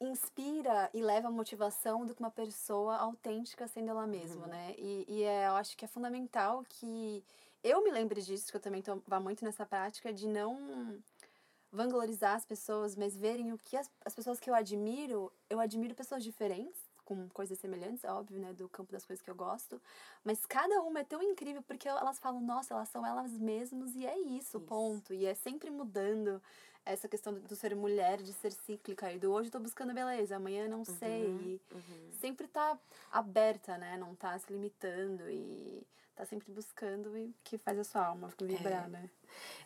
inspira 0.02 0.89
e 0.93 1.02
leva 1.02 1.30
motivação 1.30 2.06
do 2.06 2.14
que 2.14 2.20
uma 2.20 2.32
pessoa 2.32 2.97
autêntica 2.97 3.68
sendo 3.68 3.89
ela 3.89 4.08
mesma, 4.08 4.45
uhum. 4.45 4.52
né? 4.52 4.76
E, 4.78 5.06
e 5.08 5.24
é, 5.24 5.47
eu 5.47 5.54
acho 5.54 5.78
que 5.78 5.86
é 5.86 5.88
fundamental 5.88 6.64
que 6.68 7.24
eu 7.64 7.84
me 7.84 7.91
lembre 7.91 8.22
disso, 8.22 8.49
que 8.49 8.58
eu 8.58 8.62
também 8.62 8.82
tô, 8.82 9.02
vá 9.08 9.20
muito 9.20 9.45
nessa 9.45 9.66
prática 9.66 10.12
de 10.12 10.28
não 10.28 11.02
vanglorizar 11.72 12.36
as 12.36 12.45
pessoas, 12.45 12.95
mas 12.95 13.16
verem 13.16 13.54
o 13.54 13.58
que 13.58 13.78
as, 13.78 13.89
as 14.04 14.14
pessoas 14.14 14.39
que 14.39 14.49
eu 14.49 14.54
admiro, 14.54 15.32
eu 15.49 15.60
admiro 15.60 15.95
pessoas 15.95 16.24
diferentes, 16.24 16.82
com 17.06 17.28
coisas 17.30 17.58
semelhantes, 17.60 18.04
óbvio, 18.04 18.39
né, 18.39 18.54
do 18.54 18.70
campo 18.70 18.91
das 18.91 19.06
coisas 19.06 19.24
que 19.24 19.30
eu 19.30 19.36
gosto, 19.36 19.82
mas 20.24 20.45
cada 20.45 20.82
uma 20.82 21.02
é 21.02 21.04
tão 21.04 21.22
incrível 21.22 21.62
porque 21.62 21.88
elas 21.88 22.20
falam, 22.20 22.41
nossa, 22.41 22.74
elas 22.74 22.89
são 22.89 23.06
elas 23.06 23.32
mesmas 23.34 23.95
e 23.95 24.06
é 24.06 24.18
isso, 24.18 24.58
isso. 24.58 24.60
ponto. 24.62 25.14
E 25.14 25.26
é 25.26 25.34
sempre 25.34 25.70
mudando. 25.70 26.41
Essa 26.86 27.07
questão 27.07 27.34
do 27.34 27.55
ser 27.55 27.75
mulher, 27.75 28.21
de 28.21 28.34
ser 28.34 28.51
cíclica, 28.51 29.11
e 29.11 29.19
do 29.19 29.32
hoje 29.32 29.47
eu 29.49 29.51
tô 29.51 29.59
buscando 29.59 29.93
beleza, 29.93 30.36
amanhã 30.36 30.67
não 30.67 30.84
sei. 30.84 31.25
E 31.27 31.61
Uhum. 31.73 32.11
sempre 32.19 32.47
tá 32.47 32.77
aberta, 33.11 33.77
né? 33.77 33.97
Não 33.97 34.15
tá 34.15 34.38
se 34.39 34.51
limitando 34.51 35.29
e 35.29 35.86
tá 36.15 36.25
sempre 36.25 36.51
buscando 36.51 37.17
e 37.17 37.34
que 37.43 37.57
faz 37.57 37.77
a 37.79 37.84
sua 37.84 38.05
alma 38.05 38.29
vibrar, 38.41 38.88
né? 38.89 39.09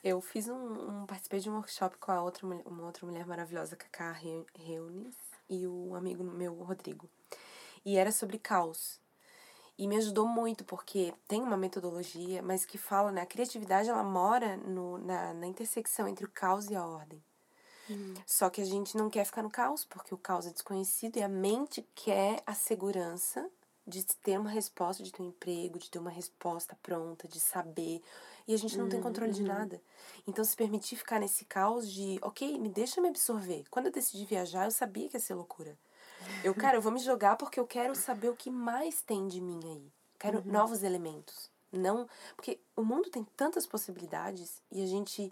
Eu 0.03 0.21
fiz 0.21 0.47
um, 0.47 0.55
um. 1.01 1.05
Participei 1.05 1.39
de 1.39 1.49
um 1.49 1.55
workshop 1.55 1.97
com 1.97 2.11
a 2.11 2.21
outra, 2.21 2.45
mulher- 2.47 2.67
uma 2.67 2.85
outra 2.85 3.05
mulher 3.05 3.25
maravilhosa, 3.25 3.75
Cacá 3.75 4.11
Reu- 4.11 4.45
Reunis, 4.53 5.15
e 5.49 5.65
o 5.65 5.95
amigo 5.95 6.23
meu, 6.23 6.53
Rodrigo. 6.55 7.09
E 7.83 7.97
era 7.97 8.11
sobre 8.11 8.37
caos. 8.37 8.99
E 9.77 9.87
me 9.87 9.97
ajudou 9.97 10.27
muito, 10.27 10.65
porque 10.65 11.13
tem 11.27 11.41
uma 11.41 11.57
metodologia, 11.57 12.41
mas 12.41 12.65
que 12.65 12.77
fala, 12.77 13.11
né? 13.11 13.21
A 13.21 13.25
criatividade, 13.25 13.89
ela 13.89 14.03
mora 14.03 14.57
no, 14.57 14.97
na, 14.97 15.33
na 15.33 15.47
intersecção 15.47 16.07
entre 16.07 16.25
o 16.25 16.31
caos 16.31 16.69
e 16.69 16.75
a 16.75 16.85
ordem. 16.85 17.23
Só 18.25 18.49
que 18.49 18.61
a 18.61 18.65
gente 18.65 18.97
não 18.97 19.09
quer 19.09 19.25
ficar 19.25 19.43
no 19.43 19.51
caos, 19.51 19.85
porque 19.85 20.13
o 20.13 20.17
caos 20.17 20.45
é 20.47 20.51
desconhecido 20.51 21.17
e 21.17 21.23
a 21.23 21.29
mente 21.29 21.87
quer 21.95 22.41
a 22.45 22.53
segurança 22.53 23.49
de 23.87 24.03
ter 24.03 24.39
uma 24.39 24.49
resposta, 24.49 25.03
de 25.03 25.11
ter 25.11 25.21
um 25.21 25.27
emprego, 25.27 25.77
de 25.77 25.91
ter 25.91 25.99
uma 25.99 26.09
resposta 26.09 26.75
pronta, 26.81 27.27
de 27.27 27.39
saber. 27.39 28.01
E 28.47 28.53
a 28.53 28.57
gente 28.57 28.77
não 28.79 28.89
tem 28.89 28.99
controle 28.99 29.31
de 29.31 29.43
nada. 29.43 29.81
Então, 30.27 30.43
se 30.43 30.55
permitir 30.55 30.95
ficar 30.95 31.19
nesse 31.19 31.45
caos 31.45 31.89
de, 31.91 32.17
ok, 32.23 32.57
me 32.59 32.69
deixa 32.69 32.99
me 32.99 33.09
absorver. 33.09 33.65
Quando 33.69 33.87
eu 33.87 33.91
decidi 33.91 34.25
viajar, 34.25 34.65
eu 34.65 34.71
sabia 34.71 35.07
que 35.07 35.15
ia 35.17 35.19
ser 35.19 35.35
loucura. 35.35 35.77
Eu, 36.43 36.53
cara, 36.55 36.77
eu 36.77 36.81
vou 36.81 36.91
me 36.91 36.99
jogar 36.99 37.35
porque 37.35 37.59
eu 37.59 37.67
quero 37.67 37.95
saber 37.95 38.29
o 38.29 38.35
que 38.35 38.49
mais 38.49 39.01
tem 39.01 39.27
de 39.27 39.41
mim 39.41 39.59
aí. 39.63 39.91
Quero 40.19 40.43
novos 40.45 40.83
elementos. 40.83 41.49
Não. 41.71 42.07
Porque 42.35 42.59
o 42.75 42.83
mundo 42.83 43.09
tem 43.09 43.23
tantas 43.35 43.65
possibilidades 43.67 44.61
e 44.71 44.81
a 44.81 44.85
gente 44.87 45.31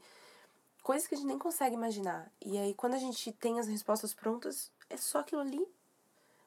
coisas 0.81 1.07
que 1.07 1.15
a 1.15 1.17
gente 1.17 1.27
nem 1.27 1.39
consegue 1.39 1.75
imaginar. 1.75 2.29
E 2.41 2.57
aí, 2.57 2.73
quando 2.73 2.93
a 2.95 2.97
gente 2.97 3.31
tem 3.31 3.59
as 3.59 3.67
respostas 3.67 4.13
prontas, 4.13 4.69
é 4.89 4.97
só 4.97 5.19
aquilo 5.19 5.39
ali. 5.41 5.65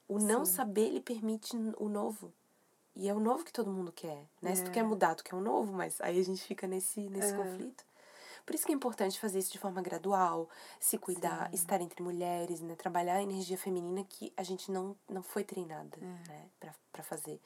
O 0.06 0.18
não 0.18 0.44
saber, 0.44 0.88
ele 0.88 1.00
permite 1.00 1.56
o 1.78 1.88
novo. 1.88 2.30
E 2.94 3.08
é 3.08 3.14
o 3.14 3.18
novo 3.20 3.44
que 3.44 3.52
todo 3.52 3.72
mundo 3.72 3.90
quer, 3.92 4.26
né? 4.42 4.54
Se 4.54 4.62
tu 4.64 4.68
É. 4.70 4.74
quer 4.74 4.82
mudar, 4.84 5.14
tu 5.14 5.24
quer 5.24 5.34
o 5.34 5.40
novo, 5.40 5.72
mas 5.72 6.00
aí 6.00 6.18
a 6.20 6.24
gente 6.24 6.42
fica 6.42 6.66
nesse, 6.66 7.00
nesse 7.08 7.32
É. 7.32 7.36
conflito. 7.36 7.84
Por 8.46 8.54
isso 8.54 8.64
que 8.64 8.70
é 8.72 8.74
importante 8.74 9.18
fazer 9.18 9.40
isso 9.40 9.50
de 9.52 9.58
forma 9.58 9.82
gradual, 9.82 10.48
se 10.78 10.96
cuidar, 10.96 11.52
estar 11.52 11.80
entre 11.80 12.00
mulheres, 12.00 12.60
né? 12.60 12.76
Trabalhar 12.76 13.16
a 13.16 13.22
energia 13.22 13.58
feminina 13.58 14.04
que 14.04 14.32
a 14.36 14.42
gente 14.44 14.70
não, 14.70 14.96
não 15.08 15.20
foi 15.22 15.42
treinada, 15.42 15.96
né? 16.28 16.48
Pra, 16.60 16.72
pra 16.92 17.02
fazer. 17.02 17.40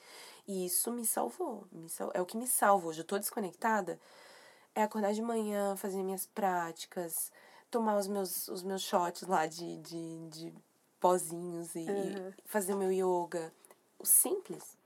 E 0.47 0.67
isso 0.67 0.93
me 0.93 1.07
salvou. 1.07 1.67
Me 1.73 1.89
sal... 1.89 2.11
É 2.13 2.21
o 2.21 2.27
que 2.27 2.37
me 2.37 2.47
salva 2.47 2.87
hoje. 2.89 3.01
Eu 3.01 3.05
tô 3.07 3.19
desconectada, 3.19 3.99
é 4.75 4.83
acordar 4.83 5.15
de 5.15 5.23
manhã, 5.23 5.75
fazer 5.75 6.03
minhas 6.03 6.27
práticas, 6.27 7.33
tomar 7.71 7.97
os 7.97 8.07
meus, 8.07 8.47
os 8.49 8.63
meus 8.63 8.83
shots 8.83 9.23
lá 9.27 9.47
de, 9.47 9.79
de, 9.79 10.29
de 10.29 10.55
pozinhos 11.01 11.75
e, 11.75 11.79
Uhum. 11.91 12.33
e 12.45 12.49
fazer 12.49 12.75
o 12.75 12.77
meu 12.77 12.93
yoga. 12.93 13.51
O 13.99 14.05
simples. 14.07 14.77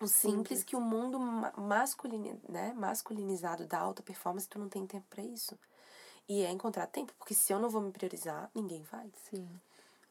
O 0.00 0.06
simples, 0.06 0.58
Simples. 0.60 0.64
que 0.64 0.76
o 0.76 0.80
mundo 0.80 1.18
ma- 1.18 1.52
masculini, 1.56 2.38
né, 2.48 2.72
masculinizado 2.74 3.66
da 3.66 3.78
alta 3.78 4.02
performance, 4.02 4.46
tu 4.48 4.58
não 4.58 4.68
tem 4.68 4.86
tempo 4.86 5.06
pra 5.08 5.22
isso. 5.22 5.58
E 6.28 6.42
é 6.44 6.50
encontrar 6.50 6.86
tempo, 6.86 7.14
porque 7.18 7.32
se 7.34 7.52
eu 7.52 7.58
não 7.58 7.70
vou 7.70 7.80
me 7.80 7.90
priorizar, 7.92 8.50
ninguém 8.54 8.82
vai. 8.82 9.10
Sim. 9.30 9.48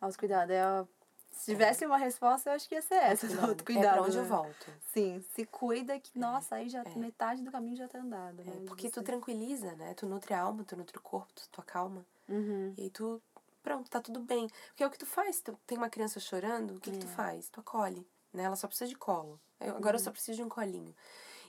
Autocuidado 0.02 0.52
é 0.52 0.62
a... 0.62 0.86
Se 1.32 1.52
tivesse 1.52 1.86
uma 1.86 1.98
resposta, 1.98 2.50
eu 2.50 2.54
acho 2.56 2.68
que 2.68 2.76
ia 2.76 2.82
ser 2.82 2.96
essa, 2.96 3.28
do 3.28 3.34
Cuidado. 3.34 3.50
autocuidado. 3.50 3.88
É 3.88 3.92
pra 3.92 4.02
onde 4.04 4.18
eu 4.18 4.24
né? 4.24 4.30
volto. 4.30 4.72
Sim, 4.94 5.24
se 5.36 5.46
cuida 5.46 6.00
que, 6.00 6.18
nossa, 6.18 6.56
aí 6.56 6.70
já 6.70 6.82
metade 6.96 7.44
do 7.44 7.52
caminho 7.52 7.76
já 7.76 7.88
tá 7.90 8.00
andado, 8.00 8.42
É, 8.42 8.46
né? 8.46 8.52
de 8.60 8.66
porque 8.66 8.90
tu 8.90 9.04
tranquiliza, 9.04 9.74
né? 9.76 9.94
Tu 9.94 10.06
nutre 10.08 10.34
a 10.34 10.42
alma, 10.42 10.64
tu 10.64 10.78
nutre 10.78 10.98
o 10.98 11.02
corpo, 11.02 11.28
tu, 11.36 11.44
tu 11.52 11.60
acalma. 11.62 12.06
Uhum. 12.30 12.74
E 12.78 12.84
aí 12.84 12.90
tu, 12.90 13.22
pronto, 13.62 13.90
tá 13.90 14.00
tudo 14.00 14.22
bem. 14.22 14.48
Porque 14.70 14.84
é 14.84 14.88
o 14.88 14.90
que 14.90 14.98
tu 14.98 15.06
faz. 15.06 15.42
Tu 15.42 15.52
tem 15.68 15.78
uma 15.78 15.90
criança 15.90 16.20
chorando, 16.22 16.76
o 16.78 16.80
que, 16.80 16.90
que 16.92 17.00
tu 17.00 17.08
É. 17.08 17.10
faz? 17.10 17.50
Tu 17.50 17.60
acolhe, 17.60 18.08
né? 18.36 18.44
Ela 18.44 18.56
só 18.56 18.68
precisa 18.68 18.88
de 18.90 18.96
colo. 18.96 19.40
Eu, 19.60 19.76
agora 19.76 19.96
eu 19.96 20.00
Uhum. 20.00 20.04
só 20.06 20.12
preciso 20.12 20.38
de 20.38 20.44
um 20.44 20.50
colinho. 20.50 20.96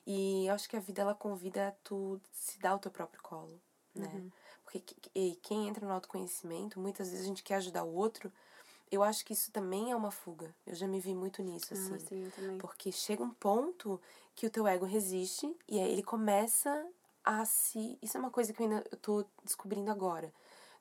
E 0.07 0.47
eu 0.47 0.55
acho 0.55 0.69
que 0.69 0.77
a 0.77 0.81
vida, 0.81 1.03
ela 1.03 1.15
convida 1.15 1.69
a 1.69 1.73
tu 1.83 2.21
se 2.33 2.59
dar 2.59 2.75
o 2.77 2.79
teu 2.79 2.91
próprio 2.91 3.21
colo, 3.23 3.61
né? 3.95 4.07
Uhum. 4.15 4.31
Porque 4.65 4.81
que- 4.81 5.11
e 5.15 5.35
quem 5.43 5.69
entra 5.69 5.85
no 5.87 5.93
autoconhecimento, 5.93 6.79
muitas 6.81 7.09
vezes 7.11 7.25
a 7.25 7.29
gente 7.29 7.43
quer 7.43 7.57
ajudar 7.57 7.83
o 7.85 7.95
outro. 7.95 8.33
Eu 8.91 9.03
acho 9.03 9.25
que 9.25 9.33
isso 9.33 9.51
também 9.51 9.91
é 9.91 9.97
uma 9.97 10.13
fuga. 10.13 10.55
Eu 10.65 10.75
já 10.75 10.87
me 10.87 11.01
vi 11.01 11.13
muito 11.15 11.43
nisso, 11.43 11.75
assim. 11.75 11.95
Ah, 11.95 11.99
sim, 11.99 12.25
eu 12.25 12.31
também. 12.31 12.59
Porque 12.59 12.93
chega 12.93 13.23
um 13.23 13.31
ponto 13.35 14.01
que 14.35 14.47
o 14.47 14.51
teu 14.51 14.67
ego 14.67 14.85
resiste 14.87 15.55
e 15.69 15.79
aí 15.81 15.91
ele 15.93 16.03
começa 16.05 16.87
a 17.25 17.45
se. 17.45 17.99
Isso 18.01 18.17
é 18.17 18.21
uma 18.21 18.31
coisa 18.31 18.53
que 18.53 18.63
eu 18.63 18.67
ainda 18.67 18.85
eu 18.93 18.97
tô 18.99 19.25
descobrindo 19.43 19.91
agora. 19.91 20.33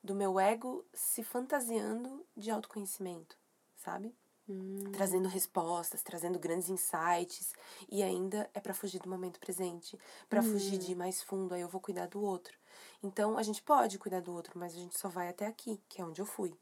Do 0.04 0.14
meu 0.14 0.38
ego 0.38 0.84
se 0.94 1.24
fantasiando 1.24 2.24
de 2.36 2.48
autoconhecimento, 2.50 3.36
sabe? 3.76 4.14
Hum, 4.48 4.92
Trazendo 4.92 5.28
respostas, 5.28 6.02
trazendo 6.02 6.38
grandes 6.38 6.68
insights. 6.68 7.52
E 7.90 8.02
ainda 8.02 8.48
é 8.54 8.60
pra 8.60 8.72
fugir 8.72 9.00
do 9.00 9.08
momento 9.08 9.40
presente. 9.40 9.98
pra 10.28 10.42
fugir 10.42 10.78
de 10.78 10.92
ir 10.92 10.94
mais 10.94 11.22
fundo, 11.22 11.54
aí 11.54 11.60
eu 11.60 11.68
vou 11.68 11.80
cuidar 11.80 12.06
do 12.06 12.20
outro. 12.22 12.56
Então 13.02 13.36
a 13.36 13.42
gente 13.42 13.62
pode 13.62 13.98
cuidar 13.98 14.20
do 14.20 14.32
outro, 14.32 14.58
mas 14.58 14.72
a 14.72 14.76
gente 14.76 14.98
só 14.98 15.08
vai 15.08 15.28
até 15.28 15.46
aqui, 15.46 15.80
que 15.88 16.00
é 16.00 16.04
onde 16.04 16.20
eu 16.20 16.26
fui. 16.26 16.56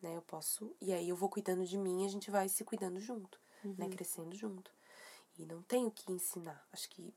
Né? 0.00 0.16
Eu 0.16 0.22
posso. 0.22 0.74
E 0.80 0.92
aí 0.92 1.08
eu 1.08 1.16
vou 1.16 1.28
cuidando 1.28 1.64
de 1.66 1.76
mim 1.76 2.02
e 2.02 2.06
a 2.06 2.10
gente 2.10 2.30
vai 2.30 2.48
se 2.48 2.64
cuidando 2.64 3.00
junto, 3.00 3.38
né? 3.64 3.88
Crescendo 3.88 4.34
junto. 4.36 4.70
E 5.38 5.44
não 5.44 5.62
tenho 5.62 5.90
que 5.90 6.10
ensinar. 6.10 6.66
Acho 6.72 6.88
que 6.88 7.12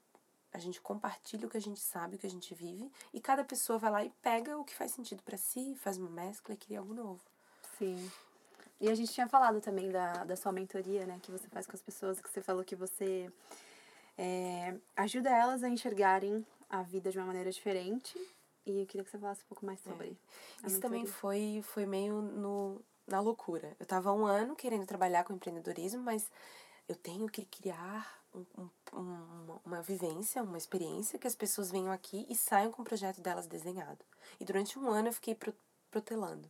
a 0.52 0.58
gente 0.60 0.82
compartilha 0.82 1.46
o 1.48 1.50
que 1.50 1.58
a 1.58 1.62
gente 1.62 1.80
sabe, 1.80 2.16
o 2.16 2.20
que 2.20 2.26
a 2.28 2.30
gente 2.30 2.54
vive, 2.56 2.92
e 3.14 3.22
cada 3.22 3.44
pessoa 3.44 3.78
vai 3.78 3.92
lá 3.92 4.04
e 4.04 4.10
pega 4.22 4.58
o 4.58 4.66
que 4.66 4.74
faz 4.76 4.92
sentido 4.92 5.22
pra 5.24 5.38
si, 5.38 5.76
faz 5.76 5.98
uma 5.98 6.10
mescla 6.10 6.54
e 6.56 6.58
cria 6.58 6.80
algo 6.80 6.94
novo. 6.94 7.22
Sim. 7.78 8.12
E 8.80 8.90
a 8.90 8.96
gente 8.96 9.12
tinha 9.12 9.28
falado 9.28 9.60
também 9.60 9.90
da, 9.92 10.24
da 10.24 10.36
sua 10.36 10.52
mentoria, 10.52 11.06
né? 11.06 11.20
Que 11.22 11.32
você 11.32 11.48
faz 11.50 11.66
com 11.68 11.74
as 11.76 11.82
pessoas, 11.82 12.20
que 12.22 12.30
você 12.30 12.42
falou 12.42 12.64
que 12.64 12.76
você 12.76 13.30
é, 14.18 14.76
ajuda 14.96 15.30
elas 15.30 15.64
a 15.64 15.70
enxergarem 15.70 16.46
a 16.70 16.82
vida 16.82 17.12
de 17.12 17.18
uma 17.18 17.28
maneira 17.28 17.52
diferente. 17.52 18.18
E 18.66 18.82
eu 18.82 18.86
queria 18.86 19.04
que 19.04 19.10
você 19.12 19.18
falasse 19.18 19.44
um 19.44 19.48
pouco 19.48 19.66
mais 19.66 19.80
sobre. 19.82 20.18
a 20.64 20.68
Isso 20.68 20.80
também 20.80 21.02
foi, 21.06 21.62
foi 21.64 21.86
meio 21.86 22.22
no, 22.22 22.82
na 23.08 23.20
loucura. 23.20 23.76
Eu 23.80 23.86
tava 23.86 24.10
há 24.10 24.14
um 24.14 24.26
ano 24.26 24.56
querendo 24.56 24.86
trabalhar 24.86 25.24
com 25.24 25.34
empreendedorismo, 25.34 26.02
mas 26.02 26.30
eu 26.88 26.96
tenho 26.96 27.28
que 27.28 27.46
criar 27.46 28.20
um, 28.34 28.46
um- 28.58 28.70
uma, 28.94 29.62
uma 29.66 29.82
vivência, 29.82 30.42
uma 30.44 30.58
experiência 30.58 31.18
que 31.20 31.28
as 31.28 31.36
pessoas 31.36 31.72
venham 31.72 31.92
aqui 31.92 32.26
e 32.30 32.36
saiam 32.36 32.72
com 32.72 32.82
o 32.82 32.86
projeto 32.86 33.22
delas 33.22 33.48
desenhado. 33.48 34.06
E 34.40 34.46
durante 34.46 34.78
um 34.78 34.90
ano 34.90 35.10
eu 35.10 35.14
fiquei 35.14 35.34
pro- 35.36 35.54
protelando. 35.90 36.50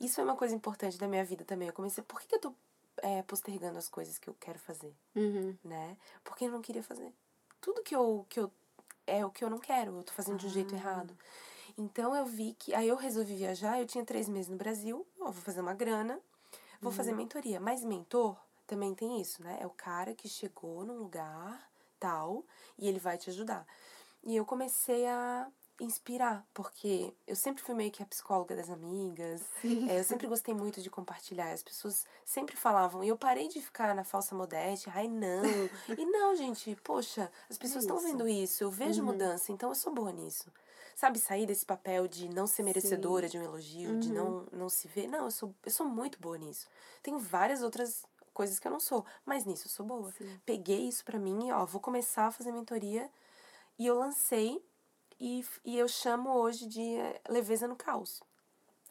Isso 0.00 0.20
é 0.20 0.24
uma 0.24 0.36
coisa 0.36 0.54
importante 0.54 0.98
da 0.98 1.06
minha 1.08 1.24
vida 1.24 1.44
também. 1.44 1.68
Eu 1.68 1.74
comecei, 1.74 2.02
por 2.04 2.20
que, 2.20 2.26
que 2.28 2.34
eu 2.36 2.40
tô 2.40 2.54
é, 3.02 3.22
postergando 3.22 3.78
as 3.78 3.88
coisas 3.88 4.18
que 4.18 4.28
eu 4.28 4.34
quero 4.38 4.58
fazer? 4.58 4.94
Uhum. 5.14 5.56
né? 5.64 5.96
Porque 6.22 6.44
eu 6.44 6.50
não 6.50 6.60
queria 6.62 6.82
fazer. 6.82 7.12
Tudo 7.60 7.82
que 7.82 7.94
eu, 7.94 8.26
que 8.28 8.40
eu 8.40 8.50
é 9.06 9.24
o 9.24 9.30
que 9.30 9.44
eu 9.44 9.50
não 9.50 9.58
quero, 9.58 9.96
eu 9.98 10.02
tô 10.02 10.12
fazendo 10.12 10.38
de 10.38 10.46
um 10.46 10.50
jeito 10.50 10.74
Ah. 10.74 10.78
errado. 10.78 11.16
Então 11.76 12.14
eu 12.14 12.24
vi 12.26 12.54
que. 12.54 12.74
Aí 12.74 12.88
eu 12.88 12.96
resolvi 12.96 13.34
viajar, 13.36 13.78
eu 13.80 13.86
tinha 13.86 14.04
três 14.04 14.28
meses 14.28 14.48
no 14.48 14.56
Brasil, 14.56 15.06
ó, 15.20 15.24
vou 15.24 15.42
fazer 15.42 15.60
uma 15.60 15.74
grana, 15.74 16.20
vou 16.80 16.92
fazer 16.92 17.12
mentoria. 17.12 17.58
Mas 17.60 17.82
mentor 17.84 18.36
também 18.66 18.94
tem 18.94 19.20
isso, 19.20 19.42
né? 19.42 19.58
É 19.60 19.66
o 19.66 19.70
cara 19.70 20.14
que 20.14 20.28
chegou 20.28 20.84
num 20.84 20.96
lugar 20.98 21.68
tal 21.98 22.44
e 22.78 22.86
ele 22.88 22.98
vai 22.98 23.18
te 23.18 23.28
ajudar. 23.30 23.66
E 24.22 24.36
eu 24.36 24.44
comecei 24.46 25.06
a 25.06 25.48
inspirar, 25.80 26.46
porque 26.54 27.14
eu 27.26 27.34
sempre 27.36 27.62
fui 27.62 27.74
meio 27.74 27.90
que 27.90 28.02
a 28.02 28.06
psicóloga 28.06 28.54
das 28.56 28.70
amigas, 28.70 29.50
Sim. 29.60 29.86
é, 29.86 29.98
eu 29.98 30.04
sempre 30.04 30.26
gostei 30.26 30.54
muito 30.54 30.80
de 30.80 30.90
compartilhar. 30.90 31.52
As 31.52 31.62
pessoas 31.62 32.06
sempre 32.24 32.56
falavam, 32.56 33.02
e 33.04 33.08
eu 33.08 33.16
parei 33.18 33.48
de 33.48 33.60
ficar 33.60 33.94
na 33.94 34.04
falsa 34.04 34.34
modéstia, 34.34 34.92
ai 34.94 35.08
não. 35.08 35.42
e 35.96 36.06
não, 36.06 36.34
gente, 36.36 36.76
poxa, 36.84 37.30
as 37.50 37.58
pessoas 37.58 37.84
estão 37.84 37.96
isso. 37.96 38.06
vendo 38.08 38.28
isso, 38.28 38.62
eu 38.64 38.70
vejo 38.70 39.02
Uhum. 39.02 39.06
mudança, 39.06 39.52
então 39.52 39.68
eu 39.70 39.74
sou 39.74 39.92
boa 39.92 40.12
nisso. 40.12 40.50
Sabe, 40.94 41.18
sair 41.18 41.44
desse 41.46 41.66
papel 41.66 42.06
de 42.06 42.28
não 42.28 42.46
ser 42.46 42.62
merecedora 42.62 43.28
de 43.28 43.36
um 43.38 43.42
elogio, 43.42 43.96
de 43.98 44.10
Uhum. 44.10 44.14
não, 44.14 44.46
não 44.52 44.68
se 44.68 44.86
ver. 44.86 45.08
Não, 45.08 45.24
eu 45.24 45.30
sou, 45.30 45.52
eu 45.64 45.70
sou 45.70 45.86
muito 45.86 46.20
boa 46.20 46.38
nisso. 46.38 46.68
Tenho 47.02 47.18
várias 47.18 47.62
outras 47.62 48.04
coisas 48.32 48.58
que 48.60 48.66
eu 48.66 48.72
não 48.72 48.80
sou, 48.80 49.04
mas 49.24 49.44
nisso 49.44 49.66
eu 49.66 49.70
sou 49.70 49.84
boa. 49.86 50.14
Sim. 50.18 50.40
Peguei 50.46 50.88
isso 50.88 51.04
pra 51.04 51.18
mim 51.18 51.50
ó, 51.50 51.64
vou 51.66 51.80
começar 51.80 52.26
a 52.26 52.30
fazer 52.30 52.52
mentoria. 52.52 53.10
E 53.78 53.86
eu 53.86 53.98
lancei, 53.98 54.64
e, 55.26 55.44
e 55.64 55.78
eu 55.78 55.88
chamo 55.88 56.28
hoje 56.30 56.66
de 56.66 56.82
eh, 56.96 57.20
leveza 57.28 57.66
no 57.66 57.76
caos. 57.76 58.22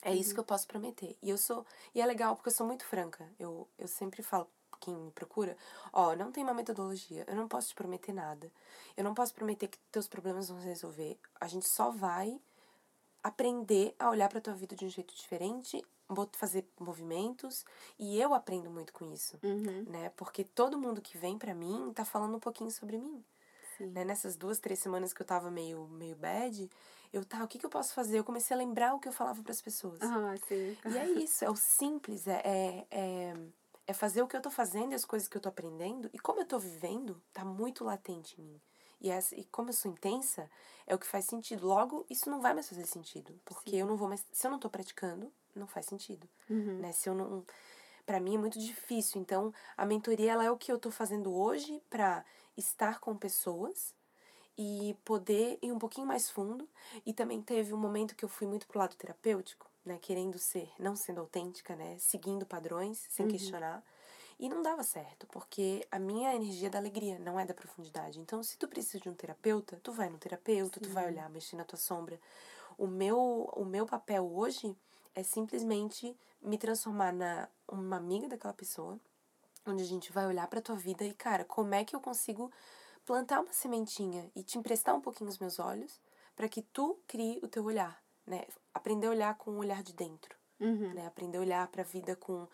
É 0.02 0.14
isso 0.14 0.34
que 0.34 0.40
eu 0.40 0.44
posso 0.44 0.68
prometer. 0.68 1.16
E 1.22 1.30
eu 1.30 1.38
sou. 1.38 1.66
E 1.96 2.02
é 2.02 2.06
legal 2.06 2.36
porque 2.36 2.50
eu 2.50 2.54
sou 2.54 2.66
muito 2.68 2.84
franca. 2.86 3.30
Eu, 3.40 3.68
eu 3.78 3.88
sempre 3.88 4.22
falo, 4.22 4.50
quem 4.82 4.94
me 4.94 5.12
procura, 5.12 5.56
ó, 5.94 6.14
não 6.16 6.30
tem 6.32 6.44
uma 6.44 6.54
metodologia. 6.54 7.24
Eu 7.28 7.36
não 7.36 7.48
posso 7.48 7.70
te 7.70 7.76
prometer 7.76 8.12
nada. 8.12 8.52
Eu 8.98 9.04
não 9.04 9.14
posso 9.14 9.34
prometer 9.34 9.68
que 9.68 9.78
teus 9.92 10.08
problemas 10.08 10.50
vão 10.50 10.60
se 10.60 10.66
resolver. 10.68 11.18
A 11.40 11.48
gente 11.48 11.68
só 11.68 11.90
vai 11.90 12.38
aprender 13.24 13.96
a 13.98 14.10
olhar 14.10 14.28
pra 14.28 14.42
tua 14.42 14.54
vida 14.54 14.76
de 14.76 14.86
um 14.86 14.90
jeito 14.90 15.16
diferente, 15.16 15.82
bot- 16.10 16.36
fazer 16.38 16.68
movimentos. 16.80 17.64
E 17.98 18.20
eu 18.20 18.34
aprendo 18.34 18.70
muito 18.70 18.92
com 18.92 19.06
isso. 19.06 19.40
Uhum. 19.42 19.84
Né? 19.88 20.10
Porque 20.18 20.44
todo 20.44 20.78
mundo 20.78 21.02
que 21.02 21.18
vem 21.18 21.38
pra 21.38 21.54
mim 21.54 21.94
tá 21.96 22.04
falando 22.04 22.36
um 22.36 22.40
pouquinho 22.42 22.72
sobre 22.72 22.98
mim. 22.98 23.24
Né? 23.80 24.04
Nessas 24.04 24.36
duas, 24.36 24.60
três 24.60 24.80
semanas 24.80 25.14
que 25.14 25.22
eu 25.22 25.26
tava 25.26 25.50
meio, 25.50 25.88
meio 25.88 26.16
bad, 26.16 26.70
eu, 27.12 27.24
tá, 27.24 27.44
o 27.44 27.48
que, 27.48 27.60
que 27.60 27.66
eu 27.66 27.70
posso 27.70 27.94
fazer? 27.94 28.18
Eu 28.18 28.24
comecei 28.24 28.56
a 28.56 28.58
lembrar 28.58 28.96
o 28.96 29.00
que 29.00 29.08
eu 29.08 29.14
falava 29.14 29.42
para 29.42 29.52
as 29.52 29.62
pessoas. 29.62 30.02
Ah, 30.02 30.36
sim. 30.48 30.76
E 30.86 30.98
é 30.98 31.10
isso, 31.12 31.46
é 31.46 31.50
o 31.50 31.56
simples, 31.56 32.28
é, 32.28 32.42
é, 32.44 32.88
é, 32.90 33.34
é 33.88 33.94
fazer 33.94 34.22
o 34.22 34.28
que 34.28 34.36
eu 34.36 34.42
tô 34.42 34.50
fazendo 34.50 34.94
e 34.94 34.96
as 34.96 35.06
coisas 35.06 35.28
que 35.28 35.38
eu 35.38 35.42
tô 35.42 35.50
aprendendo. 35.50 36.10
E 36.12 36.20
como 36.20 36.42
eu 36.42 36.46
tô 36.46 36.58
vivendo, 36.58 37.22
tá 37.32 37.46
muito 37.46 37.84
latente 37.84 38.40
em 38.42 38.44
mim. 38.44 38.62
E, 39.04 39.10
essa, 39.12 39.36
e 39.36 39.44
como 39.46 39.70
eu 39.70 39.74
sou 39.74 39.92
intensa, 39.92 40.50
é 40.88 40.96
o 40.96 40.98
que 40.98 41.06
faz 41.06 41.26
sentido. 41.26 41.68
Logo, 41.68 42.06
isso 42.10 42.30
não 42.30 42.40
vai 42.40 42.54
mais 42.54 42.70
fazer 42.70 42.86
sentido. 42.86 43.38
Porque 43.44 43.72
Sim. 43.72 43.82
eu 43.82 43.86
não 43.86 43.98
vou 43.98 44.08
mais. 44.08 44.26
Se 44.32 44.48
eu 44.48 44.52
não 44.52 44.58
tô 44.58 44.70
praticando, 44.70 45.32
não 45.54 45.68
faz 45.68 45.86
sentido. 45.86 46.28
Uhum. 46.50 46.80
Né? 46.80 46.94
Se 46.94 47.10
eu 47.10 47.14
não. 47.14 47.46
para 48.06 48.20
mim 48.22 48.36
é 48.36 48.38
muito 48.38 48.58
difícil. 48.58 49.22
Então, 49.22 49.54
a 49.76 49.86
mentoria 49.86 50.32
ela 50.32 50.46
é 50.46 50.50
o 50.50 50.58
que 50.58 50.72
eu 50.72 50.80
tô 50.80 50.90
fazendo 50.90 51.36
hoje 51.36 51.84
para 51.90 52.24
estar 52.58 53.00
com 53.00 53.16
pessoas 53.16 53.94
e 54.58 54.96
poder 55.04 55.58
ir 55.62 55.72
um 55.72 55.80
pouquinho 55.80 56.08
mais 56.08 56.30
fundo. 56.30 56.68
E 57.06 57.14
também 57.14 57.42
teve 57.42 57.74
um 57.74 57.78
momento 57.78 58.16
que 58.16 58.24
eu 58.24 58.30
fui 58.30 58.48
muito 58.48 58.68
pro 58.68 58.80
lado 58.80 58.96
terapêutico, 58.96 59.70
né? 59.86 59.98
Querendo 60.02 60.38
ser, 60.38 60.70
não 60.80 60.96
sendo 60.96 61.22
autêntica, 61.22 61.76
né? 61.76 61.98
Seguindo 62.00 62.46
padrões, 62.46 63.06
sem 63.10 63.26
uhum. 63.26 63.32
questionar. 63.32 63.84
E 64.40 64.50
não 64.50 64.62
dava 64.62 64.84
certo, 64.84 65.28
porque 65.28 65.86
a 65.92 66.00
minha 66.00 66.34
energia 66.36 66.68
é 66.68 66.70
da 66.70 66.80
alegria, 66.80 67.20
não 67.20 67.40
é 67.40 67.46
da 67.46 67.54
profundidade. 67.54 68.20
Então, 68.20 68.42
se 68.44 68.58
tu 68.58 68.68
precisa 68.68 69.00
de 69.00 69.10
um 69.10 69.14
terapeuta, 69.14 69.80
tu 69.82 69.92
vai 69.92 70.10
no 70.10 70.18
terapeuta, 70.18 70.80
Sim. 70.80 70.86
tu 70.86 70.90
vai 70.92 71.06
olhar, 71.08 71.30
mexer 71.30 71.56
na 71.56 71.64
tua 71.64 71.78
sombra. 71.78 72.20
O 72.78 72.88
meu, 72.88 73.50
o 73.56 73.64
meu 73.64 73.86
papel 73.86 74.26
hoje 74.26 74.76
é 75.16 75.22
simplesmente 75.22 76.18
me 76.42 76.58
transformar 76.58 77.14
na 77.14 77.48
uma 77.68 77.98
amiga 77.98 78.28
daquela 78.28 78.54
pessoa, 78.54 79.00
onde 79.66 79.84
a 79.84 79.86
gente 79.86 80.12
vai 80.12 80.26
olhar 80.26 80.48
para 80.48 80.62
tua 80.62 80.76
vida 80.76 81.04
e, 81.06 81.14
cara, 81.14 81.46
como 81.46 81.74
é 81.74 81.84
que 81.84 81.96
eu 81.96 82.00
consigo 82.00 82.52
plantar 83.06 83.42
uma 83.42 83.54
sementinha 83.54 84.30
e 84.36 84.44
te 84.44 84.58
emprestar 84.58 84.96
um 84.96 85.02
pouquinho 85.02 85.30
os 85.30 85.38
meus 85.38 85.60
olhos 85.60 86.00
para 86.36 86.48
que 86.48 86.62
tu 86.62 87.00
crie 87.08 87.40
o 87.44 87.48
teu 87.48 87.64
olhar, 87.64 88.02
né? 88.26 88.46
Aprender 88.74 89.08
a 89.08 89.12
olhar 89.12 89.38
com 89.38 89.52
o 89.52 89.58
olhar 89.58 89.84
de 89.84 89.94
dentro, 89.94 90.36
uhum. 90.60 90.94
né? 90.94 91.06
Aprender 91.06 91.38
a 91.38 91.42
olhar 91.42 91.68
para 91.68 91.82
a 91.82 91.86
vida 91.86 92.16
com 92.16 92.48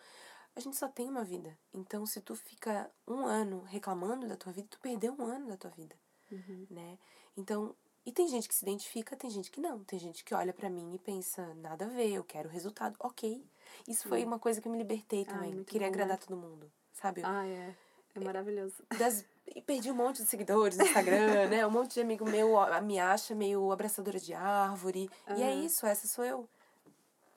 a 0.54 0.60
gente 0.60 0.76
só 0.76 0.88
tem 0.88 1.08
uma 1.08 1.24
vida. 1.24 1.56
Então, 1.72 2.04
se 2.04 2.20
tu 2.20 2.34
fica 2.34 2.90
um 3.06 3.24
ano 3.24 3.62
reclamando 3.62 4.26
da 4.26 4.36
tua 4.36 4.52
vida, 4.52 4.68
tu 4.68 4.80
perdeu 4.80 5.14
um 5.18 5.24
ano 5.24 5.48
da 5.48 5.56
tua 5.56 5.70
vida, 5.70 5.96
uhum. 6.30 6.66
né? 6.68 6.98
Então, 7.36 7.74
e 8.04 8.12
tem 8.12 8.26
gente 8.26 8.48
que 8.48 8.54
se 8.54 8.64
identifica, 8.64 9.16
tem 9.16 9.30
gente 9.30 9.50
que 9.50 9.60
não. 9.60 9.84
Tem 9.84 9.98
gente 9.98 10.24
que 10.24 10.34
olha 10.34 10.52
para 10.52 10.68
mim 10.68 10.94
e 10.94 10.98
pensa, 10.98 11.54
nada 11.54 11.84
a 11.84 11.88
ver, 11.88 12.10
eu 12.10 12.24
quero 12.24 12.48
resultado. 12.48 12.96
Ok. 12.98 13.44
Isso 13.86 14.08
foi 14.08 14.24
uma 14.24 14.38
coisa 14.38 14.60
que 14.60 14.66
eu 14.66 14.72
me 14.72 14.78
libertei 14.78 15.24
também. 15.24 15.62
Queria 15.64 15.86
bom, 15.86 15.94
agradar 15.94 16.18
né? 16.18 16.24
todo 16.26 16.36
mundo, 16.36 16.70
sabe? 16.92 17.22
Ah, 17.24 17.46
é. 17.46 17.74
É 18.14 18.20
maravilhoso. 18.20 18.74
Das, 18.98 19.24
e 19.54 19.60
perdi 19.60 19.90
um 19.90 19.94
monte 19.94 20.22
de 20.22 20.28
seguidores 20.28 20.76
no 20.76 20.84
Instagram, 20.84 21.48
né? 21.48 21.66
Um 21.66 21.70
monte 21.70 21.94
de 21.94 22.00
amigo 22.00 22.24
meu 22.28 22.54
me 22.82 22.98
acha 22.98 23.34
meio 23.34 23.70
abraçadora 23.72 24.18
de 24.18 24.34
árvore. 24.34 25.10
Uhum. 25.28 25.36
E 25.36 25.42
é 25.42 25.54
isso, 25.54 25.86
essa 25.86 26.06
sou 26.06 26.24
eu. 26.24 26.48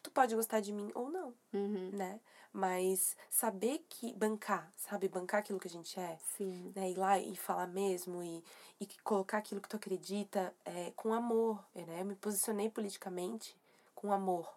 Tu 0.02 0.12
pode 0.12 0.36
gostar 0.36 0.60
de 0.60 0.72
mim 0.72 0.92
ou 0.94 1.10
não, 1.10 1.34
uhum. 1.54 1.90
né? 1.94 2.20
Mas 2.52 3.18
saber 3.32 3.84
que 3.90 4.14
bancar, 4.14 4.72
sabe? 4.76 5.08
Bancar 5.08 5.40
aquilo 5.40 5.60
que 5.60 5.68
a 5.68 5.72
gente 5.72 6.00
é. 6.00 6.20
Sim. 6.38 6.72
Né? 6.76 6.92
Ir 6.92 6.98
lá 6.98 7.18
e 7.18 7.36
falar 7.36 7.66
mesmo 7.66 8.22
e, 8.22 8.44
e 8.80 8.86
colocar 9.04 9.40
aquilo 9.40 9.60
que 9.60 9.70
tu 9.70 9.78
acredita 9.78 10.54
é, 10.64 10.92
com 10.96 11.14
amor, 11.14 11.64
né? 11.74 12.02
Eu 12.02 12.06
me 12.06 12.16
posicionei 12.16 12.70
politicamente 12.70 13.58
com 13.96 14.14
amor. 14.14 14.54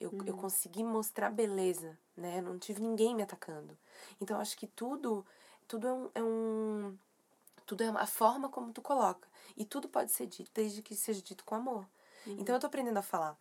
Eu, 0.00 0.10
uhum. 0.10 0.24
eu 0.26 0.36
consegui 0.36 0.82
mostrar 0.82 1.30
beleza, 1.30 1.96
né? 2.18 2.40
Não 2.40 2.58
tive 2.58 2.80
ninguém 2.82 3.14
me 3.14 3.22
atacando. 3.22 3.76
Então, 4.20 4.40
acho 4.40 4.56
que 4.56 4.66
tudo, 4.66 5.24
tudo 5.66 5.86
é 5.86 5.92
um, 5.92 6.10
é 6.14 6.22
um 6.22 6.98
tudo 7.66 7.82
é 7.82 7.88
a 7.88 8.06
forma 8.06 8.48
como 8.48 8.72
tu 8.72 8.80
coloca. 8.80 9.28
E 9.56 9.64
tudo 9.64 9.88
pode 9.88 10.10
ser 10.10 10.26
dito, 10.26 10.50
desde 10.54 10.80
que 10.80 10.94
seja 10.96 11.20
dito 11.20 11.44
com 11.44 11.54
amor. 11.54 11.86
Uhum. 12.26 12.36
Então 12.38 12.54
eu 12.54 12.60
tô 12.60 12.66
aprendendo 12.66 12.96
a 12.96 13.02
falar, 13.02 13.38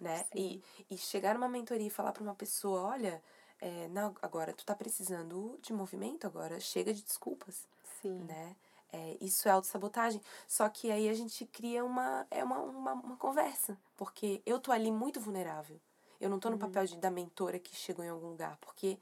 né? 0.00 0.24
E, 0.34 0.62
e 0.90 0.96
chegar 0.96 1.34
numa 1.34 1.48
mentoria 1.48 1.86
e 1.86 1.90
falar 1.90 2.12
para 2.12 2.22
uma 2.22 2.34
pessoa, 2.34 2.82
olha, 2.82 3.22
é, 3.60 3.88
não, 3.88 4.14
agora 4.22 4.52
tu 4.52 4.64
tá 4.64 4.74
precisando 4.74 5.58
de 5.60 5.72
movimento, 5.72 6.26
agora 6.26 6.58
chega 6.58 6.92
de 6.92 7.02
desculpas. 7.02 7.66
Sim. 8.00 8.24
Né? 8.24 8.56
É, 8.92 9.16
isso 9.20 9.46
é 9.46 9.50
autossabotagem. 9.50 10.22
Só 10.46 10.68
que 10.68 10.90
aí 10.90 11.08
a 11.08 11.14
gente 11.14 11.44
cria 11.44 11.84
uma, 11.84 12.26
é 12.30 12.42
uma, 12.42 12.58
uma, 12.60 12.92
uma 12.94 13.16
conversa. 13.16 13.78
Porque 13.96 14.42
eu 14.46 14.58
tô 14.58 14.72
ali 14.72 14.90
muito 14.90 15.20
vulnerável. 15.20 15.78
Eu 16.20 16.30
não 16.30 16.38
tô 16.38 16.48
no 16.48 16.54
uhum. 16.54 16.60
papel 16.60 16.86
de, 16.86 16.96
da 16.96 17.10
mentora 17.10 17.58
que 17.58 17.74
chegou 17.74 18.04
em 18.04 18.08
algum 18.08 18.28
lugar. 18.28 18.56
Porque 18.58 18.98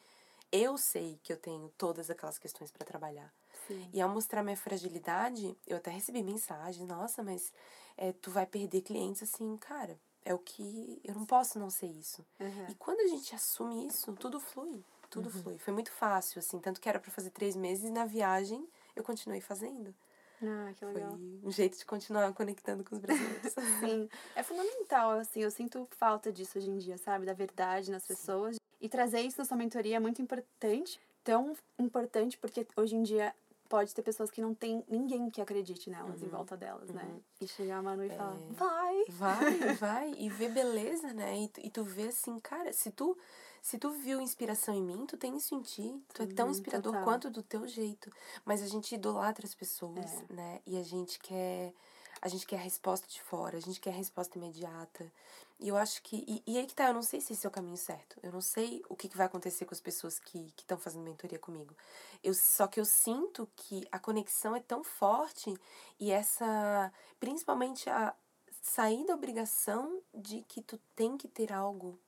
eu 0.51 0.77
sei 0.79 1.19
que 1.23 1.33
eu 1.33 1.37
tenho 1.37 1.73
todas 1.77 2.11
aquelas 2.11 2.39
questões 2.39 2.71
para 2.71 2.87
trabalhar. 2.87 3.33
Sim. 3.67 3.89
E 3.93 4.01
ao 4.01 4.09
mostrar 4.09 4.43
minha 4.43 4.57
fragilidade, 4.57 5.57
eu 5.67 5.77
até 5.77 5.91
recebi 5.91 6.23
mensagens, 6.23 6.87
nossa, 6.87 7.23
mas 7.23 7.53
é, 7.97 8.13
tu 8.13 8.31
vai 8.31 8.47
perder 8.47 8.83
clientes 8.83 9.23
assim, 9.23 9.57
cara 9.57 9.99
é 10.25 10.33
o 10.33 10.39
que. 10.39 11.01
Eu 11.05 11.15
não 11.15 11.27
posso 11.27 11.59
não 11.59 11.71
ser 11.71 11.87
isso. 11.87 12.25
Uhum. 12.41 12.67
E 12.71 12.75
quando 12.77 13.01
a 13.01 13.07
gente 13.09 13.35
assume 13.35 13.87
isso, 13.87 14.13
tudo 14.15 14.41
flui. 14.41 14.83
Tudo 15.11 15.27
uhum. 15.27 15.43
flui. 15.43 15.59
Foi 15.59 15.73
muito 15.73 15.93
fácil, 15.93 16.39
assim. 16.39 16.59
Tanto 16.59 16.81
que 16.81 16.89
era 16.89 16.99
para 16.99 17.11
fazer 17.11 17.31
três 17.31 17.55
meses 17.55 17.85
e 17.85 17.91
na 17.91 18.07
viagem 18.07 18.67
eu 18.97 19.05
continuei 19.05 19.41
fazendo. 19.41 19.95
Ah, 20.43 20.73
que 20.75 20.85
legal. 20.85 21.11
Foi 21.11 21.41
um 21.43 21.51
jeito 21.51 21.79
de 21.79 21.85
continuar 21.85 22.33
conectando 22.33 22.85
com 22.85 22.95
os 22.95 23.01
brasileiros. 23.01 23.53
Sim. 23.81 24.09
É 24.35 24.43
fundamental, 24.43 25.19
assim. 25.19 25.43
Eu 25.43 25.51
sinto 25.51 25.87
falta 25.93 26.33
disso 26.33 26.59
hoje 26.59 26.71
em 26.71 26.79
dia, 26.79 26.99
sabe? 26.99 27.27
Da 27.27 27.33
verdade 27.33 27.91
nas 27.91 28.07
pessoas. 28.07 28.57
Sim. 28.57 28.61
E 28.81 28.89
trazer 28.89 29.21
isso 29.21 29.39
na 29.39 29.45
sua 29.45 29.57
mentoria 29.57 29.97
é 29.97 30.01
muito 30.01 30.21
importante. 30.21 31.01
Tão 31.23 31.55
importante 31.79 32.37
porque 32.37 32.67
hoje 32.77 32.97
em 32.97 33.03
dia 33.03 33.35
pode 33.69 33.95
ter 33.95 34.03
pessoas 34.03 34.31
que 34.31 34.41
não 34.41 34.55
tem 34.55 34.85
ninguém 34.89 35.31
que 35.31 35.41
acredite 35.41 35.91
nelas 35.91 36.21
uhum. 36.21 36.27
em 36.27 36.31
volta 36.31 36.57
delas, 36.57 36.91
né? 36.91 37.03
uhum. 37.03 37.15
né? 37.15 37.21
E 37.41 37.49
chegar 37.49 37.79
a 37.79 37.83
Manu 37.83 38.05
e 38.05 38.09
é... 38.09 38.17
falar, 38.17 38.37
vai! 38.51 39.05
Vai, 39.09 39.59
vai, 39.75 40.15
e 40.19 40.29
ver 40.29 40.51
beleza, 40.51 41.13
né? 41.13 41.37
E, 41.39 41.51
e 41.67 41.71
tu 41.71 41.83
vê 41.83 42.09
assim, 42.09 42.39
cara, 42.39 42.73
se 42.73 42.91
tu, 42.91 43.17
se 43.65 43.79
tu 43.79 43.91
viu 43.93 44.21
inspiração 44.21 44.75
em 44.75 44.83
mim, 44.83 45.07
tu 45.07 45.17
tem 45.17 45.35
isso 45.39 45.55
em 45.55 45.63
ti. 45.63 45.99
Tu 46.13 46.23
é 46.23 46.27
tão 46.27 46.51
inspirador 46.51 46.93
total. 46.93 47.03
quanto 47.03 47.31
do 47.31 47.43
teu 47.43 47.67
jeito. 47.67 48.11
Mas 48.45 48.63
a 48.63 48.67
gente 48.67 48.95
idolatra 48.95 49.47
as 49.47 49.55
pessoas, 49.55 50.05
é. 50.05 50.33
né? 50.35 50.61
E 50.67 50.77
a 50.77 50.83
gente 50.83 51.19
quer 51.19 51.73
a 52.21 52.29
gente 52.29 52.47
quer 52.47 52.57
a 52.57 52.61
resposta 52.61 53.09
de 53.09 53.23
fora, 53.23 53.57
a 53.57 53.61
gente 53.61 53.81
quer 53.81 53.89
a 53.89 53.95
resposta 53.95 54.37
imediata. 54.37 55.11
E 55.59 55.69
eu 55.69 55.79
acho 55.79 56.03
que. 56.03 56.27
E, 56.29 56.43
e 56.47 56.59
aí 56.59 56.67
que 56.67 56.75
tá, 56.75 56.89
eu 56.89 56.93
não 56.93 57.01
sei 57.01 57.23
se 57.23 57.33
esse 57.33 57.47
é 57.47 57.49
o 57.49 57.53
caminho 57.53 57.79
certo. 57.79 58.21
Eu 58.23 58.33
não 58.33 58.43
sei 58.43 58.83
o 58.87 58.95
que, 58.95 59.09
que 59.09 59.17
vai 59.17 59.25
acontecer 59.25 59.65
com 59.65 59.73
as 59.73 59.81
pessoas 59.81 60.19
que 60.19 60.53
estão 60.59 60.77
fazendo 60.77 61.03
mentoria 61.03 61.39
comigo. 61.39 61.75
Eu, 62.23 62.35
só 62.35 62.67
que 62.67 62.79
eu 62.79 62.85
sinto 62.85 63.49
que 63.57 63.89
a 63.91 63.99
conexão 63.99 64.55
é 64.55 64.61
tão 64.61 64.85
forte 64.85 65.55
e 65.99 66.11
essa. 66.11 66.93
Principalmente 67.19 67.89
a 67.89 68.15
sair 68.61 69.07
da 69.07 69.15
obrigação 69.15 70.03
de 70.15 70.43
que 70.43 70.61
tu 70.61 70.79
tem 70.95 71.17
que 71.17 71.29
ter 71.29 71.51
algo, 71.51 71.99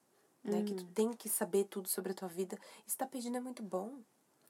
né? 0.46 0.58
Uhum. 0.58 0.64
Que 0.64 0.74
tu 0.74 0.82
uhum. 0.82 0.92
tem 0.92 1.12
que 1.12 1.28
saber 1.28 1.64
tudo 1.64 1.88
sobre 1.88 2.12
a 2.12 2.14
tua 2.14 2.28
vida. 2.28 2.58
Estar 2.86 3.06
perdendo 3.06 3.36
é 3.36 3.40
muito 3.40 3.62
bom 3.62 3.98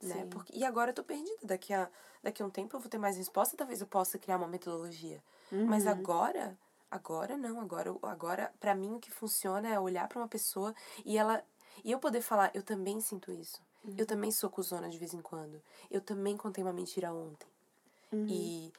né? 0.03 0.26
Porque, 0.30 0.57
e 0.57 0.64
agora 0.64 0.90
eu 0.90 0.94
tô 0.94 1.03
perdida. 1.03 1.38
Daqui 1.42 1.72
a, 1.72 1.88
daqui 2.22 2.42
a 2.42 2.47
um 2.47 2.51
tempo 2.51 2.76
eu 2.76 2.80
vou 2.80 2.88
ter 2.88 2.99
mais 2.99 3.16
resposta, 3.16 3.57
talvez 3.57 3.80
eu 3.80 3.86
possa 3.86 4.18
criar 4.18 4.36
uma 4.36 4.49
metodologia. 4.49 5.22
Uhum. 5.51 5.66
Mas 5.66 5.86
agora, 5.86 6.57
agora 6.90 7.36
não. 7.36 7.61
Agora, 7.61 7.94
agora 8.03 8.53
para 8.61 8.74
mim, 8.74 8.94
o 8.94 9.01
que 9.01 9.11
funciona 9.11 9.68
é 9.68 9.78
olhar 9.78 10.09
para 10.09 10.18
uma 10.18 10.28
pessoa 10.28 10.74
e 11.05 11.16
ela. 11.16 11.42
E 11.84 11.92
eu 11.92 11.99
poder 11.99 12.22
falar, 12.22 12.51
eu 12.55 12.62
também 12.62 13.01
sinto 13.01 13.30
isso. 13.30 13.61
Uhum. 13.84 13.94
Eu 13.99 14.07
também 14.07 14.30
sou 14.30 14.51
cuzona 14.51 14.88
de 14.88 14.99
vez 14.99 15.14
em 15.14 15.20
quando. 15.20 15.61
Eu 15.90 16.01
também 16.01 16.36
contei 16.36 16.62
uma 16.62 16.72
mentira 16.72 17.12
ontem. 17.12 17.49
Uhum. 18.12 18.26
E 18.28 18.72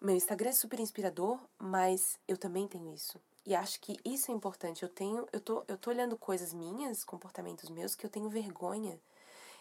meu 0.00 0.14
Instagram 0.14 0.50
é 0.50 0.52
super 0.52 0.80
inspirador, 0.80 1.38
mas 1.58 2.18
eu 2.28 2.36
também 2.36 2.66
tenho 2.66 2.92
isso. 2.92 3.20
E 3.46 3.54
acho 3.54 3.80
que 3.80 3.98
isso 4.04 4.30
é 4.30 4.34
importante. 4.34 4.82
Eu 4.82 4.88
tenho, 4.88 5.26
eu 5.32 5.40
tô, 5.40 5.64
eu 5.68 5.76
tô 5.76 5.90
olhando 5.90 6.16
coisas 6.16 6.52
minhas, 6.52 7.04
comportamentos 7.04 7.68
meus 7.68 7.94
que 7.94 8.06
eu 8.06 8.10
tenho 8.10 8.28
vergonha 8.28 8.98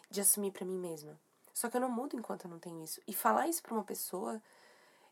de 0.09 0.21
assumir 0.21 0.51
para 0.51 0.65
mim 0.65 0.77
mesma. 0.77 1.19
Só 1.53 1.69
que 1.69 1.77
eu 1.77 1.81
não 1.81 1.89
mudo 1.89 2.15
enquanto 2.15 2.45
eu 2.45 2.51
não 2.51 2.59
tenho 2.59 2.81
isso. 2.83 3.01
E 3.07 3.13
falar 3.13 3.47
isso 3.47 3.61
pra 3.61 3.73
uma 3.73 3.83
pessoa, 3.83 4.41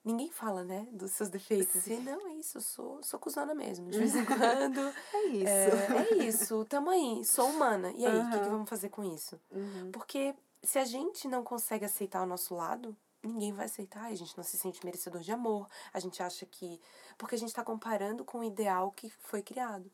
ninguém 0.04 0.30
fala, 0.32 0.64
né, 0.64 0.88
dos 0.92 1.12
seus 1.12 1.30
defeitos. 1.30 1.86
E 1.86 1.98
não, 1.98 2.28
é 2.28 2.34
isso, 2.36 2.58
eu 2.58 2.62
sou, 2.62 3.04
sou 3.04 3.20
cuzona 3.20 3.54
mesmo. 3.54 3.90
De 3.90 4.00
vez 4.00 4.16
em 4.16 4.24
quando. 4.26 4.80
é 5.14 5.26
isso. 5.28 5.48
É, 5.48 6.14
é, 6.20 6.24
isso, 6.24 6.66
tamo 6.66 6.90
aí, 6.90 7.24
sou 7.26 7.50
humana. 7.50 7.92
E 7.92 8.06
aí, 8.06 8.16
o 8.16 8.22
uhum. 8.22 8.32
que, 8.32 8.40
que 8.40 8.50
vamos 8.50 8.70
fazer 8.70 8.90
com 8.90 9.04
isso? 9.04 9.40
Uhum. 9.52 9.92
Porque 9.92 10.34
se 10.64 10.80
a 10.80 10.86
gente 10.86 11.28
não 11.28 11.44
consegue 11.44 11.86
aceitar 11.86 12.24
o 12.24 12.28
nosso 12.28 12.56
lado, 12.56 12.96
ninguém 13.24 13.54
vai 13.54 13.66
aceitar. 13.66 14.06
A 14.06 14.16
gente 14.16 14.36
não 14.38 14.44
se 14.44 14.58
sente 14.58 14.84
merecedor 14.86 15.22
de 15.22 15.32
amor. 15.32 15.68
A 15.94 16.00
gente 16.00 16.22
acha 16.22 16.46
que. 16.46 16.80
Porque 17.18 17.36
a 17.36 17.38
gente 17.38 17.54
tá 17.54 17.64
comparando 17.64 18.24
com 18.26 18.40
o 18.40 18.44
ideal 18.44 18.92
que 18.92 19.10
foi 19.10 19.42
criado. 19.42 19.92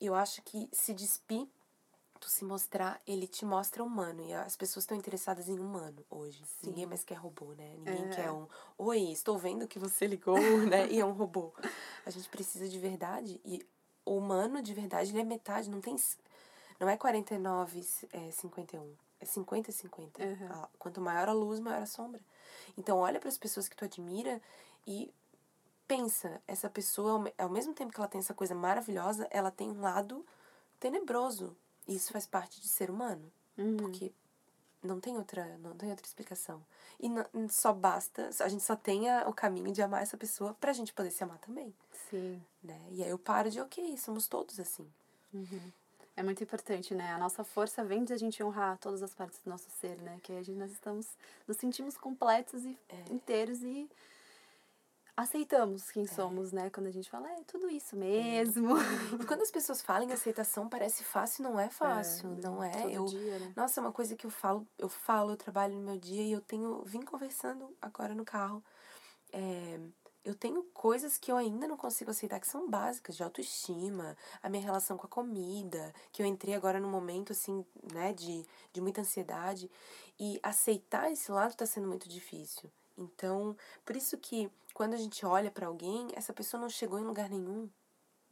Eu 0.00 0.14
acho 0.14 0.42
que 0.42 0.68
se 0.72 0.94
despir 0.94 1.46
tu 2.20 2.28
se 2.28 2.44
mostrar, 2.44 3.00
ele 3.06 3.26
te 3.26 3.44
mostra 3.44 3.82
humano. 3.82 4.22
E 4.22 4.32
as 4.34 4.54
pessoas 4.54 4.84
estão 4.84 4.96
interessadas 4.96 5.48
em 5.48 5.58
humano 5.58 6.04
hoje. 6.10 6.44
Sim. 6.44 6.68
Ninguém 6.68 6.86
mais 6.86 7.02
quer 7.02 7.14
robô, 7.14 7.54
né? 7.54 7.74
Ninguém 7.78 8.04
é. 8.04 8.08
quer 8.14 8.30
um. 8.30 8.46
Oi, 8.76 9.10
estou 9.10 9.38
vendo 9.38 9.66
que 9.66 9.78
você 9.78 10.06
ligou, 10.06 10.36
né? 10.68 10.86
E 10.90 11.00
é 11.00 11.04
um 11.04 11.12
robô. 11.12 11.52
A 12.04 12.10
gente 12.10 12.28
precisa 12.28 12.68
de 12.68 12.78
verdade. 12.78 13.40
E 13.44 13.66
o 14.04 14.16
humano, 14.16 14.62
de 14.62 14.74
verdade, 14.74 15.10
ele 15.10 15.22
é 15.22 15.24
metade. 15.24 15.70
Não 15.70 15.80
tem. 15.80 15.96
Não 16.78 16.88
é 16.88 16.96
49, 16.96 17.86
é 18.12 18.30
51. 18.30 18.94
É 19.20 19.24
50 19.24 19.70
50. 19.72 20.22
Uhum. 20.24 20.52
A- 20.52 20.68
Quanto 20.78 21.00
maior 21.00 21.28
a 21.28 21.32
luz, 21.32 21.60
maior 21.60 21.82
a 21.82 21.86
sombra. 21.86 22.20
Então 22.76 22.98
olha 22.98 23.20
para 23.20 23.28
as 23.28 23.38
pessoas 23.38 23.68
que 23.68 23.76
tu 23.76 23.84
admira 23.84 24.40
e 24.86 25.12
pensa, 25.86 26.40
essa 26.46 26.70
pessoa 26.70 27.12
ao 27.12 27.18
me- 27.18 27.34
ao 27.36 27.48
mesmo 27.48 27.74
tempo 27.74 27.92
que 27.92 27.98
ela 28.00 28.08
tem 28.08 28.20
essa 28.20 28.32
coisa 28.34 28.54
maravilhosa, 28.54 29.26
ela 29.30 29.50
tem 29.50 29.70
um 29.70 29.80
lado 29.80 30.24
tenebroso. 30.78 31.56
E 31.86 31.96
isso 31.96 32.12
faz 32.12 32.26
parte 32.26 32.60
de 32.60 32.68
ser 32.68 32.90
humano, 32.90 33.30
Uhum. 33.58 33.76
porque 33.76 34.12
não 34.82 35.00
tem 35.00 35.16
outra, 35.16 35.58
não 35.58 35.76
tem 35.76 35.90
outra 35.90 36.06
explicação. 36.06 36.64
E 36.98 37.08
não- 37.08 37.26
só 37.48 37.72
basta, 37.72 38.30
a 38.40 38.48
gente 38.48 38.62
só 38.62 38.76
tem 38.76 39.10
a- 39.10 39.28
o 39.28 39.32
caminho 39.34 39.72
de 39.72 39.82
amar 39.82 40.02
essa 40.02 40.16
pessoa 40.16 40.54
pra 40.54 40.72
gente 40.72 40.92
poder 40.92 41.10
se 41.10 41.22
amar 41.24 41.38
também, 41.38 41.74
Sim. 42.08 42.40
né? 42.62 42.80
E 42.92 43.02
aí 43.02 43.10
eu 43.10 43.18
paro 43.18 43.50
de, 43.50 43.60
OK, 43.60 43.96
somos 43.98 44.26
todos 44.28 44.60
assim. 44.60 44.88
É 46.20 46.22
muito 46.22 46.44
importante, 46.44 46.94
né? 46.94 47.14
A 47.14 47.18
nossa 47.18 47.42
força 47.42 47.82
vem 47.82 48.04
de 48.04 48.12
a 48.12 48.16
gente 48.18 48.42
honrar 48.42 48.76
todas 48.76 49.02
as 49.02 49.14
partes 49.14 49.40
do 49.42 49.48
nosso 49.48 49.70
ser, 49.70 49.96
né? 50.02 50.20
Que 50.22 50.34
a 50.34 50.42
gente, 50.42 50.58
nós 50.58 50.70
estamos, 50.70 51.16
nos 51.48 51.56
sentimos 51.56 51.96
completos 51.96 52.62
e 52.66 52.78
É. 52.90 53.10
inteiros 53.10 53.62
e 53.62 53.88
aceitamos 55.16 55.90
quem 55.90 56.06
somos, 56.06 56.52
né? 56.52 56.68
Quando 56.68 56.88
a 56.88 56.90
gente 56.90 57.08
fala, 57.08 57.26
é 57.32 57.42
tudo 57.44 57.70
isso 57.70 57.96
mesmo. 57.96 58.76
E 59.18 59.24
quando 59.24 59.40
as 59.40 59.50
pessoas 59.50 59.80
falam 59.80 60.06
em 60.10 60.12
aceitação, 60.12 60.68
parece 60.68 61.02
fácil, 61.04 61.42
não 61.42 61.58
é 61.58 61.70
fácil, 61.70 62.28
não 62.36 62.62
é? 62.62 62.82
Todo 62.82 62.92
Eu, 62.92 63.04
dia, 63.06 63.38
né? 63.38 63.52
nossa, 63.56 63.80
é 63.80 63.82
uma 63.82 63.92
coisa 63.92 64.14
que 64.14 64.26
eu 64.26 64.30
falo, 64.30 64.66
eu 64.78 64.90
falo, 64.90 65.30
eu 65.32 65.38
trabalho 65.38 65.74
no 65.74 65.80
meu 65.80 65.96
dia 65.96 66.22
e 66.22 66.32
eu 66.32 66.42
tenho, 66.42 66.82
vim 66.84 67.00
conversando 67.00 67.74
agora 67.80 68.14
no 68.14 68.26
carro. 68.26 68.62
É, 69.32 69.80
eu 70.24 70.34
tenho 70.34 70.62
coisas 70.74 71.16
que 71.16 71.32
eu 71.32 71.36
ainda 71.36 71.66
não 71.66 71.76
consigo 71.76 72.10
aceitar, 72.10 72.38
que 72.40 72.46
são 72.46 72.68
básicas, 72.68 73.16
de 73.16 73.22
autoestima, 73.22 74.16
a 74.42 74.48
minha 74.48 74.62
relação 74.62 74.96
com 74.98 75.06
a 75.06 75.10
comida, 75.10 75.94
que 76.12 76.22
eu 76.22 76.26
entrei 76.26 76.54
agora 76.54 76.78
num 76.78 76.90
momento, 76.90 77.32
assim, 77.32 77.64
né, 77.92 78.12
de, 78.12 78.44
de 78.72 78.80
muita 78.80 79.00
ansiedade. 79.00 79.70
E 80.18 80.38
aceitar 80.42 81.10
esse 81.10 81.32
lado 81.32 81.54
tá 81.54 81.64
sendo 81.64 81.88
muito 81.88 82.08
difícil. 82.08 82.70
Então, 82.98 83.56
por 83.84 83.96
isso 83.96 84.18
que 84.18 84.50
quando 84.74 84.92
a 84.94 84.98
gente 84.98 85.24
olha 85.24 85.50
para 85.50 85.66
alguém, 85.66 86.08
essa 86.14 86.32
pessoa 86.32 86.60
não 86.60 86.68
chegou 86.68 86.98
em 86.98 87.04
lugar 87.04 87.28
nenhum. 87.30 87.68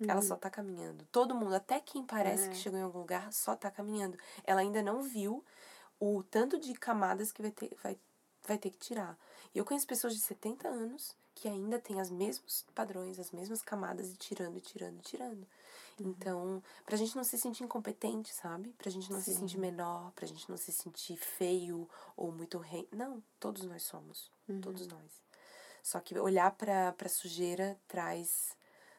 Ela 0.01 0.22
só 0.22 0.36
tá 0.36 0.49
caminhando. 0.49 1.05
Todo 1.11 1.34
mundo, 1.34 1.55
até 1.55 1.80
quem 1.80 2.05
parece 2.05 2.45
É. 2.45 2.49
que 2.51 2.57
chegou 2.57 2.78
em 2.78 2.82
algum 2.82 3.01
lugar, 3.01 3.32
só 3.32 3.57
tá 3.57 3.68
caminhando. 3.68 4.16
Ela 4.45 4.61
ainda 4.61 4.80
não 4.80 5.03
viu 5.03 5.45
o 5.99 6.22
tanto 6.22 6.59
de 6.59 6.72
camadas 6.74 7.32
que 7.32 7.43
vai 7.43 7.51
ter, 7.51 7.76
vai, 7.82 7.99
vai 8.47 8.59
ter 8.59 8.70
que 8.70 8.78
tirar. 8.78 9.18
E 9.53 9.59
eu 9.59 9.64
conheço 9.64 9.86
pessoas 9.89 10.14
de 10.14 10.20
70 10.20 10.68
anos 10.68 11.16
que 11.39 11.49
ainda 11.49 11.78
têm 11.78 12.01
os 12.01 12.11
mesmos 12.11 12.64
padrões, 12.74 13.18
as 13.18 13.30
mesmas 13.30 13.62
camadas 13.62 14.11
e 14.11 14.16
tirando, 14.16 14.57
e 14.57 14.61
tirando, 14.61 14.99
e 14.99 15.03
tirando. 15.03 15.47
Então, 16.01 16.62
pra 16.84 16.97
gente 16.97 17.16
não 17.16 17.24
se 17.24 17.39
sentir 17.39 17.64
incompetente, 17.64 18.32
sabe? 18.32 18.70
Pra 18.78 18.91
gente 18.91 19.11
não 19.11 19.20
se 19.20 19.32
Sim. 19.32 19.41
sentir 19.41 19.59
menor, 19.59 20.12
pra 20.12 20.26
gente 20.26 20.49
não 20.49 20.57
se 20.57 20.72
sentir 20.72 21.16
feio 21.16 21.89
ou 22.16 22.30
muito 22.30 22.59
rei. 22.59 22.89
Não, 22.93 23.22
todos 23.41 23.64
nós 23.64 23.82
somos. 23.82 24.30
Todos 24.62 24.86
nós. 24.86 25.22
Só 25.82 26.01
que 26.01 26.18
olhar 26.18 26.51
pra, 26.53 26.93
pra 26.93 27.09
sujeira 27.09 27.78
traz. 27.86 28.57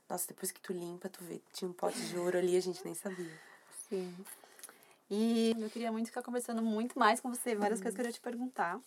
Nossa, 0.10 0.28
depois 0.28 0.52
que 0.52 0.60
tu 0.60 0.74
limpa, 0.74 1.08
tu 1.08 1.24
vê 1.24 1.40
que 1.40 1.54
tinha 1.54 1.70
um 1.70 1.74
pote 1.74 2.00
de 2.08 2.18
ouro 2.18 2.38
ali, 2.38 2.58
a 2.58 2.62
gente 2.62 2.84
nem 2.84 2.96
sabia. 2.96 3.40
Sim. 3.88 4.16
E 5.10 5.56
eu 5.58 5.70
queria 5.70 5.92
muito 5.92 6.08
ficar 6.08 6.22
conversando 6.22 6.62
muito 6.62 6.98
mais 6.98 7.20
com 7.20 7.34
você, 7.34 7.56
várias 7.56 7.80
coisas 7.80 7.96
que 7.96 8.02
eu 8.02 8.06
queria 8.06 8.12
te 8.12 8.22
perguntar. 8.22 8.80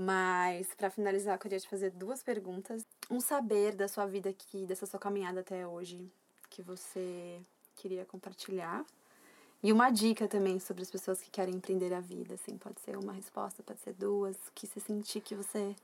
Mas, 0.00 0.72
para 0.76 0.90
finalizar, 0.90 1.34
eu 1.34 1.40
queria 1.40 1.58
te 1.58 1.68
fazer 1.68 1.90
duas 1.90 2.22
perguntas. 2.22 2.86
Um 3.10 3.20
saber 3.20 3.74
da 3.74 3.88
sua 3.88 4.06
vida 4.06 4.30
aqui, 4.30 4.64
dessa 4.64 4.86
sua 4.86 5.00
caminhada 5.00 5.40
até 5.40 5.66
hoje, 5.66 6.08
que 6.48 6.62
você 6.62 7.40
queria 7.74 8.04
compartilhar. 8.04 8.86
E 9.60 9.72
uma 9.72 9.90
dica 9.90 10.28
também 10.28 10.60
sobre 10.60 10.84
as 10.84 10.90
pessoas 10.90 11.20
que 11.20 11.28
querem 11.28 11.56
empreender 11.56 11.92
a 11.92 11.98
vida, 11.98 12.34
assim, 12.34 12.56
pode 12.56 12.80
ser 12.80 12.96
uma 12.96 13.12
resposta, 13.12 13.60
pode 13.60 13.80
ser 13.80 13.92
duas, 13.94 14.36
que 14.54 14.68
você 14.68 14.78
sentir 14.78 15.20
que 15.20 15.34
você... 15.34 15.74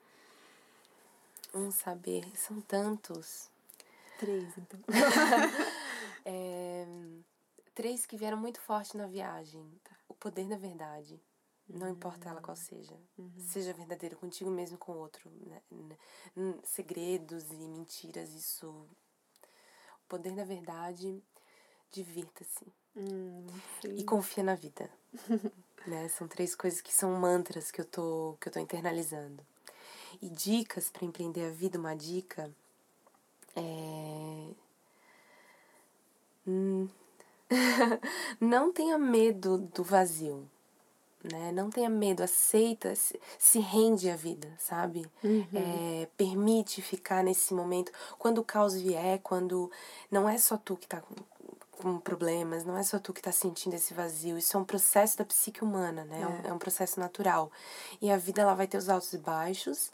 Um 1.53 1.73
saber, 1.73 2.25
são 2.37 2.61
tantos. 2.61 3.51
Três, 4.19 4.47
então. 4.57 4.79
É, 6.27 6.87
três 7.75 8.07
que 8.07 8.17
vieram 8.17 8.39
muito 8.39 8.59
forte 8.59 8.97
na 8.97 9.07
viagem. 9.07 9.63
O 10.09 10.15
poder 10.15 10.47
da 10.47 10.57
verdade. 10.57 11.21
Não 11.69 11.89
importa 11.89 12.29
ela 12.29 12.41
qual 12.41 12.57
seja. 12.57 12.95
Seja 13.39 13.73
verdadeiro 13.73 14.17
contigo 14.17 14.51
mesmo 14.51 14.77
com 14.79 14.93
o 14.93 14.99
outro. 14.99 15.31
né? 15.47 15.61
Segredos 16.65 17.51
e 17.51 17.55
mentiras, 17.69 18.31
isso. 18.33 18.69
O 18.69 20.07
poder 20.09 20.35
da 20.35 20.45
verdade, 20.45 21.23
divirta-se. 21.91 22.67
Hum, 22.97 23.47
E 23.85 24.05
confia 24.05 24.45
na 24.45 24.55
vida. 24.55 24.91
né? 25.87 26.09
São 26.09 26.29
três 26.29 26.55
coisas 26.55 26.81
que 26.81 26.93
são 26.95 27.13
mantras 27.19 27.71
que 27.71 27.81
eu 27.81 27.85
tô, 27.85 28.37
que 28.41 28.49
eu 28.49 28.53
tô 28.53 28.61
internalizando. 28.61 29.45
E 30.23 30.29
dicas 30.29 30.91
para 30.91 31.05
empreender 31.05 31.47
a 31.47 31.51
vida, 31.51 31.79
uma 31.79 31.97
dica 31.97 32.51
é. 33.57 34.51
Hum, 36.47 36.89
Não 38.41 38.73
tenha 38.73 38.99
medo 38.99 39.59
do 39.59 39.83
vazio. 39.83 40.49
Né? 41.33 41.53
Não 41.53 41.71
tenha 41.71 41.89
medo, 41.89 42.23
aceita, 42.23 42.95
se, 42.95 43.19
se 43.39 43.59
rende 43.59 44.11
à 44.11 44.17
vida, 44.17 44.53
sabe? 44.59 45.07
É, 45.55 46.09
permite 46.19 46.83
ficar 46.83 47.25
nesse 47.25 47.55
momento. 47.55 47.91
Quando 48.19 48.39
o 48.39 48.45
caos 48.45 48.75
vier, 48.75 49.21
quando 49.23 49.71
não 50.11 50.29
é 50.29 50.37
só 50.37 50.59
tu 50.59 50.77
que 50.77 50.87
tá 50.87 51.01
com, 51.01 51.15
com 51.79 51.99
problemas, 51.99 52.65
não 52.65 52.77
é 52.77 52.83
só 52.83 52.99
tu 52.99 53.13
que 53.13 53.23
tá 53.23 53.33
sentindo 53.33 53.75
esse 53.75 53.95
vazio. 53.95 54.37
Isso 54.37 54.55
é 54.55 54.61
um 54.61 54.65
processo 54.65 55.17
da 55.17 55.25
psique 55.25 55.65
humana, 55.65 56.05
né? 56.05 56.21
É, 56.21 56.27
um, 56.27 56.51
é 56.51 56.53
um 56.53 56.59
processo 56.59 57.01
natural. 57.01 57.51
E 58.03 58.11
a 58.11 58.19
vida 58.19 58.43
ela 58.43 58.55
vai 58.55 58.67
ter 58.67 58.77
os 58.77 58.91
altos 58.91 59.13
e 59.15 59.19
baixos. 59.19 59.91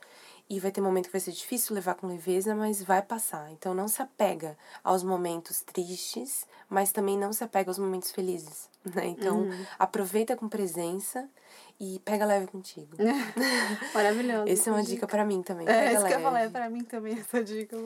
E 0.50 0.58
vai 0.58 0.72
ter 0.72 0.80
momento 0.80 1.06
que 1.06 1.12
vai 1.12 1.20
ser 1.20 1.30
difícil 1.30 1.76
levar 1.76 1.94
com 1.94 2.08
leveza, 2.08 2.56
mas 2.56 2.82
vai 2.82 3.00
passar. 3.00 3.52
Então 3.52 3.72
não 3.72 3.86
se 3.86 4.02
apega 4.02 4.58
aos 4.82 5.04
momentos 5.04 5.62
tristes, 5.62 6.44
mas 6.68 6.90
também 6.90 7.16
não 7.16 7.32
se 7.32 7.44
apega 7.44 7.70
aos 7.70 7.78
momentos 7.78 8.10
felizes. 8.10 8.68
Né? 8.82 9.08
Então 9.08 9.46
aproveita 9.78 10.34
com 10.34 10.48
presença 10.48 11.28
e 11.78 11.98
pega 11.98 12.24
leve 12.24 12.46
contigo. 12.46 12.96
Maravilhoso. 13.94 14.50
Essa 14.50 14.70
é 14.70 14.72
uma 14.72 14.80
essa 14.80 14.88
dica 14.88 15.06
pra 15.06 15.22
mim 15.22 15.42
também. 15.42 15.68
É, 15.68 15.72
Pega 15.72 15.92
isso 15.92 16.06
que 16.06 16.12
eu 16.14 16.16
leve. 16.16 16.22
falei 16.22 16.48
pra 16.48 16.70
mim 16.70 16.84
também, 16.84 17.18
essa 17.20 17.44
dica. 17.44 17.76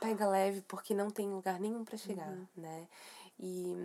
Pega 0.00 0.28
leve 0.28 0.62
porque 0.68 0.94
não 0.94 1.10
tem 1.10 1.28
lugar 1.28 1.58
nenhum 1.58 1.84
pra 1.84 1.98
chegar, 1.98 2.32
né? 2.56 2.86
E 3.40 3.76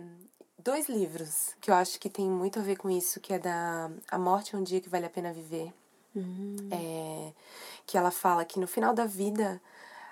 dois 0.56 0.88
livros 0.88 1.56
que 1.60 1.72
eu 1.72 1.74
acho 1.74 1.98
que 1.98 2.08
tem 2.08 2.30
muito 2.30 2.60
a 2.60 2.62
ver 2.62 2.76
com 2.76 2.88
isso, 2.88 3.18
que 3.18 3.32
é 3.32 3.38
da 3.40 3.90
A 4.08 4.16
Morte 4.16 4.54
é 4.54 4.58
um 4.58 4.62
Dia 4.62 4.80
que 4.80 4.88
Vale 4.88 5.06
a 5.06 5.10
Pena 5.10 5.32
Viver. 5.32 5.72
É, 6.70 7.32
que 7.86 7.96
ela 7.96 8.10
fala 8.10 8.44
que 8.44 8.58
no 8.58 8.66
final 8.66 8.94
da 8.94 9.06
vida, 9.06 9.60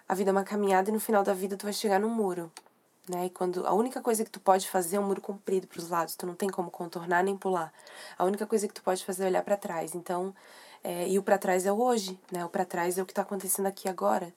a 0.08 0.14
vida 0.14 0.30
é 0.30 0.32
uma 0.32 0.44
caminhada 0.44 0.90
e 0.90 0.92
no 0.92 1.00
final 1.00 1.22
da 1.22 1.34
vida 1.34 1.56
tu 1.56 1.64
vai 1.64 1.72
chegar 1.72 1.98
num 1.98 2.08
muro. 2.08 2.50
Né? 3.08 3.26
E 3.26 3.30
quando 3.30 3.66
a 3.66 3.72
única 3.72 4.00
coisa 4.00 4.24
que 4.24 4.30
tu 4.30 4.40
pode 4.40 4.68
fazer 4.68 4.96
é 4.96 5.00
um 5.00 5.06
muro 5.06 5.20
comprido 5.20 5.66
para 5.66 5.78
os 5.78 5.88
lados, 5.88 6.14
tu 6.14 6.26
não 6.26 6.34
tem 6.34 6.48
como 6.48 6.70
contornar 6.70 7.24
nem 7.24 7.36
pular. 7.36 7.72
A 8.18 8.24
única 8.24 8.46
coisa 8.46 8.68
que 8.68 8.74
tu 8.74 8.82
pode 8.82 9.04
fazer 9.04 9.24
é 9.24 9.26
olhar 9.26 9.42
para 9.42 9.56
trás. 9.56 9.94
Então, 9.94 10.34
é, 10.84 11.08
e 11.08 11.18
o 11.18 11.22
para 11.22 11.38
trás 11.38 11.66
é 11.66 11.72
o 11.72 11.80
hoje, 11.80 12.18
né? 12.30 12.44
O 12.44 12.48
para 12.48 12.64
trás 12.64 12.98
é 12.98 13.02
o 13.02 13.06
que 13.06 13.12
está 13.12 13.22
acontecendo 13.22 13.66
aqui 13.66 13.88
agora. 13.88 14.32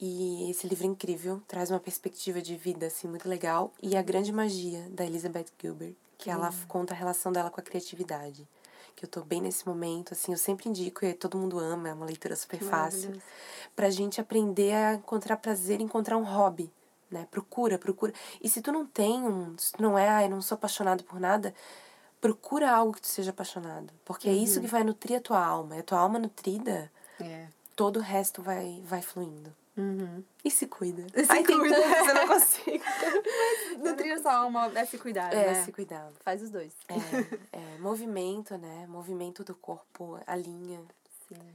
E 0.00 0.50
esse 0.50 0.66
livro 0.66 0.84
é 0.84 0.88
incrível, 0.88 1.40
traz 1.46 1.70
uma 1.70 1.78
perspectiva 1.78 2.42
de 2.42 2.56
vida 2.56 2.86
assim 2.86 3.06
muito 3.06 3.28
legal 3.28 3.72
e 3.80 3.96
a 3.96 4.02
grande 4.02 4.32
magia 4.32 4.86
da 4.90 5.06
Elizabeth 5.06 5.46
Gilbert, 5.60 5.94
que 6.18 6.28
ela 6.28 6.52
conta 6.66 6.92
a 6.92 6.96
relação 6.96 7.32
dela 7.32 7.48
com 7.48 7.60
a 7.60 7.62
criatividade. 7.62 8.46
Que 8.96 9.04
eu 9.04 9.08
tô 9.08 9.22
bem 9.22 9.40
nesse 9.40 9.66
momento, 9.66 10.12
assim, 10.12 10.32
eu 10.32 10.38
sempre 10.38 10.68
indico 10.68 11.04
e 11.04 11.12
todo 11.14 11.36
mundo 11.36 11.58
ama, 11.58 11.88
é 11.88 11.92
uma 11.92 12.06
leitura 12.06 12.36
super 12.36 12.60
fácil. 12.60 13.20
Pra 13.74 13.90
gente 13.90 14.20
aprender 14.20 14.72
a 14.72 14.94
encontrar 14.94 15.36
prazer, 15.36 15.80
encontrar 15.80 16.16
um 16.16 16.22
hobby, 16.22 16.72
né? 17.10 17.26
Procura, 17.30 17.76
procura. 17.76 18.12
E 18.40 18.48
se 18.48 18.62
tu 18.62 18.70
não 18.70 18.86
tem 18.86 19.20
um, 19.22 19.58
se 19.58 19.72
tu 19.72 19.82
não 19.82 19.98
é, 19.98 20.08
ai, 20.08 20.28
não 20.28 20.40
sou 20.40 20.54
apaixonado 20.54 21.02
por 21.02 21.18
nada, 21.18 21.52
procura 22.20 22.70
algo 22.70 22.92
que 22.92 23.00
tu 23.00 23.08
seja 23.08 23.30
apaixonado, 23.30 23.92
porque 24.04 24.28
é 24.28 24.32
isso 24.32 24.60
que 24.60 24.66
vai 24.68 24.84
nutrir 24.84 25.18
a 25.18 25.20
tua 25.20 25.44
alma. 25.44 25.76
E 25.76 25.80
a 25.80 25.82
tua 25.82 25.98
alma 25.98 26.18
nutrida, 26.18 26.90
É. 27.20 27.48
todo 27.74 27.96
o 27.98 28.02
resto 28.02 28.42
vai 28.42 28.80
vai 28.86 29.02
fluindo. 29.02 29.52
Uhum. 29.76 30.22
E 30.44 30.50
se 30.50 30.66
cuida. 30.68 31.04
E 31.16 31.24
se 31.26 31.32
Ai, 31.32 31.42
tem 31.42 31.58
cuida. 31.58 31.74
tantos, 31.74 32.08
eu 32.08 32.14
não 32.14 32.26
consigo. 32.28 32.84
Nutrir 33.82 34.20
sua 34.20 34.34
alma 34.34 34.70
é 34.78 34.84
se 34.84 34.98
cuidar, 34.98 35.32
É, 35.32 35.52
né? 35.52 35.64
se 35.64 35.72
cuidar. 35.72 36.12
Faz 36.20 36.42
os 36.42 36.50
dois. 36.50 36.72
É, 36.88 37.58
é, 37.58 37.78
movimento, 37.78 38.56
né? 38.56 38.86
Movimento 38.86 39.42
do 39.42 39.54
corpo, 39.54 40.18
a 40.26 40.36
linha. 40.36 40.84
Sim. 41.28 41.54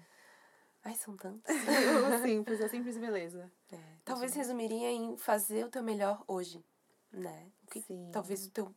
Ai, 0.84 0.96
são 0.96 1.16
tantos. 1.16 1.44
simples, 2.24 2.62
a 2.62 2.70
simples 2.70 2.98
beleza. 2.98 3.50
É, 3.72 3.78
Talvez 4.04 4.34
resumiria 4.34 4.92
em 4.92 5.18
fazer 5.18 5.66
o 5.66 5.70
teu 5.70 5.84
melhor 5.84 6.24
hoje, 6.28 6.64
né? 7.12 7.48
Que- 7.70 7.82
Sim. 7.82 8.10
Talvez 8.12 8.46
o 8.46 8.52
teu, 8.52 8.74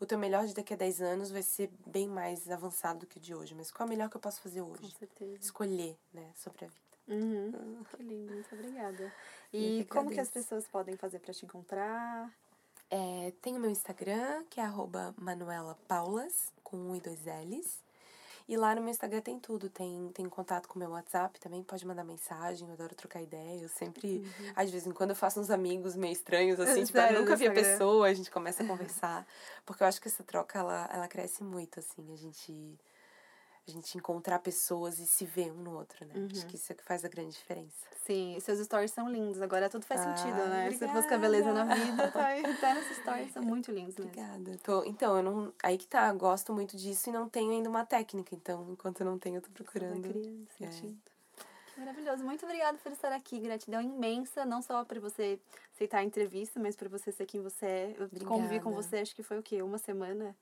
o 0.00 0.06
teu 0.06 0.18
melhor 0.18 0.46
de 0.46 0.54
daqui 0.54 0.72
a 0.74 0.76
10 0.76 1.00
anos 1.02 1.30
vai 1.30 1.42
ser 1.42 1.70
bem 1.86 2.06
mais 2.08 2.50
avançado 2.50 3.00
do 3.00 3.06
que 3.06 3.18
o 3.18 3.20
de 3.20 3.34
hoje. 3.34 3.54
Mas 3.54 3.70
qual 3.70 3.86
é 3.86 3.86
o 3.86 3.90
melhor 3.90 4.08
que 4.08 4.16
eu 4.16 4.20
posso 4.20 4.40
fazer 4.40 4.62
Com 4.62 4.70
hoje? 4.70 4.94
certeza. 4.98 5.36
Escolher, 5.42 5.98
né? 6.12 6.30
Sobre 6.34 6.64
a 6.64 6.68
vida. 6.68 6.87
Uhum. 7.08 7.84
Que 7.96 8.02
lindo, 8.02 8.32
muito 8.32 8.54
obrigada. 8.54 9.12
Eu 9.52 9.60
E 9.60 9.84
que 9.84 9.90
como 9.90 10.10
que 10.10 10.20
as 10.20 10.30
pessoas 10.30 10.66
podem 10.68 10.96
fazer 10.96 11.18
pra 11.18 11.32
te 11.32 11.44
encontrar? 11.44 12.30
É, 12.90 13.32
tem 13.42 13.56
o 13.56 13.60
meu 13.60 13.70
Instagram, 13.70 14.44
que 14.48 14.60
é 14.60 14.64
arroba 14.64 15.14
Manuela 15.18 15.76
Paulas, 15.86 16.52
com 16.62 16.76
um 16.76 16.96
e 16.96 17.00
dois 17.00 17.20
L's. 17.24 17.82
E 18.48 18.56
lá 18.56 18.74
no 18.74 18.80
meu 18.80 18.90
Instagram 18.90 19.20
tem 19.20 19.38
tudo. 19.38 19.68
Tem, 19.68 20.10
tem 20.14 20.26
contato 20.26 20.68
com 20.68 20.76
o 20.76 20.78
meu 20.78 20.90
WhatsApp 20.90 21.38
também, 21.38 21.62
pode 21.62 21.86
mandar 21.86 22.02
mensagem, 22.02 22.66
eu 22.66 22.72
adoro 22.72 22.94
trocar 22.94 23.20
ideia. 23.20 23.60
Eu 23.60 23.68
sempre, 23.68 24.18
uhum. 24.18 24.52
às 24.56 24.70
vezes, 24.70 24.90
quando 24.94 25.10
eu 25.10 25.16
faço 25.16 25.38
uns 25.38 25.50
amigos 25.50 25.94
meio 25.94 26.12
estranhos, 26.12 26.58
assim, 26.58 26.82
tipo, 26.84 26.98
eu 26.98 27.20
nunca 27.20 27.36
vi 27.36 27.46
a 27.46 27.52
pessoa, 27.52 28.06
a 28.06 28.14
gente 28.14 28.30
começa 28.30 28.62
a 28.62 28.66
conversar. 28.66 29.26
Porque 29.66 29.82
eu 29.82 29.86
acho 29.86 30.00
que 30.00 30.08
essa 30.08 30.24
troca, 30.24 30.58
ela, 30.58 30.88
ela 30.90 31.08
cresce 31.08 31.44
muito, 31.44 31.78
assim, 31.78 32.10
a 32.10 32.16
gente 32.16 32.78
a 33.70 33.74
gente 33.74 33.96
encontrar 33.96 34.38
pessoas 34.38 34.98
e 34.98 35.06
se 35.06 35.24
ver 35.24 35.52
um 35.52 35.62
no 35.62 35.76
outro, 35.76 36.06
né? 36.06 36.14
Uhum. 36.14 36.28
Acho 36.30 36.46
que 36.46 36.56
isso 36.56 36.72
é 36.72 36.74
que 36.74 36.82
faz 36.82 37.04
a 37.04 37.08
grande 37.08 37.32
diferença. 37.32 37.86
Sim, 38.04 38.38
seus 38.40 38.58
stories 38.60 38.90
são 38.90 39.10
lindos. 39.10 39.42
Agora 39.42 39.68
tudo 39.68 39.84
faz 39.84 40.00
ah, 40.00 40.16
sentido, 40.16 40.36
né? 40.36 40.66
Obrigada. 40.66 40.92
Você 40.92 40.98
busca 41.00 41.14
a 41.14 41.18
beleza 41.18 41.52
na 41.52 41.64
vida, 41.74 42.10
tá, 42.10 42.28
tá 42.60 42.74
nessas 42.74 42.96
stories, 42.98 43.32
são 43.32 43.42
muito 43.42 43.70
lindos 43.70 43.96
mesmo. 43.96 44.10
Obrigada. 44.10 44.58
Tô, 44.62 44.84
então, 44.84 45.16
eu 45.16 45.22
não. 45.22 45.52
Aí 45.62 45.76
que 45.76 45.86
tá, 45.86 46.12
gosto 46.12 46.52
muito 46.52 46.76
disso 46.76 47.10
e 47.10 47.12
não 47.12 47.28
tenho 47.28 47.50
ainda 47.50 47.68
uma 47.68 47.84
técnica. 47.84 48.34
Então, 48.34 48.66
enquanto 48.70 49.00
eu 49.00 49.06
não 49.06 49.18
tenho, 49.18 49.36
eu 49.36 49.42
tô 49.42 49.50
procurando. 49.50 50.02
Tá 50.02 50.08
criando, 50.08 50.48
sentindo. 50.56 50.98
É. 51.14 51.78
Maravilhoso. 51.78 52.24
Muito 52.24 52.44
obrigada 52.44 52.76
por 52.78 52.90
estar 52.90 53.12
aqui. 53.12 53.38
Gratidão 53.38 53.80
imensa, 53.80 54.44
não 54.44 54.60
só 54.60 54.84
por 54.84 54.98
você 54.98 55.38
aceitar 55.72 55.98
a 55.98 56.04
entrevista, 56.04 56.58
mas 56.58 56.74
por 56.74 56.88
você 56.88 57.12
ser 57.12 57.24
quem 57.24 57.40
você 57.40 57.66
é. 57.66 57.94
Eu 57.96 58.06
Obrigada. 58.06 58.26
convivi 58.26 58.60
com 58.60 58.72
você, 58.72 58.96
acho 58.96 59.14
que 59.14 59.22
foi 59.22 59.38
o 59.38 59.42
quê? 59.42 59.62
Uma 59.62 59.78
semana? 59.78 60.34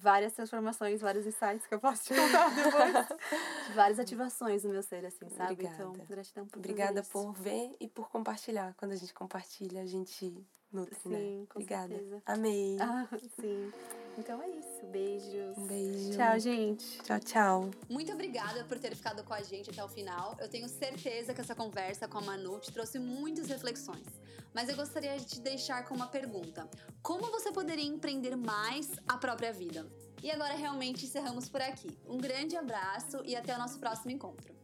Várias 0.00 0.32
transformações, 0.32 1.00
vários 1.00 1.26
insights 1.26 1.66
que 1.66 1.74
eu 1.74 1.80
posso 1.80 2.04
te 2.04 2.14
contar 2.14 2.48
depois. 2.54 3.18
várias 3.74 3.98
ativações 3.98 4.64
no 4.64 4.70
meu 4.70 4.82
ser, 4.82 5.04
assim, 5.04 5.28
sabe? 5.30 5.52
Obrigada. 5.54 5.74
Então, 5.74 6.06
gratidão 6.06 6.46
por 6.46 6.58
Obrigada 6.58 7.02
por 7.02 7.32
ver 7.32 7.76
e 7.80 7.88
por 7.88 8.08
compartilhar. 8.08 8.74
Quando 8.74 8.92
a 8.92 8.96
gente 8.96 9.12
compartilha, 9.12 9.82
a 9.82 9.86
gente 9.86 10.46
nutre, 10.72 10.94
sim, 11.02 11.08
né? 11.08 11.46
Com 11.48 11.60
Obrigada. 11.60 11.94
Certeza. 11.94 12.22
Amei. 12.26 12.76
Ah, 12.80 13.06
sim. 13.40 13.72
Então 14.16 14.42
é 14.42 14.48
isso. 14.48 14.86
Beijos. 14.90 15.56
Um 15.56 15.66
beijo. 15.66 16.16
Tchau, 16.16 16.40
gente. 16.40 17.02
Tchau, 17.02 17.20
tchau. 17.20 17.70
Muito 17.88 18.12
obrigada 18.12 18.64
por 18.64 18.78
ter 18.78 18.94
ficado 18.96 19.22
com 19.22 19.32
a 19.32 19.42
gente 19.42 19.70
até 19.70 19.84
o 19.84 19.88
final. 19.88 20.36
Eu 20.40 20.48
tenho 20.48 20.68
certeza 20.68 21.32
que 21.32 21.40
essa 21.40 21.54
conversa 21.54 22.08
com 22.08 22.18
a 22.18 22.20
Manu 22.20 22.58
te 22.58 22.72
trouxe 22.72 22.98
muitas 22.98 23.48
reflexões. 23.48 24.06
Mas 24.52 24.68
eu 24.68 24.76
gostaria 24.76 25.16
de 25.16 25.24
te 25.24 25.40
deixar 25.40 25.84
com 25.84 25.94
uma 25.94 26.08
pergunta: 26.08 26.68
Como 27.02 27.30
você 27.30 27.52
poderia 27.52 27.84
empreender 27.84 28.34
mais 28.34 28.90
a 29.06 29.16
própria 29.16 29.52
vida? 29.52 29.86
E 30.22 30.30
agora 30.30 30.54
realmente 30.54 31.04
encerramos 31.04 31.48
por 31.48 31.60
aqui. 31.60 31.96
Um 32.08 32.18
grande 32.18 32.56
abraço 32.56 33.22
e 33.24 33.36
até 33.36 33.54
o 33.54 33.58
nosso 33.58 33.78
próximo 33.78 34.10
encontro. 34.10 34.57